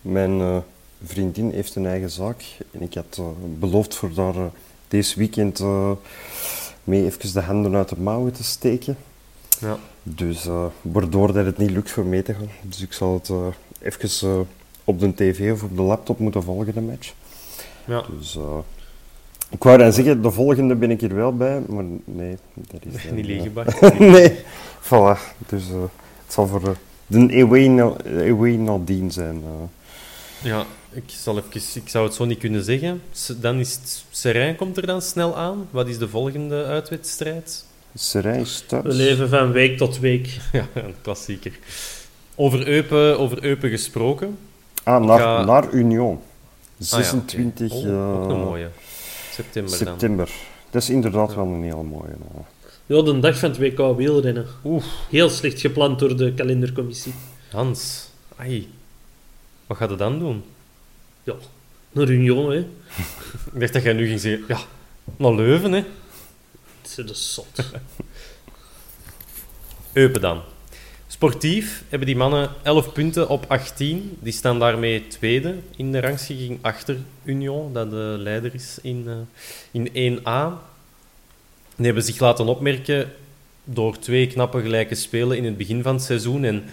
mijn 0.00 0.40
eh, 0.40 0.58
vriendin 1.04 1.50
heeft 1.50 1.74
een 1.74 1.86
eigen 1.86 2.10
zaak 2.10 2.44
en 2.70 2.82
ik 2.82 2.94
had 2.94 3.20
beloofd 3.58 3.94
voor 3.94 4.14
daar 4.14 4.36
eh, 4.36 4.44
deze 4.88 5.18
weekend 5.18 5.60
eh, 5.60 5.90
mee 6.86 7.04
even 7.04 7.32
de 7.32 7.40
handen 7.40 7.74
uit 7.74 7.88
de 7.88 8.00
mouwen 8.00 8.32
te 8.32 8.44
steken. 8.44 8.96
Ja. 9.60 9.78
Dus 10.02 10.46
eh, 10.46 10.64
waardoor 10.82 11.32
dat 11.32 11.44
het 11.46 11.58
niet 11.58 11.70
lukt 11.70 11.90
voor 11.90 12.04
mee 12.04 12.22
te 12.22 12.34
gaan. 12.34 12.48
Dus 12.62 12.82
ik 12.82 12.92
zal 12.92 13.14
het 13.14 13.28
eh, 13.28 13.46
even 13.80 14.28
eh, 14.30 14.38
op 14.84 15.00
de 15.00 15.14
tv 15.14 15.52
of 15.52 15.62
op 15.62 15.76
de 15.76 15.82
laptop 15.82 16.18
moeten 16.18 16.42
volgen, 16.42 16.74
de 16.74 16.80
match. 16.80 17.12
Ja. 17.84 18.02
Dus 18.18 18.38
ik 19.50 19.62
wou 19.62 19.78
dan 19.78 19.92
zeggen, 19.92 20.22
de 20.22 20.30
volgende 20.30 20.74
ben 20.74 20.90
ik 20.90 21.02
er 21.02 21.14
wel 21.14 21.36
bij, 21.36 21.62
maar 21.68 21.84
nee, 22.04 22.36
dat 22.54 22.80
is 22.84 23.02
dan, 23.06 23.14
Niet 23.14 23.54
Bart. 23.54 23.80
nee, 23.98 24.38
voilà. 24.82 25.36
Dus 25.46 25.64
het 26.24 26.32
zal 26.32 26.46
voor 26.46 26.76
de 27.06 27.42
away, 27.42 27.66
na- 27.66 27.96
away 28.04 28.54
nadien 28.56 29.10
zijn. 29.10 29.42
Eh. 30.42 30.48
Ja, 30.48 30.66
ik, 30.92 31.02
zal 31.06 31.36
even, 31.38 31.80
ik 31.82 31.88
zou 31.88 32.04
het 32.06 32.14
zo 32.14 32.24
niet 32.24 32.38
kunnen 32.38 32.64
zeggen. 32.64 33.02
Dan 33.40 33.58
is 33.58 33.72
het, 33.74 34.04
Serijn 34.10 34.56
komt 34.56 34.76
er 34.76 34.86
dan 34.86 35.02
snel 35.02 35.36
aan. 35.36 35.68
Wat 35.70 35.88
is 35.88 35.98
de 35.98 36.08
volgende 36.08 36.64
uitwedstrijd? 36.64 37.64
Serijn 37.94 38.46
thuis. 38.66 38.82
We 38.84 38.92
leven 38.92 39.28
van 39.28 39.52
week 39.52 39.76
tot 39.78 39.98
week. 39.98 40.38
Ja, 40.52 40.66
een 40.74 40.94
klassieker. 41.02 41.58
Over 42.34 42.66
Eupen, 42.68 43.18
over 43.18 43.44
Eupen 43.44 43.70
gesproken. 43.70 44.38
Ah, 44.82 45.04
naar, 45.04 45.18
ga- 45.20 45.44
naar 45.44 45.72
Union. 45.72 46.14
Ah 46.14 46.20
ja. 46.78 46.84
26 46.86 47.72
Oh, 47.72 47.84
eh, 47.86 48.22
ook 48.22 48.30
een 48.30 48.38
mooie. 48.40 48.68
September, 49.32 49.70
dan. 49.78 49.88
september. 49.88 50.30
Dat 50.70 50.82
is 50.82 50.90
inderdaad 50.90 51.34
wel 51.34 51.46
een 51.46 51.62
hele 51.62 51.82
mooie. 51.82 52.08
eh. 52.10 52.40
Ja, 52.86 53.02
de 53.02 53.18
dag 53.20 53.38
van 53.38 53.50
het 53.50 53.58
WK 53.58 53.96
wielrennen. 53.96 54.46
Oeh, 54.64 54.84
Heel 55.10 55.28
slecht 55.30 55.60
gepland 55.60 55.98
door 55.98 56.16
de 56.16 56.32
kalendercommissie. 56.34 57.14
Hans. 57.50 58.08
Ai. 58.36 58.68
Wat 59.66 59.76
gaat 59.76 59.90
je 59.90 59.96
dan 59.96 60.18
doen? 60.18 60.44
Ja, 61.22 61.34
naar 61.92 62.08
Union, 62.08 62.50
hè. 62.50 62.58
Ik 63.52 63.60
dacht 63.60 63.72
dat 63.72 63.82
jij 63.82 63.92
nu 63.92 64.06
ging 64.06 64.20
zeggen, 64.20 64.44
ja, 64.48 64.58
naar 65.16 65.34
Leuven, 65.34 65.72
hè. 65.72 65.82
Het 66.82 66.98
is 66.98 67.06
de 67.06 67.14
zot. 67.14 67.70
Eupen 69.92 70.20
dan. 70.20 70.42
Sportief 71.06 71.84
hebben 71.88 72.06
die 72.06 72.16
mannen 72.16 72.50
11 72.62 72.92
punten 72.92 73.28
op 73.28 73.44
18. 73.48 74.18
Die 74.20 74.32
staan 74.32 74.58
daarmee 74.58 75.06
tweede 75.06 75.54
in 75.76 75.92
de 75.92 76.00
rangschikking 76.00 76.58
achter 76.60 76.96
Union, 77.24 77.72
dat 77.72 77.90
de 77.90 78.16
leider 78.18 78.54
is 78.54 78.78
in, 78.82 79.04
eh, 79.06 79.14
in 79.70 79.88
1A. 79.92 80.62
Die 81.76 81.86
hebben 81.86 82.02
zich 82.02 82.18
laten 82.18 82.46
opmerken 82.46 83.12
door 83.64 83.98
twee 83.98 84.26
knappe 84.26 84.60
gelijke 84.60 84.94
spelen 84.94 85.36
in 85.36 85.44
het 85.44 85.56
begin 85.56 85.82
van 85.82 85.94
het 85.94 86.04
seizoen. 86.04 86.44
En 86.44 86.64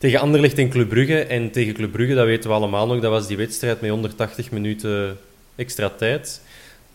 tegen 0.00 0.20
Anderlecht 0.20 0.58
en 0.58 0.68
Club 0.68 0.88
Brugge. 0.88 1.18
En 1.24 1.50
tegen 1.50 1.74
Club 1.74 1.92
Brugge, 1.92 2.14
dat 2.14 2.26
weten 2.26 2.50
we 2.50 2.56
allemaal 2.56 2.86
nog, 2.86 3.00
dat 3.00 3.10
was 3.10 3.26
die 3.26 3.36
wedstrijd 3.36 3.80
met 3.80 3.90
180 3.90 4.50
minuten 4.50 5.18
extra 5.56 5.88
tijd. 5.88 6.40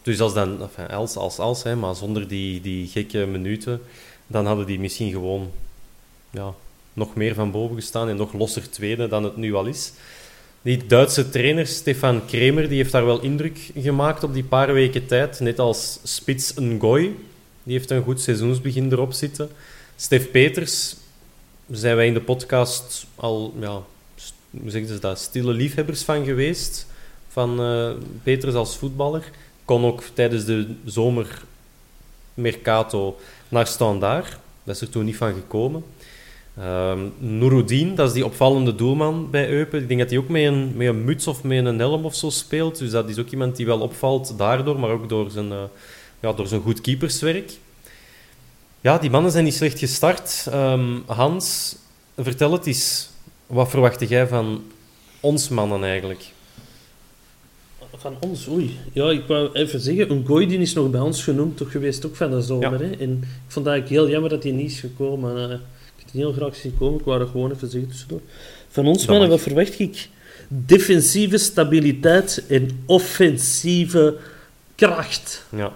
Dus 0.01 0.19
als 0.19 0.33
dan, 0.33 0.61
enfin, 0.61 0.87
als, 0.87 1.37
als, 1.37 1.63
hè, 1.63 1.75
maar 1.75 1.95
zonder 1.95 2.27
die, 2.27 2.61
die 2.61 2.87
gekke 2.87 3.25
minuten, 3.25 3.81
dan 4.27 4.45
hadden 4.45 4.65
die 4.65 4.79
misschien 4.79 5.11
gewoon 5.11 5.51
ja, 6.29 6.53
nog 6.93 7.15
meer 7.15 7.33
van 7.33 7.51
boven 7.51 7.75
gestaan 7.75 8.09
en 8.09 8.15
nog 8.15 8.33
losser 8.33 8.69
tweede 8.69 9.07
dan 9.07 9.23
het 9.23 9.37
nu 9.37 9.53
al 9.53 9.65
is. 9.65 9.91
Die 10.61 10.85
Duitse 10.85 11.29
trainer 11.29 11.67
Stefan 11.67 12.25
Kremer 12.25 12.67
die 12.67 12.77
heeft 12.77 12.91
daar 12.91 13.05
wel 13.05 13.21
indruk 13.21 13.71
gemaakt 13.77 14.23
op 14.23 14.33
die 14.33 14.43
paar 14.43 14.73
weken 14.73 15.05
tijd. 15.05 15.39
Net 15.39 15.59
als 15.59 15.99
Spits 16.03 16.53
Ngoy. 16.53 17.11
Die 17.63 17.77
heeft 17.77 17.89
een 17.89 18.03
goed 18.03 18.21
seizoensbegin 18.21 18.91
erop 18.91 19.13
zitten. 19.13 19.49
Stef 19.95 20.31
Peters 20.31 20.95
zijn 21.71 21.95
wij 21.95 22.07
in 22.07 22.13
de 22.13 22.21
podcast 22.21 23.05
al, 23.15 23.53
ja, 23.59 23.81
hoe 24.61 24.99
dat, 24.99 25.19
stille 25.19 25.53
liefhebbers 25.53 26.03
van 26.03 26.25
geweest. 26.25 26.87
Van 27.27 27.61
eh, 27.61 27.91
Peters 28.23 28.53
als 28.53 28.77
voetballer. 28.77 29.31
Kon 29.65 29.85
ook 29.85 30.03
tijdens 30.13 30.45
de 30.45 30.75
zomermercato 30.85 33.17
naar 33.49 33.67
Standaard. 33.67 34.37
Dat 34.63 34.75
is 34.75 34.81
er 34.81 34.89
toen 34.89 35.05
niet 35.05 35.17
van 35.17 35.33
gekomen. 35.33 35.83
Nouroudine, 37.17 37.93
dat 37.93 38.07
is 38.07 38.13
die 38.13 38.25
opvallende 38.25 38.75
doelman 38.75 39.29
bij 39.29 39.49
Eupen. 39.49 39.81
Ik 39.81 39.87
denk 39.87 39.99
dat 39.99 40.09
hij 40.09 40.19
ook 40.19 40.29
met 40.29 40.43
een, 40.43 40.75
een 40.79 41.03
muts 41.03 41.27
of 41.27 41.43
met 41.43 41.65
een 41.65 41.79
helm 41.79 42.05
of 42.05 42.15
zo 42.15 42.29
speelt. 42.29 42.77
Dus 42.77 42.91
dat 42.91 43.09
is 43.09 43.19
ook 43.19 43.29
iemand 43.29 43.55
die 43.55 43.65
wel 43.65 43.79
opvalt 43.79 44.37
daardoor, 44.37 44.79
maar 44.79 44.89
ook 44.89 45.09
door 45.09 45.31
zijn, 45.31 45.51
eh, 45.51 45.63
ja, 46.19 46.33
door 46.33 46.47
zijn 46.47 46.61
goed 46.61 46.81
keeperswerk. 46.81 47.51
Ja, 48.85 48.97
die 48.97 49.09
mannen 49.09 49.31
zijn 49.31 49.43
niet 49.43 49.53
slecht 49.53 49.79
gestart. 49.79 50.47
Ehm, 50.51 50.99
Hans, 51.05 51.75
vertel 52.17 52.51
het 52.51 52.65
eens. 52.65 53.09
Wat 53.47 53.69
verwachtte 53.69 54.05
jij 54.05 54.27
van 54.27 54.63
ons 55.19 55.49
mannen 55.49 55.83
eigenlijk? 55.83 56.25
Van 57.95 58.15
ons, 58.19 58.47
oei. 58.47 58.77
Ja, 58.93 59.09
ik 59.09 59.25
wou 59.27 59.49
even 59.53 59.79
zeggen, 59.79 60.11
een 60.11 60.25
gooi 60.25 60.47
die 60.47 60.59
is 60.59 60.73
nog 60.73 60.89
bij 60.89 60.99
ons 60.99 61.23
genoemd, 61.23 61.57
toch 61.57 61.71
geweest 61.71 62.05
ook 62.05 62.15
van 62.15 62.31
de 62.31 62.41
zomer. 62.41 62.83
Ja. 62.83 62.89
Hè? 62.89 62.91
En 62.91 63.11
ik 63.21 63.27
vond 63.47 63.65
het 63.65 63.73
eigenlijk 63.75 63.89
heel 63.89 64.09
jammer 64.09 64.29
dat 64.29 64.43
hij 64.43 64.51
niet 64.51 64.71
is 64.71 64.79
gekomen. 64.79 65.37
Eh, 65.37 65.53
ik 65.53 66.03
had 66.03 66.11
die 66.11 66.21
heel 66.21 66.33
graag 66.33 66.55
zien 66.55 66.77
komen, 66.77 66.99
ik 66.99 67.05
wou 67.05 67.19
dat 67.19 67.29
gewoon 67.29 67.51
even 67.51 67.69
zeggen 67.69 67.89
tussendoor. 67.89 68.21
Van 68.69 68.85
ons 68.87 68.97
Dat 68.97 69.07
mannen, 69.07 69.29
mag. 69.29 69.37
wat 69.37 69.47
verwacht 69.47 69.79
ik? 69.79 70.09
Defensieve 70.47 71.37
stabiliteit 71.37 72.43
en 72.47 72.83
offensieve 72.85 74.17
kracht. 74.75 75.45
Ja, 75.49 75.73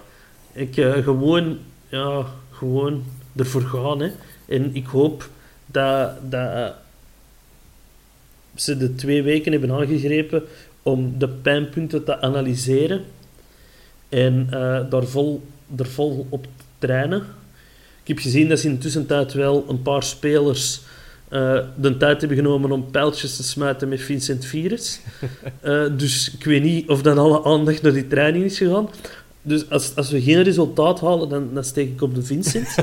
Ik 0.52 0.76
eh, 0.76 0.92
gewoon, 0.92 1.58
ja, 1.88 2.26
gewoon 2.60 3.04
ervoor 3.36 3.62
gaan. 3.62 4.00
Hè. 4.00 4.10
En 4.48 4.74
ik 4.74 4.86
hoop 4.86 5.28
dat, 5.66 6.10
dat 6.30 6.74
ze 8.54 8.76
de 8.76 8.94
twee 8.94 9.22
weken 9.22 9.52
hebben 9.52 9.70
aangegrepen 9.70 10.42
om 10.82 11.14
de 11.18 11.28
pijnpunten 11.28 12.04
te 12.04 12.20
analyseren 12.20 13.04
en 14.08 14.46
eh, 14.50 14.90
daar 14.90 15.04
vol, 15.04 15.42
er 15.76 15.86
vol 15.86 16.26
op 16.28 16.42
te 16.42 16.64
trainen. 16.78 17.18
Ik 18.02 18.08
heb 18.08 18.18
gezien 18.18 18.48
dat 18.48 18.58
ze 18.58 18.66
in 18.66 18.74
de 18.74 18.80
tussentijd 18.80 19.32
wel 19.32 19.64
een 19.68 19.82
paar 19.82 20.02
spelers 20.02 20.80
eh, 21.28 21.58
de 21.76 21.96
tijd 21.96 22.20
hebben 22.20 22.38
genomen 22.38 22.72
om 22.72 22.90
pijltjes 22.90 23.36
te 23.36 23.42
smijten 23.42 23.88
met 23.88 24.00
Vincent 24.00 24.44
Virus. 24.44 25.00
Eh, 25.60 25.86
dus 25.96 26.34
ik 26.38 26.44
weet 26.44 26.62
niet 26.62 26.88
of 26.88 27.02
dan 27.02 27.18
alle 27.18 27.44
aandacht 27.44 27.82
naar 27.82 27.92
die 27.92 28.06
training 28.06 28.44
is 28.44 28.58
gegaan. 28.58 28.88
Dus 29.42 29.70
als, 29.70 29.96
als 29.96 30.10
we 30.10 30.22
geen 30.22 30.42
resultaat 30.42 31.00
halen, 31.00 31.28
dan, 31.28 31.48
dan 31.54 31.64
steek 31.64 31.88
ik 31.88 32.02
op 32.02 32.14
de 32.14 32.22
Vincent. 32.22 32.68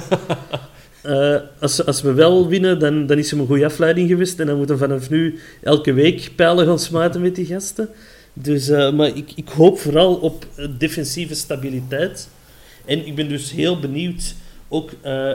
Eh, 1.01 1.35
als, 1.59 1.85
als 1.85 2.01
we 2.01 2.13
wel 2.13 2.47
winnen, 2.47 2.79
dan, 2.79 3.05
dan 3.05 3.17
is 3.17 3.31
hem 3.31 3.39
een 3.39 3.45
goede 3.47 3.65
afleiding 3.65 4.09
geweest. 4.09 4.39
En 4.39 4.47
dan 4.47 4.57
moeten 4.57 4.77
we 4.77 4.87
vanaf 4.87 5.09
nu 5.09 5.39
elke 5.61 5.93
week 5.93 6.31
pijlen 6.35 6.65
gaan 6.65 6.79
smijten 6.79 7.21
met 7.21 7.35
die 7.35 7.45
gasten. 7.45 7.89
Dus, 8.33 8.69
eh, 8.69 8.93
maar 8.93 9.07
ik, 9.07 9.31
ik 9.35 9.49
hoop 9.49 9.79
vooral 9.79 10.15
op 10.15 10.45
defensieve 10.77 11.35
stabiliteit. 11.35 12.29
En 12.85 13.07
ik 13.07 13.15
ben 13.15 13.29
dus 13.29 13.51
heel 13.51 13.79
benieuwd 13.79 14.35
ook 14.67 14.91
eh, 15.01 15.31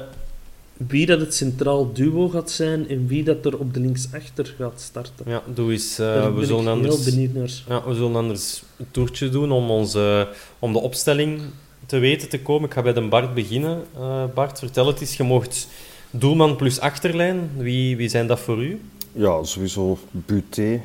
wie 0.76 1.06
dat 1.06 1.20
het 1.20 1.34
centraal 1.34 1.92
duo 1.92 2.28
gaat 2.28 2.50
zijn 2.50 2.88
en 2.88 3.06
wie 3.06 3.24
dat 3.24 3.44
er 3.44 3.58
op 3.58 3.74
de 3.74 3.80
linksachter 3.80 4.54
gaat 4.58 4.80
starten. 4.80 5.24
Ja, 5.26 5.42
doe 5.54 5.72
eens. 5.72 5.98
eh, 5.98 6.06
Daar 6.06 6.32
we, 6.32 6.38
ben 6.38 6.46
zullen 6.46 6.62
ik 6.62 6.68
anders, 6.68 6.94
heel 7.04 7.04
benieuwd 7.14 7.34
naar. 7.34 7.62
ja, 7.68 7.88
we 7.88 7.94
zullen 7.94 8.16
anders 8.16 8.62
een 8.78 8.86
toertje 8.90 9.28
doen 9.28 9.52
om, 9.52 9.70
ons, 9.70 9.94
eh, 9.94 10.22
om 10.58 10.72
de 10.72 10.78
opstelling 10.78 11.40
te 11.86 11.98
weten 11.98 12.28
te 12.28 12.40
komen. 12.40 12.68
Ik 12.68 12.74
ga 12.74 12.82
bij 12.82 12.92
de 12.92 13.08
Bart 13.08 13.34
beginnen. 13.34 13.82
Eh, 13.98 14.24
Bart, 14.34 14.58
vertel 14.58 14.86
het 14.86 15.00
eens. 15.00 15.16
Je 15.16 15.22
mocht 15.22 15.68
doelman 16.10 16.56
plus 16.56 16.80
achterlijn. 16.80 17.50
Wie, 17.56 17.96
wie 17.96 18.08
zijn 18.08 18.26
dat 18.26 18.40
voor 18.40 18.62
u? 18.62 18.80
Ja, 19.12 19.44
sowieso 19.44 19.98
Buté. 20.10 20.80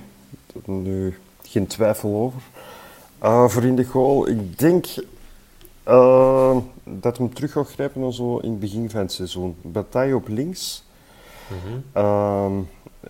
Nu 0.65 1.17
geen 1.43 1.67
twijfel 1.67 2.15
over. 2.15 2.41
Eh, 3.19 3.47
voor 3.47 3.63
in 3.63 3.75
de 3.75 3.83
goal, 3.83 4.27
ik 4.29 4.59
denk 4.59 4.85
eh, 5.87 6.57
dat 6.83 7.17
hem 7.17 7.33
terug 7.33 7.51
gaat 7.51 7.67
grijpen 7.67 8.13
zo 8.13 8.37
in 8.37 8.49
het 8.49 8.59
begin 8.59 8.89
van 8.89 8.99
het 8.99 9.11
seizoen. 9.11 9.55
Bataille 9.61 10.15
op 10.15 10.27
links. 10.27 10.83
Ehm, 11.91 12.53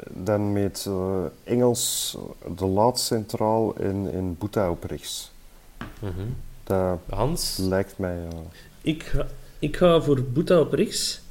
dan 0.09 0.53
met 0.53 0.85
eh, 0.87 1.23
Engels 1.43 2.17
de 2.55 2.65
laat 2.65 2.99
centraal 2.99 3.75
en, 3.75 4.09
en 4.13 4.35
Boeta 4.37 4.69
op 4.69 4.83
rechts. 4.83 5.31
Dat 6.63 6.99
Hans? 7.09 7.57
lijkt 7.57 7.97
mij... 7.97 8.17
Ik 8.81 9.03
ga, 9.03 9.27
ik 9.59 9.77
ga 9.77 10.01
voor 10.01 10.23
Boeta 10.23 10.59
op 10.59 10.73
rechts, 10.73 11.21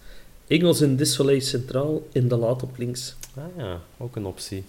Engels 0.47 0.81
en 0.81 0.97
Desolé 0.97 1.41
centraal 1.41 2.03
en 2.13 2.29
De 2.29 2.37
Laat 2.37 2.63
op 2.63 2.77
links. 2.77 3.17
Ah 3.37 3.45
ja, 3.57 3.81
ook 3.97 4.17
een 4.17 4.27
optie. 4.27 4.65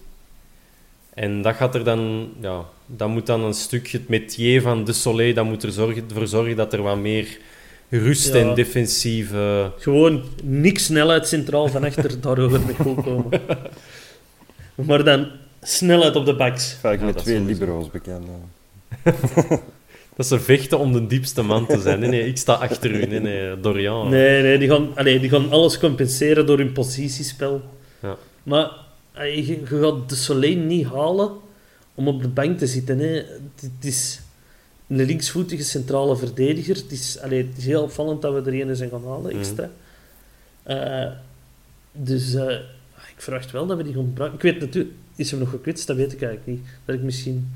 En 1.18 1.42
dat 1.42 1.54
gaat 1.54 1.74
er 1.74 1.84
dan, 1.84 2.28
ja, 2.40 2.64
dat 2.86 3.08
moet 3.08 3.26
dan 3.26 3.44
een 3.44 3.54
stukje, 3.54 3.98
het 3.98 4.08
metier 4.08 4.62
van 4.62 4.84
de 4.84 4.92
Soleil, 4.92 5.34
dat 5.34 5.44
moet 5.44 5.62
er 5.62 5.72
zorgen, 5.72 6.04
ervoor 6.08 6.26
zorgen 6.26 6.56
dat 6.56 6.72
er 6.72 6.82
wat 6.82 6.98
meer 6.98 7.38
rust 7.88 8.32
Ja. 8.34 8.40
en 8.40 8.54
defensieve... 8.54 9.72
Gewoon 9.78 10.22
niks 10.42 10.84
snelheid 10.84 11.28
centraal 11.28 11.68
van 11.68 11.84
achter, 11.84 12.20
daarover 12.20 12.60
met 12.66 12.76
goed 12.76 13.02
komen. 13.04 13.40
Maar 14.74 15.04
dan 15.04 15.26
snelheid 15.62 16.16
op 16.16 16.26
de 16.26 16.34
backs. 16.34 16.76
Vaak 16.80 16.98
Ja, 16.98 17.04
met 17.04 17.16
twee 17.18 17.40
libero's 17.40 17.90
bekend. 17.90 18.24
Dat 20.16 20.26
ze 20.26 20.40
vechten 20.40 20.78
om 20.78 20.92
de 20.92 21.06
diepste 21.06 21.42
man 21.42 21.66
te 21.66 21.80
zijn. 21.80 22.00
Nee, 22.00 22.08
nee, 22.08 22.26
ik 22.26 22.36
sta 22.36 22.52
achter 22.52 22.90
u. 22.90 23.06
Nee, 23.06 23.20
nee, 23.20 23.60
Dorian. 23.60 24.08
Nee, 24.08 24.42
nee 24.42 24.58
die, 24.58 24.68
gaan, 24.68 24.88
allee, 24.94 25.20
die 25.20 25.30
gaan 25.30 25.50
alles 25.50 25.78
compenseren 25.78 26.46
door 26.46 26.58
hun 26.58 26.72
positiespel. 26.72 27.62
Ja. 28.02 28.16
Maar 28.42 28.70
je, 29.24 29.46
je 29.46 29.66
gaat 29.66 30.08
de 30.08 30.14
Soleil 30.14 30.56
niet 30.56 30.86
halen 30.86 31.30
om 31.94 32.08
op 32.08 32.22
de 32.22 32.28
bank 32.28 32.58
te 32.58 32.66
zitten. 32.66 32.98
Hè. 32.98 33.14
Het, 33.60 33.70
is 33.84 34.20
een 34.86 34.96
linksvoetige 34.96 35.62
centrale 35.64 36.16
verdediger. 36.16 36.76
Het 36.76 36.92
is, 36.92 37.18
allee, 37.20 37.46
het 37.46 37.56
is 37.56 37.64
heel 37.64 37.82
opvallend 37.82 38.22
dat 38.22 38.44
we 38.44 38.50
er 38.50 38.68
een 38.68 38.76
zijn 38.76 38.90
gaan 38.90 39.04
halen, 39.06 39.38
extra. 39.38 39.70
Eh, 40.62 41.10
dus 41.92 42.34
eh, 42.34 42.58
ik 42.96 43.14
verwacht 43.16 43.50
wel 43.50 43.66
dat 43.66 43.76
we 43.76 43.82
die 43.82 43.94
gaan 43.94 44.04
gebruiken. 44.04 44.38
Ik 44.38 44.44
weet 44.52 44.60
natuurlijk, 44.60 44.94
is 45.16 45.30
hem 45.30 45.40
nog 45.40 45.50
gekwetst? 45.50 45.86
Dat 45.86 45.96
weet 45.96 46.12
ik 46.12 46.22
eigenlijk 46.22 46.58
niet. 46.58 46.68
Dat 46.84 46.94
ik 46.94 47.02
misschien... 47.02 47.52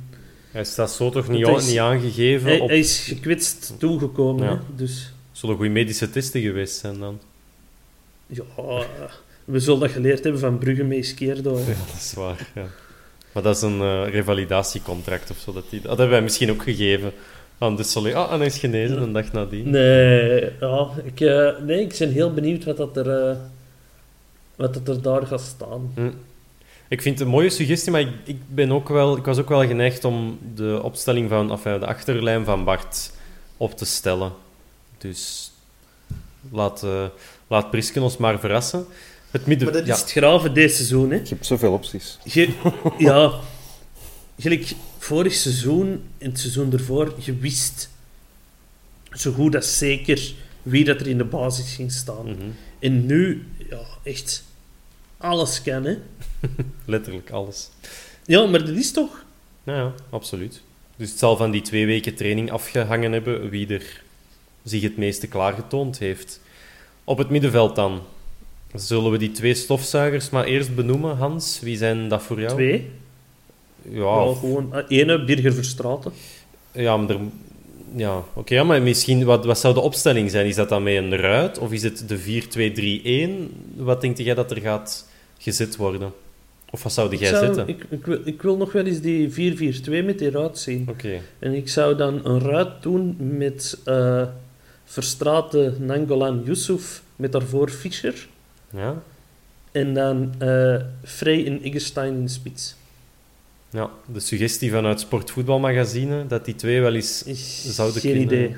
Hij 0.51 0.65
staat 0.65 0.91
zo 0.93 1.11
toch 1.11 1.29
niet, 1.29 1.47
is- 1.49 1.67
niet 1.69 1.79
aangegeven. 1.79 2.49
Hij, 2.49 2.61
op... 2.61 2.69
hij 2.69 2.79
is 2.79 2.99
gekwetst 2.99 3.75
toegekomen, 3.79 4.45
Ja. 4.45 4.51
hè. 4.51 4.59
dus... 4.77 5.13
Zullen 5.33 5.57
goede 5.57 5.71
medische 5.71 6.11
testen 6.11 6.41
geweest 6.41 6.77
zijn 6.79 6.99
dan? 6.99 7.21
Ja, 8.27 8.45
we 9.53 9.61
zullen 9.61 9.80
dat 9.80 9.90
geleerd 9.90 10.22
hebben 10.22 10.40
van 10.40 10.59
Brugge 10.59 10.84
hè. 10.84 11.26
Ja, 11.26 11.34
dat 11.86 11.96
is 11.96 12.12
waar. 12.14 12.48
Ja. 12.55 12.66
Maar 13.32 13.42
dat 13.42 13.57
is 13.57 13.62
een 13.62 13.80
eh, 13.80 14.09
revalidatiecontract 14.09 15.30
of 15.30 15.38
zo. 15.38 15.53
Dat, 15.53 15.64
die, 15.70 15.80
dat 15.80 15.90
hebben 15.90 16.09
wij 16.09 16.22
misschien 16.22 16.50
ook 16.50 16.62
gegeven 16.62 17.12
aan 17.59 17.76
de 17.76 17.82
Soleil. 17.82 18.16
Ah, 18.16 18.32
en 18.32 18.38
hij 18.38 18.46
is 18.46 18.59
genezen 18.59 19.03
een 19.03 19.12
dag 19.12 19.32
nadien. 19.32 19.70
Nee, 19.70 20.50
ja, 20.61 20.88
ik, 21.05 21.20
eh, 21.20 21.59
nee, 21.61 21.80
ik 21.80 21.96
ben 21.98 22.11
heel 22.11 22.32
benieuwd 22.32 22.64
wat, 22.64 22.76
dat 22.76 22.96
er, 22.96 23.28
eh, 23.28 23.36
wat 24.57 24.74
dat 24.74 24.88
er 24.88 25.03
daar 25.03 25.26
gaat 25.26 25.40
staan. 25.40 25.92
Hm. 25.94 26.11
Ik 26.88 27.03
vind 27.03 27.18
het 27.18 27.26
een 27.26 27.34
mooie 27.34 27.50
suggestie, 27.50 27.92
maar 27.92 28.00
ik, 28.00 28.12
ik, 28.24 28.38
ben 28.48 28.72
ook 28.72 28.88
wel, 28.88 29.16
ik 29.16 29.24
was 29.24 29.38
ook 29.38 29.48
wel 29.48 29.66
geneigd 29.66 30.05
om 30.05 30.38
de 30.55 30.80
opstelling 30.82 31.28
van, 31.28 31.50
enfin, 31.50 31.80
de 31.80 31.86
achterlijn 31.86 32.44
van 32.44 32.64
Bart 32.64 33.12
op 33.57 33.76
te 33.76 33.84
stellen. 33.84 34.32
Dus 34.98 35.53
laat, 36.50 36.86
laat 37.46 37.70
Prisken 37.70 38.03
ons 38.03 38.16
maar 38.16 38.40
verrassen. 38.40 38.86
Het 39.33 39.47
midden... 39.47 39.68
Maar 39.68 39.76
dat 39.76 39.87
ja, 39.87 39.95
is 39.95 40.01
het 40.01 40.11
graven 40.11 40.55
deze 40.55 40.74
seizoen. 40.74 41.11
Hè. 41.11 41.16
Je 41.16 41.28
hebt 41.28 41.47
zoveel 41.47 41.72
opties. 41.72 42.18
Je, 42.24 42.49
ja, 42.99 43.41
gelijk 44.39 44.72
vorig 44.99 45.35
seizoen 45.35 46.03
en 46.18 46.30
het 46.30 46.41
seizoen 46.41 46.72
ervoor, 46.72 47.14
je 47.18 47.37
wist 47.37 47.91
zo 49.12 49.33
goed 49.33 49.57
als 49.57 49.78
zeker 49.78 50.33
wie 50.62 50.85
dat 50.85 51.01
er 51.01 51.07
in 51.07 51.18
de 51.18 51.24
basis 51.24 51.74
ging 51.74 51.93
staan. 51.93 52.24
mhm, 52.24 52.51
En 52.78 53.07
nu, 53.07 53.47
ja, 53.70 53.80
echt 54.03 54.45
alles 55.16 55.62
kan, 55.62 55.85
hè. 55.85 55.97
letterlijk 56.85 57.30
alles. 57.30 57.68
Ja, 58.26 58.47
maar 58.47 58.64
dat 58.66 58.76
is 58.76 58.93
toch... 58.93 59.24
Ja, 59.64 59.74
ja, 59.76 59.93
absoluut. 60.11 60.62
Dus 60.97 61.11
het 61.11 61.18
zal 61.18 61.37
van 61.37 61.51
die 61.51 61.62
twee 61.62 61.87
weken 61.87 62.14
training 62.14 62.51
afgehangen 62.51 63.12
hebben 63.12 63.49
wie 63.51 63.66
er 63.66 64.03
zich 64.64 64.83
het 64.83 64.97
meeste 64.97 65.26
klaargetoond 65.26 65.99
heeft. 65.99 66.41
Op 67.05 67.18
het 67.18 67.30
middenveld 67.30 67.76
dan. 67.76 68.03
Zullen 68.75 69.11
we 69.11 69.18
die 69.18 69.31
twee 69.33 69.55
stofzuigers 69.55 70.31
maar 70.31 70.45
eerst 70.45 70.75
benoemen, 70.75 71.16
Hans? 71.16 71.61
Wie 71.61 71.77
zijn 71.77 72.09
dat 72.09 72.23
voor 72.23 72.41
jou? 72.41 72.53
Twee. 72.53 72.91
Ja, 73.91 74.25
of- 74.25 74.39
gewoon... 74.39 74.75
eh, 74.75 74.99
Ene, 74.99 75.25
Birger 75.25 75.53
Verstraten. 75.55 76.12
ja 76.73 76.97
maar, 76.97 77.11
er, 77.11 77.18
ja, 77.97 78.23
oké, 78.35 78.55
ja, 78.55 78.64
maar 78.64 78.83
misschien, 78.83 79.25
wat, 79.25 79.45
wat 79.45 79.59
zou 79.59 79.75
de 79.75 79.81
opstelling 79.81 80.31
zijn? 80.31 80.47
Is 80.47 80.55
dat 80.55 80.68
dan 80.68 80.83
met 80.83 80.97
een 80.97 81.16
ruit? 81.16 81.59
Of 81.59 81.73
is 81.73 81.83
het 81.83 82.05
de 82.09 83.39
4-2-3-1? 83.49 83.53
Wat 83.77 84.01
denk 84.01 84.16
jij 84.18 84.35
dat 84.35 84.51
er 84.51 84.61
gaat 84.61 85.09
gezet 85.39 85.77
worden? 85.77 86.12
Of 86.70 86.83
wat 86.83 86.93
zou 86.93 87.16
jij 87.16 87.29
zou- 87.29 87.45
zetten? 87.45 87.68
ik, 87.68 87.85
ik, 87.91 88.07
wil, 88.07 88.18
ik 88.25 88.43
wil 88.43 88.57
nog 88.57 88.73
wel 88.73 88.85
eens 88.85 89.01
die 89.01 89.31
4-4-2 89.31 90.05
met 90.05 90.18
die 90.18 90.31
ruit 90.31 90.59
zien. 90.59 90.87
Oké, 90.91 91.20
En 91.39 91.55
ik 91.55 91.68
zou 91.68 91.97
dan 91.97 92.20
een 92.27 92.41
ruit 92.41 92.83
doen 92.83 93.16
met 93.18 93.79
eh 93.85 94.23
Verstraten, 94.85 95.77
Nangolan, 95.79 96.43
Yusuf, 96.45 97.03
met 97.16 97.33
daarvoor 97.33 97.68
Fischer. 97.68 98.29
Ja. 98.75 98.95
En 99.73 99.95
dan 99.95 100.35
eh 100.39 100.77
Frey 101.05 101.47
en 101.47 101.62
Eggestein 101.62 102.14
in 102.14 102.25
de 102.25 102.31
spits. 102.31 102.77
Ja, 103.70 103.91
de 104.12 104.20
suggestie 104.20 104.70
vanuit 104.70 105.01
Sportvoetbalmagazine 105.01 106.27
dat 106.27 106.45
die 106.45 106.55
twee 106.55 106.81
wel 106.81 106.95
eens 106.95 107.23
Is 107.23 107.75
zouden 107.75 108.01
geen 108.01 108.11
kunnen... 108.16 108.35
idee. 108.35 108.57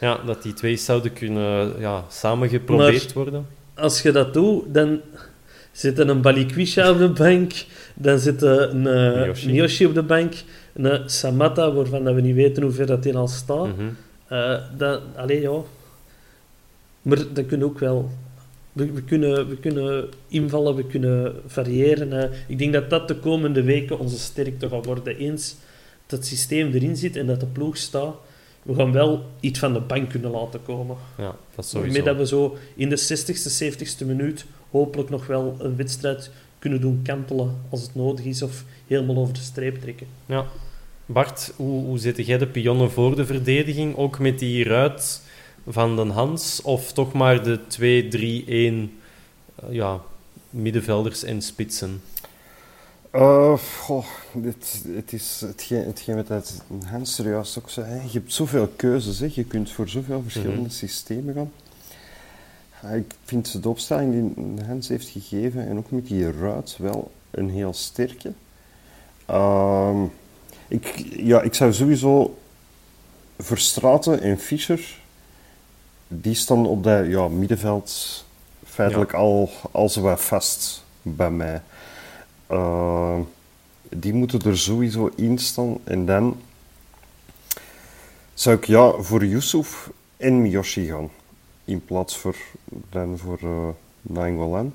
Ja, 0.00 0.18
dat 0.26 0.42
die 0.42 0.52
twee 0.52 0.76
zouden 0.76 1.12
kunnen 1.12 1.80
ja, 1.80 2.04
samen 2.08 2.48
geprobeerd 2.48 3.04
Maar- 3.04 3.14
worden. 3.24 3.46
Als 3.74 4.02
je 4.02 4.12
dat 4.12 4.34
doet, 4.34 4.74
dan 4.74 5.00
zit 5.72 5.98
er 5.98 6.08
een 6.08 6.20
Balikwisha 6.20 6.90
op 6.90 6.98
de 6.98 7.08
bank, 7.08 7.52
dan 7.94 8.18
zit 8.18 8.42
er 8.42 8.60
een 8.70 8.86
eh, 8.86 9.20
Miyoshi. 9.22 9.46
Miyoshi 9.50 9.86
op 9.86 9.94
de 9.94 10.02
bank, 10.02 10.32
een 10.74 11.10
Samata, 11.10 11.72
waarvan 11.72 12.04
dat 12.04 12.14
we 12.14 12.20
niet 12.20 12.34
weten 12.34 12.62
hoe 12.62 12.72
ver 12.72 12.86
dat 12.86 13.04
in 13.06 13.16
al 13.16 13.28
staat. 13.28 13.68
Eh, 14.28 14.56
dat, 14.76 15.00
allee, 15.16 15.40
ja. 15.40 15.58
Maar 17.02 17.18
dat 17.32 17.46
kunnen 17.46 17.66
ook 17.66 17.78
wel... 17.78 18.10
We, 18.78 18.92
we, 18.92 19.02
kunnen, 19.02 19.48
we 19.48 19.56
kunnen 19.56 20.08
invallen, 20.28 20.74
we 20.74 20.84
kunnen 20.84 21.34
variëren. 21.46 22.32
ik 22.48 22.58
denk 22.58 22.72
dat 22.72 22.90
dat 22.90 23.08
de 23.08 23.16
komende 23.16 23.62
weken 23.62 23.98
onze 23.98 24.18
sterkte 24.18 24.68
gaat 24.68 24.86
worden. 24.86 25.16
Eens 25.16 25.56
dat 26.06 26.18
het 26.18 26.28
systeem 26.28 26.72
erin 26.72 26.96
zit 26.96 27.16
en 27.16 27.26
dat 27.26 27.40
de 27.40 27.46
ploeg 27.46 27.76
staat, 27.76 28.14
we 28.62 28.74
gaan 28.74 28.92
wel 28.92 29.24
iets 29.40 29.58
van 29.58 29.72
de 29.72 29.80
bank 29.80 30.10
kunnen 30.10 30.30
laten 30.30 30.62
komen. 30.62 30.96
Ja, 31.18 31.36
dat 31.54 31.64
is 31.64 31.70
sowieso. 31.70 32.02
dat 32.02 32.16
we 32.16 32.26
zo 32.26 32.56
in 32.76 32.88
de 32.88 32.98
60ste, 32.98 33.64
70ste 33.64 34.06
minuut 34.06 34.46
hopelijk 34.70 35.10
nog 35.10 35.26
wel 35.26 35.56
een 35.58 35.76
wedstrijd 35.76 36.30
kunnen 36.58 36.80
doen 36.80 37.00
kantelen 37.02 37.60
als 37.70 37.82
het 37.82 37.94
nodig 37.94 38.24
is 38.24 38.42
of 38.42 38.64
helemaal 38.86 39.16
over 39.16 39.34
de 39.34 39.40
streep 39.40 39.80
trekken. 39.80 40.06
Ja. 40.26 40.46
Bart, 41.06 41.52
hoe, 41.56 41.84
hoe 41.84 41.98
zet 41.98 42.26
jij 42.26 42.38
de 42.38 42.46
pionnen 42.46 42.90
voor 42.90 43.16
de 43.16 43.26
verdediging? 43.26 43.96
Ook 43.96 44.18
met 44.18 44.38
die 44.38 44.64
ruit 44.64 45.22
van 45.68 45.96
den 45.96 46.10
Hans? 46.10 46.62
Of 46.62 46.92
toch 46.92 47.12
maar 47.12 47.42
de 47.42 47.58
2-3-1 47.68 48.94
eh, 49.54 49.74
ja, 49.74 50.00
middenvelders 50.50 51.22
en 51.24 51.42
spitsen? 51.42 52.02
Goh, 53.80 54.04
dit, 54.34 54.84
het 54.94 55.12
is 55.12 55.40
hetgeen, 55.46 55.84
hetgeen 55.86 56.14
wat 56.16 56.28
het 56.28 56.62
Hans 56.86 57.14
serieus 57.14 57.58
ook 57.58 57.70
zei. 57.70 57.86
hè. 57.86 57.94
Je 58.02 58.08
hebt 58.12 58.32
zoveel 58.32 58.68
keuzes, 58.76 59.18
hè. 59.18 59.28
je 59.34 59.44
kunt 59.44 59.70
voor 59.70 59.88
zoveel 59.88 60.22
verschillende 60.22 60.60
Mhm. 60.60 60.70
systemen 60.70 61.34
gaan. 61.34 61.52
Ja, 62.82 62.88
Ik 62.88 63.14
vind 63.24 63.62
de 63.62 63.68
opstelling 63.68 64.34
die 64.36 64.64
Hens 64.64 64.88
heeft 64.88 65.08
gegeven 65.08 65.66
en 65.68 65.78
ook 65.78 65.90
met 65.90 66.06
die 66.06 66.30
ruit 66.32 66.76
wel 66.78 67.10
een 67.30 67.50
heel 67.50 67.72
sterke. 67.72 68.32
Ehm, 69.26 70.02
ik, 70.68 71.04
ja, 71.16 71.42
ik 71.42 71.54
zou 71.54 71.72
sowieso 71.72 72.38
Verstraten 73.38 74.20
en 74.20 74.38
Fischer, 74.38 74.98
die 76.08 76.34
staan 76.34 76.66
op 76.66 76.82
dat 76.84 77.06
ja, 77.06 77.28
middenveld 77.28 78.24
feitelijk 78.64 79.12
al, 79.14 79.50
al 79.70 79.88
zo 79.88 80.00
wat 80.00 80.20
vast 80.20 80.84
bij 81.02 81.30
mij. 81.30 81.62
Ehm, 82.46 83.20
die 83.88 84.12
moeten 84.14 84.40
er 84.42 84.58
sowieso 84.58 85.10
in 85.16 85.38
staan. 85.38 85.78
En 85.84 86.06
dan 86.06 86.40
zou 88.34 88.56
ik 88.56 88.64
ja, 88.66 88.92
voor 88.98 89.24
Yusuf 89.24 89.90
en 90.16 90.42
Miyoshi 90.42 90.86
gaan. 90.86 91.10
In 91.64 91.84
plaats 91.84 92.16
voor, 92.16 92.36
dan 92.90 93.18
voor 93.18 93.38
eh 93.42 93.68
Nainggolan. 94.02 94.72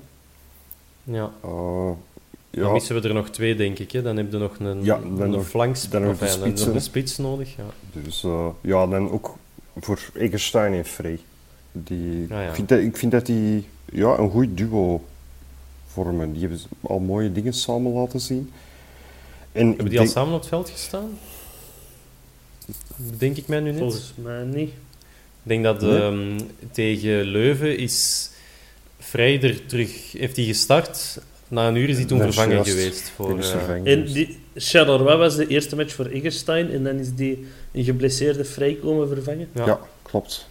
Ja. 1.02 1.30
Eh, 1.42 1.50
Dan 1.50 2.64
ja, 2.64 2.72
missen 2.72 3.00
we 3.02 3.08
er 3.08 3.14
nog 3.14 3.28
twee, 3.30 3.54
denk 3.54 3.78
ik. 3.78 3.92
Hè. 3.92 4.02
Dan 4.02 4.16
heb 4.16 4.32
je 4.32 4.38
nog 4.38 4.58
een, 4.58 4.84
Ja, 4.84 4.98
dan 4.98 5.20
een 5.20 5.30
nog- 5.30 5.46
dan 5.90 6.02
dan 6.66 6.74
een 6.74 6.80
spits 6.80 7.16
nodig. 7.18 7.56
Ja. 7.56 7.64
dus 8.02 8.24
eh, 8.24 8.46
ja, 8.60 8.86
dan 8.86 9.10
ook 9.10 9.36
voor 9.80 9.98
Egerstein 10.14 10.72
en 10.72 10.84
Frey. 10.84 11.18
Die, 11.72 12.22
Ah, 12.22 12.28
ja. 12.28 12.48
ik, 12.48 12.54
vind 12.54 12.68
dat, 12.68 12.78
ik 12.78 12.96
vind 12.96 13.12
dat 13.12 13.26
die 13.26 13.66
ja, 13.92 14.18
een 14.18 14.30
goed 14.30 14.56
duo 14.56 15.04
vormen. 15.86 16.32
Die 16.32 16.40
hebben 16.40 16.60
al 16.80 16.98
mooie 16.98 17.32
dingen 17.32 17.52
samen 17.52 17.92
laten 17.92 18.20
zien. 18.20 18.50
En 19.52 19.66
Hebben 19.66 19.88
die 19.88 20.00
al 20.00 20.06
samen 20.06 20.34
op 20.34 20.40
het 20.40 20.48
veld 20.48 20.70
gestaan? 20.70 21.18
Denk 23.18 23.36
ik 23.36 23.46
mij 23.46 23.60
nu 23.60 23.70
net. 23.70 23.78
Volgens 23.78 24.12
mij 24.16 24.44
niet. 24.44 24.68
Ik 24.68 25.50
denk 25.50 25.64
dat 25.64 25.80
Nee. 25.80 26.00
ehm, 26.02 26.40
tegen 26.70 27.22
Leuven 27.24 27.78
is 27.78 28.28
Vrij 28.98 29.42
er 29.42 29.66
terug... 29.66 30.12
Heeft 30.12 30.36
hij 30.36 30.44
gestart? 30.44 31.18
Na 31.48 31.68
een 31.68 31.76
uur 31.76 31.88
is 31.88 31.96
hij 31.96 32.04
toen 32.04 32.20
vervangen 32.20 32.54
juist. 32.54 32.70
geweest. 32.70 33.12
Voor, 33.14 33.42
vervangen 33.44 33.86
En 33.86 33.92
geweest. 34.06 34.14
die 34.14 34.38
Charleroi 34.56 35.16
was 35.16 35.36
de 35.36 35.46
eerste 35.46 35.76
match 35.76 35.94
voor 35.94 36.06
Egerstein 36.06 36.70
en 36.70 36.84
dan 36.84 36.98
is 36.98 37.14
die 37.14 37.46
een 37.72 37.84
geblesseerde 37.84 38.44
vrij 38.44 38.74
komen 38.82 39.08
vervangen. 39.08 39.48
ja. 39.54 39.66
ja. 39.66 39.80
klopt. 40.02 40.48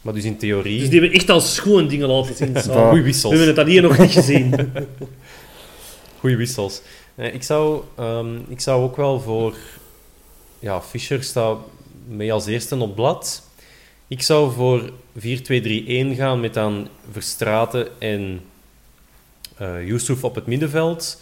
Maar 0.00 0.14
dus 0.14 0.24
in 0.24 0.38
theorie... 0.38 0.78
Dus 0.78 0.90
die 0.90 1.00
hebben 1.00 1.18
echt 1.18 1.30
al 1.30 1.40
schoon 1.40 1.88
dingen 1.88 2.08
laten 2.08 2.34
zien. 2.34 2.52
Ja. 2.52 2.60
Goeie 2.88 2.90
We 2.90 3.02
wissels. 3.02 3.32
hebben 3.32 3.48
het 3.48 3.58
al 3.58 3.64
hier 3.64 3.82
nog 3.82 3.98
niet 3.98 4.10
gezien. 4.12 4.72
Goeie 6.20 6.36
wissels. 6.36 6.80
Eh, 7.14 7.34
ik, 7.34 7.42
zou, 7.42 7.82
ehm, 7.96 8.36
ik 8.48 8.60
zou 8.60 8.82
ook 8.82 8.96
wel 8.96 9.20
voor... 9.20 9.54
Ja, 10.58 10.82
Fischer 10.82 11.22
staat 11.22 11.58
mee 12.08 12.32
als 12.32 12.46
eerste 12.46 12.76
op 12.76 12.94
blad. 12.94 13.42
Ik 14.08 14.22
zou 14.22 14.52
voor 14.52 14.90
4-2-3-1 15.18 15.24
gaan 16.16 16.40
met 16.40 16.54
dan 16.54 16.88
Verstraten 17.10 18.00
en 18.00 18.40
eh 19.56 19.86
Yusuf 19.86 20.24
op 20.24 20.34
het 20.34 20.46
middenveld. 20.46 21.20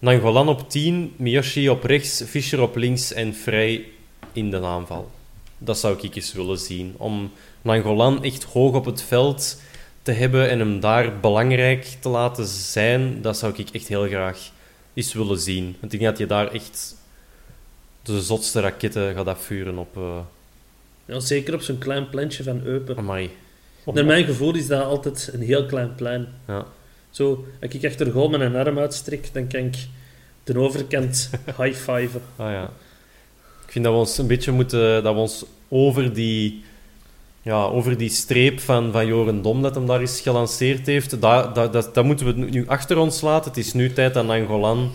Nangolan 0.00 0.48
op 0.48 0.70
10, 0.70 1.12
Miyoshi 1.16 1.68
op 1.68 1.84
rechts, 1.84 2.22
Fischer 2.26 2.60
op 2.60 2.76
links 2.76 3.12
en 3.12 3.34
Vrij 3.34 3.84
in 4.32 4.50
de 4.50 4.60
aanval. 4.60 5.10
Dat 5.58 5.78
zou 5.78 5.98
ik 6.00 6.14
eens 6.14 6.32
willen 6.32 6.58
zien. 6.58 6.94
Om 6.96 7.32
Nangolan 7.62 8.24
echt 8.24 8.44
hoog 8.44 8.74
op 8.74 8.84
het 8.84 9.02
veld 9.02 9.60
te 10.02 10.12
hebben 10.12 10.48
en 10.50 10.58
hem 10.58 10.80
daar 10.80 11.20
belangrijk 11.20 11.84
te 12.00 12.08
laten 12.08 12.46
zijn, 12.46 13.22
dat 13.22 13.38
zou 13.38 13.52
ik 13.56 13.70
echt 13.70 13.88
heel 13.88 14.06
graag 14.06 14.50
eens 14.94 15.12
willen 15.12 15.38
zien. 15.38 15.76
Want 15.80 15.92
ik 15.92 15.98
denk 15.98 16.10
dat 16.10 16.18
je 16.18 16.26
daar 16.26 16.52
echt 16.52 16.96
de 18.02 18.22
zotste 18.22 18.60
raketten 18.60 19.14
gaat 19.14 19.26
afvuren 19.26 19.78
op... 19.78 19.96
eh 19.96 20.18
Ja, 21.04 21.20
zeker 21.20 21.54
op 21.54 21.60
zo'n 21.60 21.78
klein 21.78 22.08
plantje 22.08 22.42
van 22.42 22.60
Eupen. 22.64 22.96
Amai. 22.96 23.30
Naar 23.84 24.04
mijn 24.04 24.24
gevoel 24.24 24.54
is 24.54 24.66
dat 24.66 24.84
altijd 24.84 25.30
een 25.32 25.42
heel 25.42 25.66
klein 25.66 25.94
plein. 25.94 26.28
Ja. 26.46 26.66
Zo, 27.10 27.44
als 27.60 27.72
ik 27.72 27.84
achter 27.84 28.10
goal 28.10 28.34
een 28.34 28.56
arm 28.56 28.78
uitstrek, 28.78 29.28
dan 29.32 29.46
kan 29.46 29.60
ik 29.60 29.76
de 30.44 30.58
overkant 30.58 31.30
high-fiven. 31.60 32.22
Ah 32.36 32.50
ja. 32.50 32.70
Ik 33.66 33.72
vind 33.72 33.84
dat 33.84 33.94
we 33.94 34.00
ons 34.00 34.18
een 34.18 34.26
beetje 34.26 34.52
moeten... 34.52 35.02
Dat 35.02 35.14
we 35.14 35.20
ons 35.20 35.44
over 35.68 36.12
die... 36.12 36.64
Ja, 37.42 37.64
over 37.64 37.96
die 37.96 38.08
streep 38.08 38.60
van, 38.60 38.92
van 38.92 39.06
Joren 39.06 39.42
Dom 39.42 39.62
dat 39.62 39.74
hem 39.74 39.86
daar 39.86 40.00
eens 40.00 40.20
gelanceerd 40.20 40.86
heeft, 40.86 41.20
dat, 41.20 41.54
dat, 41.54 41.72
dat, 41.72 41.94
dat 41.94 42.04
moeten 42.04 42.26
we 42.26 42.32
nu 42.32 42.66
achter 42.66 42.98
ons 42.98 43.20
laten. 43.20 43.50
Het 43.50 43.58
is 43.58 43.72
nu 43.72 43.92
tijd 43.92 44.14
dat 44.14 44.28
Angolan 44.28 44.92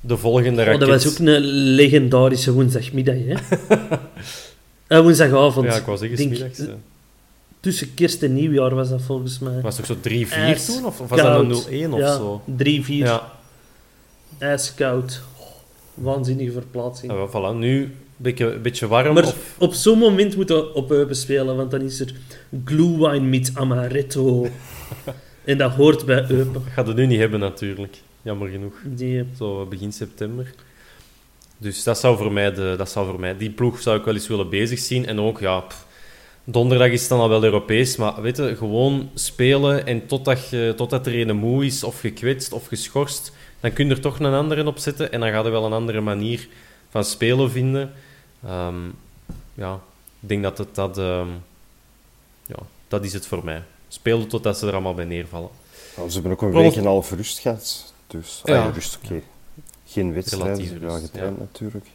de 0.00 0.16
volgende 0.16 0.60
Oh, 0.60 0.66
raket... 0.66 0.80
dat 0.80 0.88
was 0.88 1.08
ook 1.08 1.18
een 1.18 1.40
legendarische 1.74 2.52
woensdagmiddag, 2.52 3.16
hè? 3.26 3.34
Eh, 4.86 5.00
woensdagavond. 5.00 5.66
Ja, 5.66 5.76
ik 5.76 5.84
was 5.84 6.00
zeggen, 6.00 6.18
smiddags. 6.18 6.60
Tussen 7.62 7.94
kerst 7.94 8.22
en 8.22 8.34
nieuwjaar 8.34 8.74
was 8.74 8.88
dat 8.88 9.02
volgens 9.02 9.38
mij. 9.38 9.60
Was 9.60 9.76
het 9.76 9.86
toch 9.86 9.96
zo 10.02 10.08
3-4 10.08 10.32
Ijs- 10.32 10.66
toen? 10.66 10.84
Of, 10.84 11.00
of 11.00 11.08
was 11.08 11.20
dat 11.20 11.40
een 11.40 11.90
0-1 11.90 11.92
of 11.92 11.98
ja, 11.98 12.16
zo? 12.16 12.42
3-4. 12.58 12.64
Ja. 12.86 13.32
Ijskoud. 14.38 15.22
Oh, 15.38 15.46
waanzinnige 15.94 16.52
verplaatsing. 16.52 17.12
Wel, 17.12 17.28
voilà. 17.28 17.58
Nu 17.58 17.96
een 18.22 18.62
beetje, 18.62 18.86
warm. 18.86 19.14
Maar 19.14 19.24
of, 19.24 19.54
op 19.58 19.74
zo'n 19.74 19.98
moment 19.98 20.36
moeten 20.36 20.56
we 20.56 20.74
op 20.74 20.90
Eupen 20.90 21.16
spelen, 21.16 21.56
want 21.56 21.70
dan 21.70 21.80
is 21.80 22.00
er 22.00 22.14
glühwein 22.64 23.28
met 23.28 23.50
amaretto. 23.54 24.46
en 25.44 25.58
dat 25.58 25.72
hoort 25.72 26.04
bij 26.04 26.24
Eupen. 26.28 26.62
gaat 26.62 26.86
het 26.86 26.96
nu 26.96 27.06
niet 27.06 27.18
hebben 27.18 27.40
natuurlijk. 27.40 27.96
Jammer 28.22 28.48
genoeg. 28.48 28.74
Die, 28.84 29.24
Zo 29.36 29.66
begin 29.66 29.92
september. 29.92 30.54
Dus 31.58 31.82
dat 31.82 31.98
zou, 31.98 32.16
voor 32.16 32.32
mij 32.32 32.52
de, 32.52 32.74
dat 32.78 32.90
zou 32.90 33.06
voor 33.06 33.20
mij... 33.20 33.36
Die 33.36 33.50
ploeg 33.50 33.80
zou 33.80 33.98
ik 33.98 34.04
wel 34.04 34.14
eens 34.14 34.28
willen 34.28 34.48
bezig 34.48 34.78
zien. 34.78 35.06
En 35.06 35.20
ook, 35.20 35.40
ja... 35.40 35.60
pff, 35.60 35.86
donderdag 36.44 36.88
is 36.88 37.00
het 37.00 37.08
dan 37.08 37.20
al 37.20 37.28
wel 37.28 37.44
Europees. 37.44 37.96
Maar 37.96 38.22
weet 38.22 38.36
je, 38.36 38.56
gewoon 38.56 39.10
spelen. 39.14 39.86
En 39.86 40.06
totdat, 40.06 40.48
je, 40.48 40.72
totdat 40.76 41.06
er 41.06 41.28
een 41.28 41.36
moe 41.36 41.64
is, 41.64 41.84
of 41.84 42.00
gekwetst, 42.00 42.52
of 42.52 42.66
geschorst... 42.66 43.32
Dan 43.60 43.72
kun 43.72 43.86
je 43.88 43.94
er 43.94 44.00
toch 44.00 44.18
een 44.18 44.34
andere 44.34 44.66
op 44.66 44.78
zetten. 44.78 45.12
En 45.12 45.20
dan 45.20 45.30
gaat 45.30 45.44
er 45.44 45.50
wel 45.50 45.64
een 45.64 45.72
andere 45.72 46.00
manier 46.00 46.48
van 46.90 47.04
spelen 47.04 47.50
vinden. 47.50 47.92
Ehm, 48.46 48.88
ja, 49.54 49.80
ik 50.20 50.28
denk 50.28 50.42
dat 50.42 50.58
het 50.58 50.74
dat... 50.74 50.98
ehm, 50.98 51.28
ja, 52.46 52.56
dat 52.88 53.04
is 53.04 53.12
het 53.12 53.26
voor 53.26 53.44
mij. 53.44 53.62
Spelen 53.88 54.28
totdat 54.28 54.58
ze 54.58 54.66
er 54.66 54.72
allemaal 54.72 54.94
bij 54.94 55.04
neervallen. 55.04 55.48
Ze 55.94 56.12
hebben 56.12 56.32
ook 56.32 56.42
een 56.42 56.50
Prof- 56.50 56.62
week 56.62 56.72
en 56.72 56.78
een 56.78 56.86
half 56.86 57.10
rust 57.10 57.38
gehad. 57.38 57.92
Dus, 58.06 58.40
Ja. 58.44 58.70
rust, 58.74 58.98
oké. 59.04 59.22
Geen 59.86 60.12
Relatieve 60.12 60.80
ja, 60.80 60.98
getraind 60.98 61.36
ja. 61.36 61.42
natuurlijk. 61.42 61.86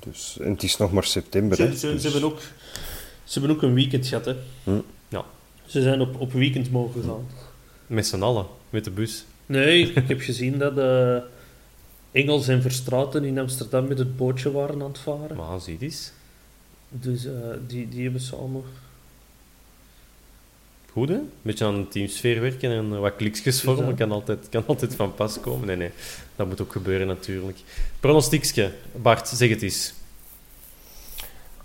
Dus, 0.00 0.38
en 0.40 0.50
het 0.50 0.62
is 0.62 0.76
nog 0.76 0.92
maar 0.92 1.04
september. 1.04 1.56
ze, 1.56 1.62
hè, 1.62 1.76
ze, 1.76 1.92
dus- 1.92 2.02
ze, 2.02 2.08
hebben 2.10 2.30
ook, 2.30 2.40
ze 3.28 3.38
hebben 3.38 3.56
ook 3.56 3.62
een 3.62 3.74
weekend 3.74 4.06
gehad, 4.06 4.24
hè. 4.24 4.34
Hm. 4.64 4.80
Ja. 5.08 5.24
Ze 5.66 5.82
zijn 5.82 6.00
op, 6.00 6.20
op 6.20 6.32
weekend 6.32 6.70
mogen 6.70 7.02
gaan. 7.02 7.26
Met 7.86 8.06
z'n 8.06 8.22
allen. 8.22 8.46
Met 8.70 8.84
de 8.84 8.90
bus. 8.90 9.24
Nee, 9.46 9.86
ik 9.92 10.08
heb 10.08 10.20
gezien 10.20 10.58
dat 10.58 10.78
eh, 10.78 11.16
Engels 12.10 12.48
en 12.48 12.62
Verstraten 12.62 13.24
in 13.24 13.38
Amsterdam 13.38 13.86
met 13.88 13.98
het 13.98 14.16
bootje 14.16 14.52
waren 14.52 14.82
aan 14.82 14.88
het 14.88 14.98
varen. 14.98 15.36
Maar 15.36 15.60
zie 15.60 15.76
eens. 15.80 16.12
Dus 16.88 17.24
eh, 17.24 17.32
die, 17.66 17.88
die 17.88 18.02
hebben 18.02 18.20
samen... 18.20 18.62
Goed, 20.92 21.08
hè? 21.08 21.14
Een 21.14 21.30
beetje 21.42 21.64
aan 21.64 21.80
de 21.80 21.88
teamsfeer 21.88 22.40
werken 22.40 22.70
en 22.70 22.92
eh, 22.92 22.98
wat 22.98 23.16
kliksjes 23.16 23.60
vormen 23.60 23.94
kan 23.94 24.12
altijd, 24.12 24.48
kan 24.48 24.66
altijd 24.66 24.94
van 24.94 25.14
pas 25.14 25.40
komen. 25.40 25.66
Nee, 25.66 25.76
nee, 25.76 25.90
dat 26.36 26.46
moet 26.46 26.60
ook 26.60 26.72
gebeuren 26.72 27.06
natuurlijk. 27.06 27.58
Pronostiekje. 28.00 28.72
Bart, 28.96 29.28
zeg 29.28 29.48
het 29.48 29.62
eens. 29.62 29.92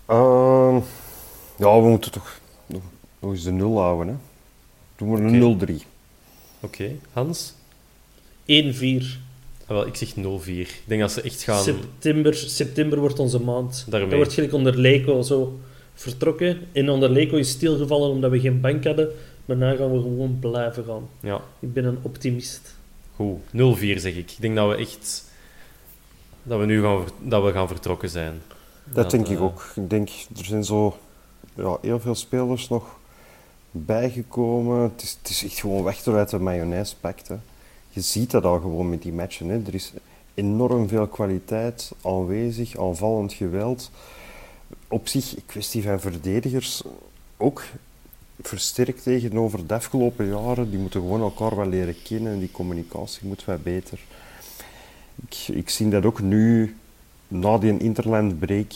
Ehm, 0.05 0.79
ja, 1.63 1.81
we 1.81 1.87
moeten 1.87 2.11
toch 2.11 2.39
nog, 2.65 2.81
nog 3.19 3.31
eens 3.31 3.43
de 3.43 3.51
nul 3.51 3.79
houden. 3.79 4.07
Hè. 4.07 4.13
Doen 4.95 5.15
we 5.15 5.21
een 5.21 5.81
0-3. 5.81 5.85
Oké, 6.59 6.91
Hans? 7.13 7.53
1-4. 7.53 8.43
Ah, 8.45 9.67
wel, 9.67 9.87
ik 9.87 9.95
zeg 9.95 10.13
0-4. 10.15 10.15
Ik 10.45 10.81
denk 10.85 11.01
dat 11.01 11.11
ze 11.11 11.21
echt 11.21 11.43
gaan... 11.43 11.63
September, 11.63 12.35
september 12.35 12.99
wordt 12.99 13.19
onze 13.19 13.39
maand. 13.41 13.85
Daarmee. 13.89 14.09
Dat 14.09 14.17
wordt 14.17 14.33
gelijk 14.33 14.53
onder 14.53 14.77
Leco 14.77 15.21
zo 15.21 15.59
vertrokken. 15.93 16.59
En 16.71 16.89
onder 16.89 17.09
Leco 17.09 17.35
is 17.37 17.49
stilgevallen 17.49 18.09
omdat 18.09 18.31
we 18.31 18.39
geen 18.39 18.61
bank 18.61 18.83
hadden. 18.83 19.09
Maar 19.45 19.55
nu 19.55 19.75
gaan 19.75 19.91
we 19.91 19.99
gewoon 20.01 20.37
blijven 20.39 20.83
gaan. 20.85 21.09
Ja, 21.19 21.41
Ik 21.59 21.73
ben 21.73 21.85
een 21.85 21.97
optimist. 22.01 22.75
goed. 23.15 23.39
0-4 23.51 23.51
zeg 23.79 24.15
ik. 24.15 24.31
Ik 24.31 24.37
denk 24.39 24.55
dat 24.55 24.69
we 24.69 24.75
echt... 24.75 25.31
Dat 26.43 26.59
we 26.59 26.65
nu 26.65 26.81
gaan, 26.81 27.05
dat 27.21 27.43
we 27.43 27.51
gaan 27.51 27.67
vertrokken 27.67 28.09
zijn. 28.09 28.41
Dat 28.83 29.11
denk 29.11 29.27
ik 29.27 29.37
eh, 29.37 29.43
ook. 29.43 29.71
Ik 29.75 29.89
denk, 29.89 30.09
er 30.37 30.45
zijn 30.45 30.63
zo 30.63 30.97
ja, 31.55 31.77
heel 31.81 31.99
veel 31.99 32.15
spelers 32.15 32.69
nog 32.69 32.99
bijgekomen. 33.71 34.81
Het 34.81 35.01
is, 35.01 35.17
het 35.21 35.29
is 35.29 35.43
echt 35.43 35.59
gewoon 35.59 35.83
weg 35.83 36.07
uit 36.07 36.29
de 36.29 36.39
mayonaise 36.39 36.95
pakt. 36.95 37.27
Hè. 37.27 37.35
Je 37.89 38.01
ziet 38.01 38.31
dat 38.31 38.43
al 38.43 38.59
gewoon 38.59 38.89
met 38.89 39.01
die 39.01 39.13
matchen. 39.13 39.49
Hè. 39.49 39.61
Er 39.65 39.73
is 39.73 39.93
enorm 40.33 40.87
veel 40.87 41.07
kwaliteit 41.07 41.91
aanwezig, 42.01 42.77
aanvallend 42.77 43.33
geweld. 43.33 43.91
Op 44.87 45.07
zich, 45.07 45.35
een 45.35 45.45
kwestie 45.45 45.83
van 45.83 45.99
verdedigers, 45.99 46.83
ook 47.37 47.63
versterkt 48.41 49.03
tegenover 49.03 49.67
de 49.67 49.73
afgelopen 49.73 50.27
jaren. 50.27 50.69
Die 50.69 50.79
moeten 50.79 51.01
gewoon 51.01 51.21
elkaar 51.21 51.55
wel 51.55 51.67
leren 51.67 52.01
kennen 52.03 52.33
en 52.33 52.39
die 52.39 52.51
communicatie 52.51 53.27
moet 53.27 53.45
wat 53.45 53.63
beter. 53.63 53.99
Ik, 55.27 55.55
ik 55.55 55.69
zie 55.69 55.89
dat 55.89 56.05
ook 56.05 56.21
nu, 56.21 56.75
na 57.27 57.57
die 57.57 57.77
interland 57.77 58.39
break, 58.39 58.71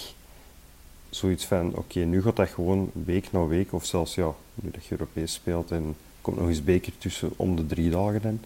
zoiets 1.18 1.46
van, 1.46 1.76
oké, 1.76 2.00
nu 2.00 2.22
gaat 2.22 2.36
dat 2.36 2.50
gewoon 2.50 2.92
week 3.06 3.32
na 3.32 3.46
week, 3.46 3.74
of 3.74 3.86
zelfs 3.86 4.16
ja, 4.16 4.34
nu 4.56 4.72
dat 4.72 4.86
je 4.86 4.92
Europees 4.92 5.34
speelt 5.34 5.72
en 5.72 5.96
komt 6.22 6.38
nog 6.38 6.48
eens 6.48 6.64
beker 6.64 6.92
tussen 6.98 7.32
om 7.36 7.56
de 7.56 7.66
drie 7.66 7.90
dagen 7.90 8.22
dan, 8.22 8.40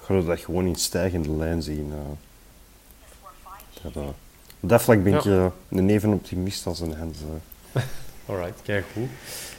ga 0.00 0.14
je 0.14 0.24
dat 0.24 0.40
gewoon 0.40 0.66
in 0.66 0.76
stijgende 0.76 1.30
lijn 1.30 1.62
zien. 1.62 1.86
Uh, 1.86 1.96
dat, 3.82 3.96
uh, 3.96 4.08
op 4.60 4.68
dat 4.68 4.82
vlak 4.82 5.02
ben 5.02 5.14
ik 5.14 5.24
uh, 5.24 5.46
een 5.68 5.90
even 5.90 6.12
optimist 6.12 6.66
als 6.66 6.80
een 6.80 6.94
Hens. 6.94 7.18
Alright, 8.26 8.62
kijk 8.62 8.84
goed. 8.92 9.08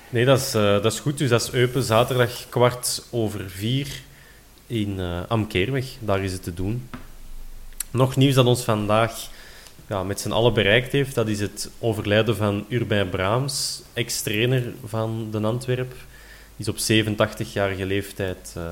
Nee, 0.10 0.26
dat 0.26 0.40
is, 0.40 0.52
dat 0.52 0.86
is 0.86 1.00
goed. 1.00 1.18
Dus 1.18 1.30
dat 1.30 1.42
is 1.42 1.52
Eupen 1.52 1.84
zaterdag 1.84 2.50
kwart 2.50 3.08
over 3.10 3.50
vier 3.50 4.02
in 4.68 5.00
uh, 5.00 5.22
Amkeerweg. 5.28 5.86
Daar 6.00 6.24
is 6.24 6.32
het 6.32 6.44
te 6.44 6.54
doen. 6.54 6.90
Nog 7.92 8.16
nieuws 8.16 8.36
dat 8.36 8.46
ons 8.46 8.64
vandaag 8.64 9.30
ja, 9.88 10.04
met 10.04 10.20
z'n 10.20 10.32
allen 10.32 10.54
bereikt 10.54 10.92
heeft, 10.92 11.16
dat 11.16 11.28
is 11.28 11.40
het 11.40 11.70
overlijden 11.80 12.36
van 12.36 12.66
Urbain 12.70 13.10
Braams, 13.10 13.82
ex-trainer 13.94 14.74
van 14.86 15.28
de 15.32 15.40
Antwerp. 15.40 15.96
Die 16.56 16.68
is 16.68 16.68
op 16.68 16.78
87-jarige 16.78 17.86
leeftijd 17.86 18.54
uh, 18.58 18.64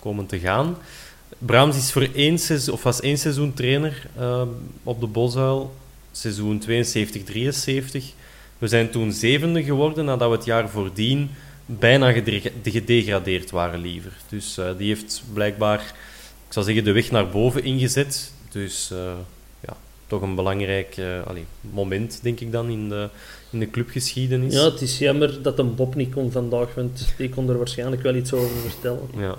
komen 0.00 0.26
te 0.26 0.38
gaan. 0.38 0.76
Braams 1.38 1.76
is 1.76 1.92
voor 1.92 2.08
één 2.14 2.38
seizoen, 2.38 2.74
of 2.74 2.82
was 2.82 3.00
één 3.00 3.18
seizoen 3.18 3.54
trainer 3.54 4.06
uh, 4.18 4.42
op 4.82 5.00
de 5.00 5.06
Bosuil, 5.06 5.74
seizoen 6.12 6.62
72-73. 6.62 6.66
We 8.58 8.68
zijn 8.68 8.90
toen 8.90 9.12
zevende 9.12 9.62
geworden 9.62 10.04
nadat 10.04 10.30
we 10.30 10.36
het 10.36 10.44
jaar 10.44 10.68
voordien 10.68 11.30
bijna 11.66 12.12
gedegradeerd 12.62 13.50
waren 13.50 13.80
liever. 13.80 14.12
Dus 14.28 14.58
uh, 14.58 14.70
die 14.76 14.88
heeft 14.88 15.22
blijkbaar, 15.32 15.80
ik 16.46 16.52
zou 16.52 16.64
zeggen, 16.64 16.84
de 16.84 16.92
weg 16.92 17.10
naar 17.10 17.28
boven 17.28 17.64
ingezet. 17.64 18.32
Dus 18.50 18.92
toch 20.08 20.22
een 20.22 20.34
belangrijk 20.34 20.96
uh, 20.96 21.26
allee, 21.26 21.44
moment, 21.60 22.18
denk 22.22 22.40
ik 22.40 22.52
dan, 22.52 22.68
in 22.68 22.88
de, 22.88 23.08
in 23.50 23.58
de 23.58 23.70
clubgeschiedenis. 23.70 24.54
Ja, 24.54 24.64
het 24.64 24.80
is 24.80 24.98
jammer 24.98 25.42
dat 25.42 25.58
een 25.58 25.74
Bob 25.74 25.94
niet 25.94 26.12
kon 26.12 26.32
vandaag, 26.32 26.74
want 26.74 27.14
die 27.16 27.28
kon 27.28 27.48
er 27.48 27.58
waarschijnlijk 27.58 28.02
wel 28.02 28.14
iets 28.14 28.32
over 28.32 28.56
vertellen. 28.70 29.08
Ja. 29.16 29.34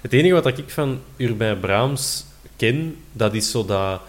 Het 0.00 0.12
enige 0.12 0.34
wat 0.34 0.46
ik 0.46 0.70
van 0.70 1.00
Urbain 1.16 1.60
Braams 1.60 2.24
ken, 2.56 2.96
dat 3.12 3.34
is 3.34 3.50
zo 3.50 3.64
dat 3.64 4.00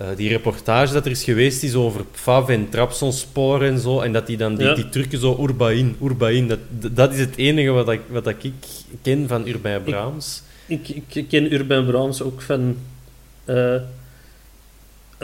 uh, 0.00 0.08
die 0.16 0.28
reportage 0.28 0.92
dat 0.92 1.04
er 1.04 1.10
is 1.10 1.24
geweest 1.24 1.62
is 1.62 1.74
over 1.74 2.04
Fav 2.12 2.48
en 2.48 2.68
Trabzonspor 2.68 3.62
en 3.62 3.78
zo, 3.78 4.00
en 4.00 4.12
dat 4.12 4.26
die 4.26 4.36
dan 4.36 4.56
die, 4.56 4.66
ja. 4.66 4.74
die 4.74 4.88
Turken 4.88 5.18
zo 5.18 5.36
Urbain, 5.40 5.96
Urbain, 6.02 6.48
dat, 6.48 6.58
dat 6.70 7.12
is 7.12 7.18
het 7.18 7.36
enige 7.36 7.70
wat 7.70 7.88
ik, 7.88 8.00
wat 8.08 8.26
ik 8.26 8.52
ken 9.02 9.28
van 9.28 9.46
Urbain 9.46 9.82
Braams. 9.82 10.42
Ik, 10.66 10.88
ik, 10.88 11.14
ik 11.14 11.28
ken 11.28 11.52
Urbain 11.52 11.86
Braams 11.86 12.22
ook 12.22 12.42
van 12.42 12.76
uh, 13.44 13.74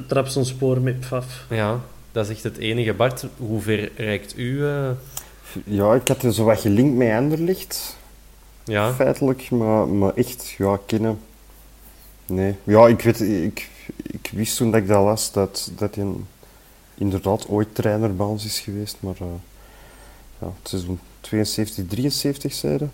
Trabzonspor 0.06 0.80
met 0.80 0.96
Fav. 1.00 1.24
Ja, 1.50 1.80
dat 2.12 2.24
is 2.24 2.30
echt 2.30 2.42
het 2.42 2.56
enige. 2.56 2.94
Bart, 2.94 3.24
hoe 3.36 3.60
ver 3.60 3.90
reikt 3.96 4.38
u? 4.38 4.62
Uh... 4.62 4.90
Ja, 5.64 5.94
ik 5.94 6.08
had 6.08 6.22
er 6.22 6.34
zo 6.34 6.44
wat 6.44 6.60
gelinkt 6.60 6.96
met 6.96 7.12
Anderlicht. 7.12 7.96
Ja. 8.64 8.92
Feitelijk, 8.92 9.50
maar, 9.50 9.88
maar 9.88 10.14
echt, 10.14 10.54
ja, 10.58 10.78
kennen. 10.86 11.18
Nee. 12.26 12.54
Ja, 12.64 12.86
ik 12.86 13.00
weet, 13.00 13.20
ik, 13.20 13.68
ik 14.02 14.30
wist 14.32 14.56
toen 14.56 14.70
dat 14.70 14.80
ik 14.80 14.86
dat 14.88 15.04
las, 15.04 15.32
dat, 15.32 15.70
dat 15.76 15.94
hij 15.94 16.06
inderdaad 16.94 17.48
ooit 17.48 17.74
trainer 17.74 18.16
bij 18.16 18.26
ons 18.26 18.44
is 18.44 18.60
geweest, 18.60 18.96
maar 19.00 19.16
uh, 19.22 19.28
ja, 20.38 20.52
het 20.62 20.72
is 20.72 20.82
een 20.82 21.00
72, 21.20 21.86
73 21.86 22.52
zeiden. 22.52 22.92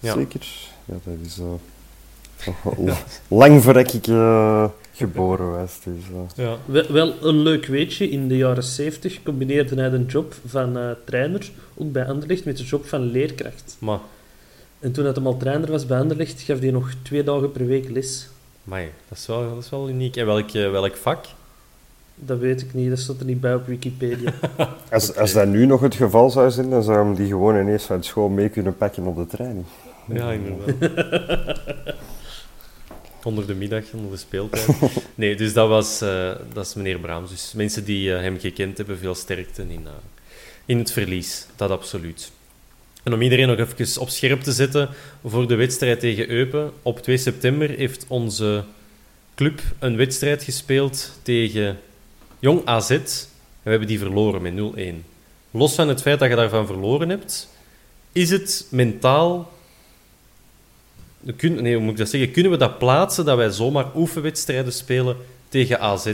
Ja. 0.00 0.12
Zeker? 0.12 0.46
Ja, 0.84 0.94
dat 1.04 1.14
is 1.24 1.38
uh, 2.78 2.96
lang 3.28 3.62
voordat 3.62 3.94
ik 3.94 4.06
uh, 4.06 4.68
geboren 4.94 5.50
was. 5.50 5.80
Dus, 5.84 6.34
ja. 6.36 6.56
Wel, 6.64 6.92
wel, 6.92 7.14
een 7.22 7.38
leuk 7.38 7.66
weetje, 7.66 8.10
in 8.10 8.28
de 8.28 8.36
jaren 8.36 8.62
70 8.62 9.22
combineerde 9.22 9.74
hij 9.74 9.90
de 9.90 10.04
job 10.04 10.34
van 10.46 10.96
trainer, 11.04 11.50
ook 11.74 11.92
bij 11.92 12.06
Anderlecht, 12.06 12.44
met 12.44 12.56
de 12.56 12.64
job 12.64 12.86
van 12.86 13.00
leerkracht. 13.00 13.76
Maar. 13.78 13.98
En 14.80 14.92
toen 14.92 15.04
hij 15.04 15.14
al 15.14 15.36
trainer 15.36 15.70
was 15.70 15.86
bij 15.86 15.98
Anderlecht, 15.98 16.40
gaf 16.40 16.58
hij 16.58 16.70
nog 16.70 16.92
twee 17.02 17.24
dagen 17.24 17.52
per 17.52 17.66
week 17.66 17.90
les. 17.90 18.28
Maar 18.64 18.88
dat 19.08 19.18
is 19.18 19.26
wel, 19.26 19.54
dat 19.54 19.64
is 19.64 19.70
wel 19.70 19.88
uniek. 19.88 20.16
En 20.16 20.26
welk, 20.26 20.50
welk 20.50 20.96
vak? 20.96 21.24
Dat 22.14 22.38
weet 22.38 22.60
ik 22.60 22.74
niet, 22.74 22.88
dat 22.90 22.98
staat 22.98 23.20
er 23.20 23.24
niet 23.24 23.40
bij 23.40 23.54
op 23.54 23.66
Wikipedia. 23.66 24.32
als, 24.90 25.10
okay. 25.10 25.20
als 25.22 25.32
dat 25.32 25.46
nu 25.46 25.66
nog 25.66 25.80
het 25.80 25.94
geval 25.94 26.30
zou 26.30 26.50
zijn, 26.50 26.70
dan 26.70 26.82
zou 26.82 26.98
hem 26.98 27.14
die 27.14 27.26
gewoon 27.26 27.60
ineens 27.60 27.84
van 27.84 28.02
school 28.02 28.28
mee 28.28 28.48
kunnen 28.48 28.76
pakken 28.76 29.06
op 29.06 29.16
de 29.16 29.26
training. 29.26 29.64
Ja, 30.06 30.32
inderdaad. 30.32 30.90
onder 33.26 33.46
de 33.46 33.54
middag, 33.54 33.84
onder 33.92 34.10
de 34.10 34.16
speeltijd. 34.16 34.66
Nee, 35.14 35.36
dus 35.36 35.52
dat 35.52 35.68
was 35.68 36.02
uh, 36.02 36.32
dat 36.52 36.66
is 36.66 36.74
meneer 36.74 36.98
Braams. 36.98 37.30
Dus 37.30 37.52
mensen 37.56 37.84
die 37.84 38.08
uh, 38.08 38.20
hem 38.20 38.38
gekend 38.40 38.76
hebben, 38.76 38.98
veel 38.98 39.14
sterkte 39.14 39.62
in, 39.62 39.80
uh, 39.84 39.90
in 40.64 40.78
het 40.78 40.92
verlies. 40.92 41.46
Dat 41.56 41.70
absoluut. 41.70 42.32
En 43.02 43.12
om 43.12 43.22
iedereen 43.22 43.48
nog 43.48 43.58
even 43.58 44.00
op 44.00 44.08
scherp 44.08 44.40
te 44.40 44.52
zetten 44.52 44.88
voor 45.24 45.48
de 45.48 45.54
wedstrijd 45.54 46.00
tegen 46.00 46.30
Eupen. 46.30 46.72
Op 46.82 47.02
2 47.02 47.16
september 47.16 47.70
heeft 47.70 48.04
onze 48.08 48.64
club 49.34 49.62
een 49.78 49.96
wedstrijd 49.96 50.42
gespeeld 50.42 51.18
tegen 51.22 51.78
Jong 52.38 52.60
AZ. 52.64 52.90
En 52.90 53.00
we 53.62 53.70
hebben 53.70 53.88
die 53.88 53.98
verloren 53.98 54.42
met 54.42 54.74
0-1. 54.76 55.04
Los 55.50 55.74
van 55.74 55.88
het 55.88 56.02
feit 56.02 56.18
dat 56.18 56.28
je 56.28 56.36
daarvan 56.36 56.66
verloren 56.66 57.08
hebt, 57.08 57.48
is 58.12 58.30
het 58.30 58.66
mentaal... 58.70 59.52
Kun, 61.36 61.62
nee, 61.62 61.74
hoe 61.74 61.82
moet 61.82 61.92
ik 61.92 61.98
dat 61.98 62.08
zeggen? 62.08 62.30
Kunnen 62.30 62.52
we 62.52 62.58
dat 62.58 62.78
plaatsen 62.78 63.24
dat 63.24 63.36
wij 63.36 63.50
zomaar 63.50 63.86
oefenwedstrijden 63.96 64.72
spelen 64.72 65.16
tegen 65.48 65.80
AZ? 65.80 66.12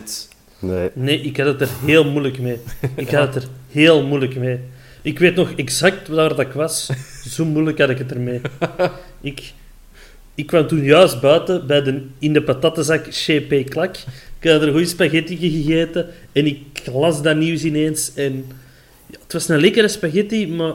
Nee. 0.58 0.90
Nee, 0.94 1.20
ik 1.20 1.36
had 1.36 1.46
het 1.46 1.60
er 1.60 1.68
heel 1.84 2.04
moeilijk 2.04 2.38
mee. 2.38 2.58
Ik 2.94 3.10
had 3.10 3.34
het 3.34 3.42
er 3.42 3.48
heel 3.70 4.02
moeilijk 4.06 4.36
mee. 4.36 4.58
Ik 5.02 5.18
weet 5.18 5.34
nog 5.34 5.52
exact 5.56 6.08
waar 6.08 6.28
dat 6.28 6.40
ik 6.40 6.52
was. 6.52 6.90
Zo 7.28 7.44
moeilijk 7.44 7.78
had 7.78 7.90
ik 7.90 7.98
het 7.98 8.12
ermee. 8.12 8.40
Ik, 9.20 9.52
ik 10.34 10.46
kwam 10.46 10.66
toen 10.66 10.84
juist 10.84 11.20
buiten 11.20 11.66
bij 11.66 11.82
de, 11.82 12.06
in 12.18 12.32
de 12.32 12.42
patattenzak 12.42 13.06
CP 13.08 13.68
Klak. 13.68 13.96
Ik 14.40 14.50
had 14.50 14.62
er 14.62 14.70
goede 14.70 14.86
spaghetti 14.86 15.36
gegeten 15.36 16.06
en 16.32 16.46
ik 16.46 16.82
las 16.92 17.22
dat 17.22 17.36
nieuws 17.36 17.64
ineens. 17.64 18.14
En 18.14 18.44
ja, 19.06 19.18
het 19.22 19.32
was 19.32 19.48
een 19.48 19.60
lekkere 19.60 19.88
spaghetti, 19.88 20.48
maar 20.48 20.72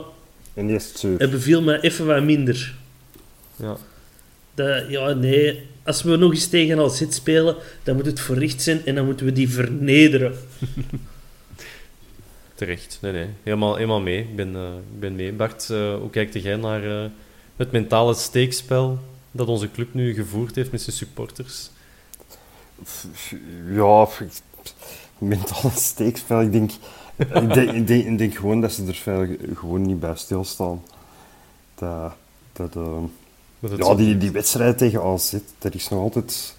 en 0.54 0.66
die 0.66 0.76
is 0.76 0.92
het, 0.92 1.20
het 1.20 1.30
beviel 1.30 1.62
me 1.62 1.80
even 1.80 2.06
wat 2.06 2.22
minder. 2.22 2.74
Ja. 3.56 3.76
Dat, 4.56 4.88
ja, 4.88 5.12
nee. 5.12 5.68
Als 5.82 6.02
we 6.02 6.16
nog 6.16 6.32
eens 6.32 6.48
tegen 6.48 6.78
al 6.78 6.88
zit 6.88 7.14
spelen, 7.14 7.56
dan 7.82 7.96
moet 7.96 8.06
het 8.06 8.20
verricht 8.20 8.62
zijn 8.62 8.84
en 8.84 8.94
dan 8.94 9.04
moeten 9.04 9.26
we 9.26 9.32
die 9.32 9.48
vernederen. 9.50 10.34
Terecht, 12.54 12.98
nee, 13.00 13.12
nee. 13.12 13.28
Helemaal, 13.42 13.74
helemaal 13.74 14.00
mee. 14.00 14.20
Ik 14.20 14.36
ben, 14.36 14.52
uh, 14.52 14.74
ik 14.92 15.00
ben 15.00 15.14
mee. 15.14 15.32
Bart, 15.32 15.68
uh, 15.70 15.94
hoe 15.94 16.10
kijkt 16.10 16.42
jij 16.42 16.56
naar 16.56 16.84
uh, 16.84 17.04
het 17.56 17.72
mentale 17.72 18.14
steekspel 18.14 18.98
dat 19.30 19.48
onze 19.48 19.70
club 19.70 19.94
nu 19.94 20.14
gevoerd 20.14 20.54
heeft 20.54 20.72
met 20.72 20.82
zijn 20.82 20.96
supporters? 20.96 21.70
Ja, 23.70 24.08
mentale 25.18 25.72
steekspel, 25.74 26.40
ik 26.40 26.52
denk, 26.52 26.70
ik, 27.16 27.54
denk, 27.54 27.70
ik, 27.70 27.86
denk, 27.86 28.06
ik 28.06 28.18
denk 28.18 28.34
gewoon 28.34 28.60
dat 28.60 28.72
ze 28.72 28.86
er 28.86 29.36
gewoon 29.54 29.82
niet 29.82 30.00
bij 30.00 30.16
stilstaan. 30.16 30.82
Dat, 31.74 32.12
dat, 32.52 32.72
dat 32.72 33.10
ja, 33.76 33.94
die, 33.94 34.18
die 34.18 34.30
wedstrijd 34.30 34.78
tegen 34.78 35.02
AZ, 35.02 35.34
dat 35.58 35.74
is 35.74 35.88
nog 35.88 36.00
altijd 36.00 36.54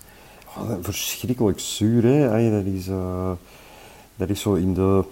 oh, 0.57 0.71
verschrikkelijk 0.81 1.59
zuur. 1.59 2.03
Hè? 2.03 2.51
Dat, 2.51 2.65
is, 2.73 2.85
dat 4.15 4.29
is 4.29 4.41
zo 4.41 4.53
in 4.53 4.73
de 4.73 5.03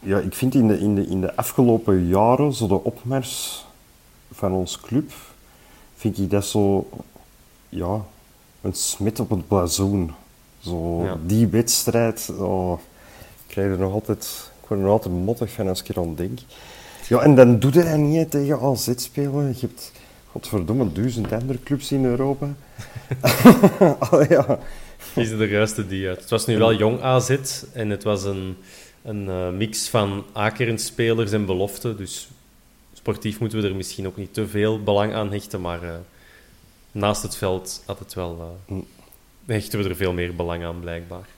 ja, 0.00 0.18
ik 0.18 0.34
vind 0.34 0.54
in 0.54 0.68
de, 0.68 0.78
in, 0.78 0.94
de, 0.94 1.06
in 1.06 1.20
de 1.20 1.36
afgelopen 1.36 2.06
jaren, 2.06 2.52
zo 2.52 2.66
de 2.66 2.84
opmars 2.84 3.64
van 4.32 4.52
ons 4.52 4.80
club, 4.80 5.12
vind 5.96 6.18
ik 6.18 6.30
dat 6.30 6.44
zo, 6.44 6.88
ja, 7.68 8.04
een 8.60 8.74
smit 8.74 9.20
op 9.20 9.30
het 9.30 9.48
blazoen. 9.48 10.12
Zo, 10.60 11.04
Ja. 11.04 11.16
die 11.26 11.46
wedstrijd, 11.46 12.32
oh, 12.38 12.78
ik 13.36 13.44
krijg 13.46 13.70
er 13.70 13.78
nog 13.78 13.92
altijd, 13.92 14.50
ik 14.62 14.68
word 14.68 14.80
er 14.80 14.86
nog 14.86 14.94
altijd 14.94 15.14
mottig 15.14 15.52
van 15.52 15.68
als 15.68 15.80
ik 15.82 15.88
er 15.88 15.98
aan 15.98 16.14
denk. 16.14 16.38
Ja, 17.08 17.20
en 17.20 17.34
dan 17.34 17.58
doe 17.58 17.72
je 17.72 17.84
dat 17.84 17.96
niet 17.96 18.30
tegen 18.30 18.60
AZ 18.60 18.92
spelen. 18.96 19.46
Je 19.46 19.60
hebt, 19.60 19.92
godverdomme, 20.32 20.92
duizend 20.92 21.32
andere 21.32 21.58
clubs 21.62 21.92
in 21.92 22.04
Europa. 22.04 22.54
oh, 24.10 24.28
ja. 24.28 24.58
Kies 25.14 25.36
de 25.36 25.48
juiste 25.48 25.86
die 25.86 26.08
uit. 26.08 26.20
Het 26.20 26.30
was 26.30 26.46
nu 26.46 26.58
wel 26.58 26.74
jong 26.74 27.00
AZ 27.00 27.36
en 27.72 27.90
het 27.90 28.02
was 28.02 28.24
een, 28.24 28.56
een 29.02 29.26
uh, 29.26 29.50
mix 29.50 29.88
van 29.88 30.24
akerend-spelers 30.32 31.32
en 31.32 31.46
beloften. 31.46 31.96
Dus 31.96 32.28
sportief 32.92 33.40
moeten 33.40 33.62
we 33.62 33.68
er 33.68 33.74
misschien 33.74 34.06
ook 34.06 34.16
niet 34.16 34.34
te 34.34 34.48
veel 34.48 34.82
belang 34.82 35.14
aan 35.14 35.32
hechten, 35.32 35.60
maar 35.60 35.84
uh, 35.84 35.94
naast 36.92 37.22
het 37.22 37.36
veld 37.36 37.82
had 37.86 37.98
het 37.98 38.14
wel, 38.14 38.58
uh, 38.70 38.78
hechten 39.46 39.82
we 39.82 39.88
er 39.88 39.96
veel 39.96 40.12
meer 40.12 40.36
belang 40.36 40.64
aan, 40.64 40.80
blijkbaar. 40.80 41.28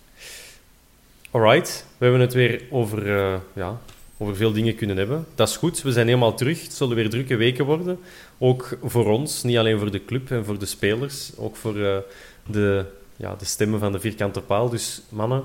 Alright, 1.30 1.86
we 1.98 2.04
hebben 2.04 2.22
het 2.22 2.32
weer 2.32 2.62
over, 2.70 3.10
ja, 3.52 3.80
over 4.22 4.36
veel 4.36 4.52
dingen 4.52 4.74
kunnen 4.74 4.96
hebben. 4.96 5.26
Dat 5.34 5.48
is 5.48 5.56
goed, 5.56 5.82
we 5.82 5.92
zijn 5.92 6.06
helemaal 6.06 6.34
terug. 6.34 6.62
Het 6.62 6.72
zullen 6.72 6.96
weer 6.96 7.10
drukke 7.10 7.36
weken 7.36 7.64
worden. 7.64 7.98
Ook 8.38 8.78
voor 8.82 9.10
ons, 9.10 9.42
niet 9.42 9.56
alleen 9.56 9.78
voor 9.78 9.90
de 9.90 10.04
club 10.04 10.30
en 10.30 10.44
voor 10.44 10.58
de 10.58 10.66
spelers, 10.66 11.32
ook 11.36 11.56
voor 11.56 11.74
de, 12.46 12.84
ja, 13.16 13.34
de 13.38 13.44
stemmen 13.44 13.80
van 13.80 13.92
de 13.92 14.00
vierkante 14.00 14.40
paal. 14.40 14.68
Dus 14.68 15.02
mannen, 15.08 15.42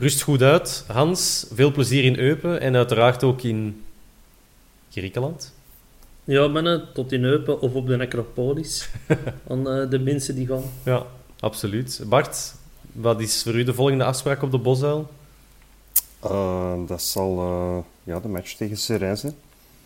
Rust 0.00 0.22
goed 0.22 0.42
uit, 0.42 0.84
Hans. 0.86 1.46
Veel 1.52 1.72
plezier 1.72 2.04
in 2.04 2.18
Eupen 2.18 2.60
en 2.60 2.76
uiteraard 2.76 3.24
ook 3.24 3.42
in 3.42 3.84
Griekenland. 4.90 5.54
Ja, 6.24 6.48
mannen, 6.48 6.88
tot 6.94 7.12
in 7.12 7.24
Eupen 7.24 7.60
of 7.60 7.74
op 7.74 7.86
de 7.86 7.96
Necropolis. 7.96 8.88
Aan 9.48 9.68
eh, 9.68 9.90
de 9.90 9.98
mensen 9.98 10.34
die 10.34 10.46
gaan. 10.46 10.62
Ja, 10.84 11.06
absoluut. 11.40 12.02
Bart, 12.06 12.54
wat 12.92 13.20
is 13.20 13.42
voor 13.42 13.54
u 13.54 13.64
de 13.64 13.74
volgende 13.74 14.04
afspraak 14.04 14.42
op 14.42 14.50
de 14.50 14.58
Bosuil? 14.58 15.08
Eh, 16.20 16.74
dat 16.86 17.02
zal 17.02 17.38
eh, 17.38 17.78
ja, 18.08 18.20
de 18.20 18.28
match 18.28 18.52
tegen 18.54 18.76
zijn. 19.16 19.34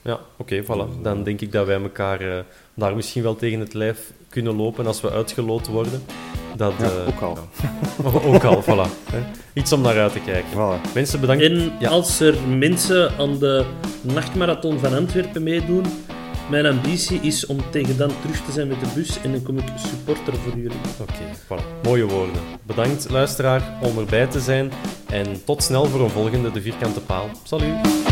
Ja, 0.03 0.19
oké, 0.37 0.63
voilà. 0.65 1.03
Dan 1.03 1.23
denk 1.23 1.41
ik 1.41 1.53
dat 1.53 1.67
wij 1.67 1.83
elkaar 1.83 2.21
eh, 2.21 2.45
daar 2.75 2.95
misschien 2.97 3.23
wel 3.23 3.37
tegen 3.37 3.61
het 3.61 3.75
lijf 3.75 4.13
kunnen 4.29 4.57
lopen 4.57 4.87
als 4.87 5.01
we 5.01 5.11
uitgeloten 5.11 5.73
worden. 5.73 6.03
Dat, 6.57 6.73
Ja, 6.79 6.85
eh, 6.85 7.09
ook 7.09 7.21
al. 7.21 7.39
ja. 7.63 8.11
ook 8.35 8.45
al, 8.45 8.63
voilà. 8.63 8.91
Iets 9.53 9.73
om 9.73 9.81
naar 9.81 9.99
uit 9.99 10.13
te 10.13 10.21
kijken. 10.21 10.51
Voilà. 10.53 10.93
Mensen, 10.95 11.21
bedankt. 11.21 11.43
En 11.43 11.73
Ja. 11.79 11.89
als 11.89 12.21
er 12.21 12.35
mensen 12.49 13.13
aan 13.19 13.39
de 13.39 13.65
nachtmarathon 14.01 14.79
van 14.79 14.95
Antwerpen 14.95 15.43
meedoen, 15.43 15.85
mijn 16.51 16.67
ambitie 16.67 17.21
is 17.21 17.47
om 17.47 17.59
tegen 17.71 17.97
dan 17.97 18.11
terug 18.21 18.45
te 18.45 18.53
zijn 18.53 18.69
met 18.69 18.81
de 18.81 18.87
bus 18.95 19.21
en 19.21 19.33
dan 19.33 19.43
kom 19.43 19.59
ik 19.59 19.65
supporter 19.77 20.35
voor 20.37 20.53
jullie. 20.57 20.79
Oké, 21.01 21.15
voilà. 21.63 21.83
Mooie 21.83 22.05
woorden. 22.07 22.43
Bedankt, 22.63 23.11
luisteraar, 23.11 23.79
om 23.83 23.99
erbij 23.99 24.27
te 24.27 24.41
zijn. 24.41 24.73
En 25.11 25.45
tot 25.45 25.63
snel 25.63 25.85
voor 25.87 26.01
een 26.01 26.11
volgende 26.11 26.51
De 26.51 26.61
Vierkante 26.63 27.01
Paal. 27.01 27.29
Salut! 27.43 28.12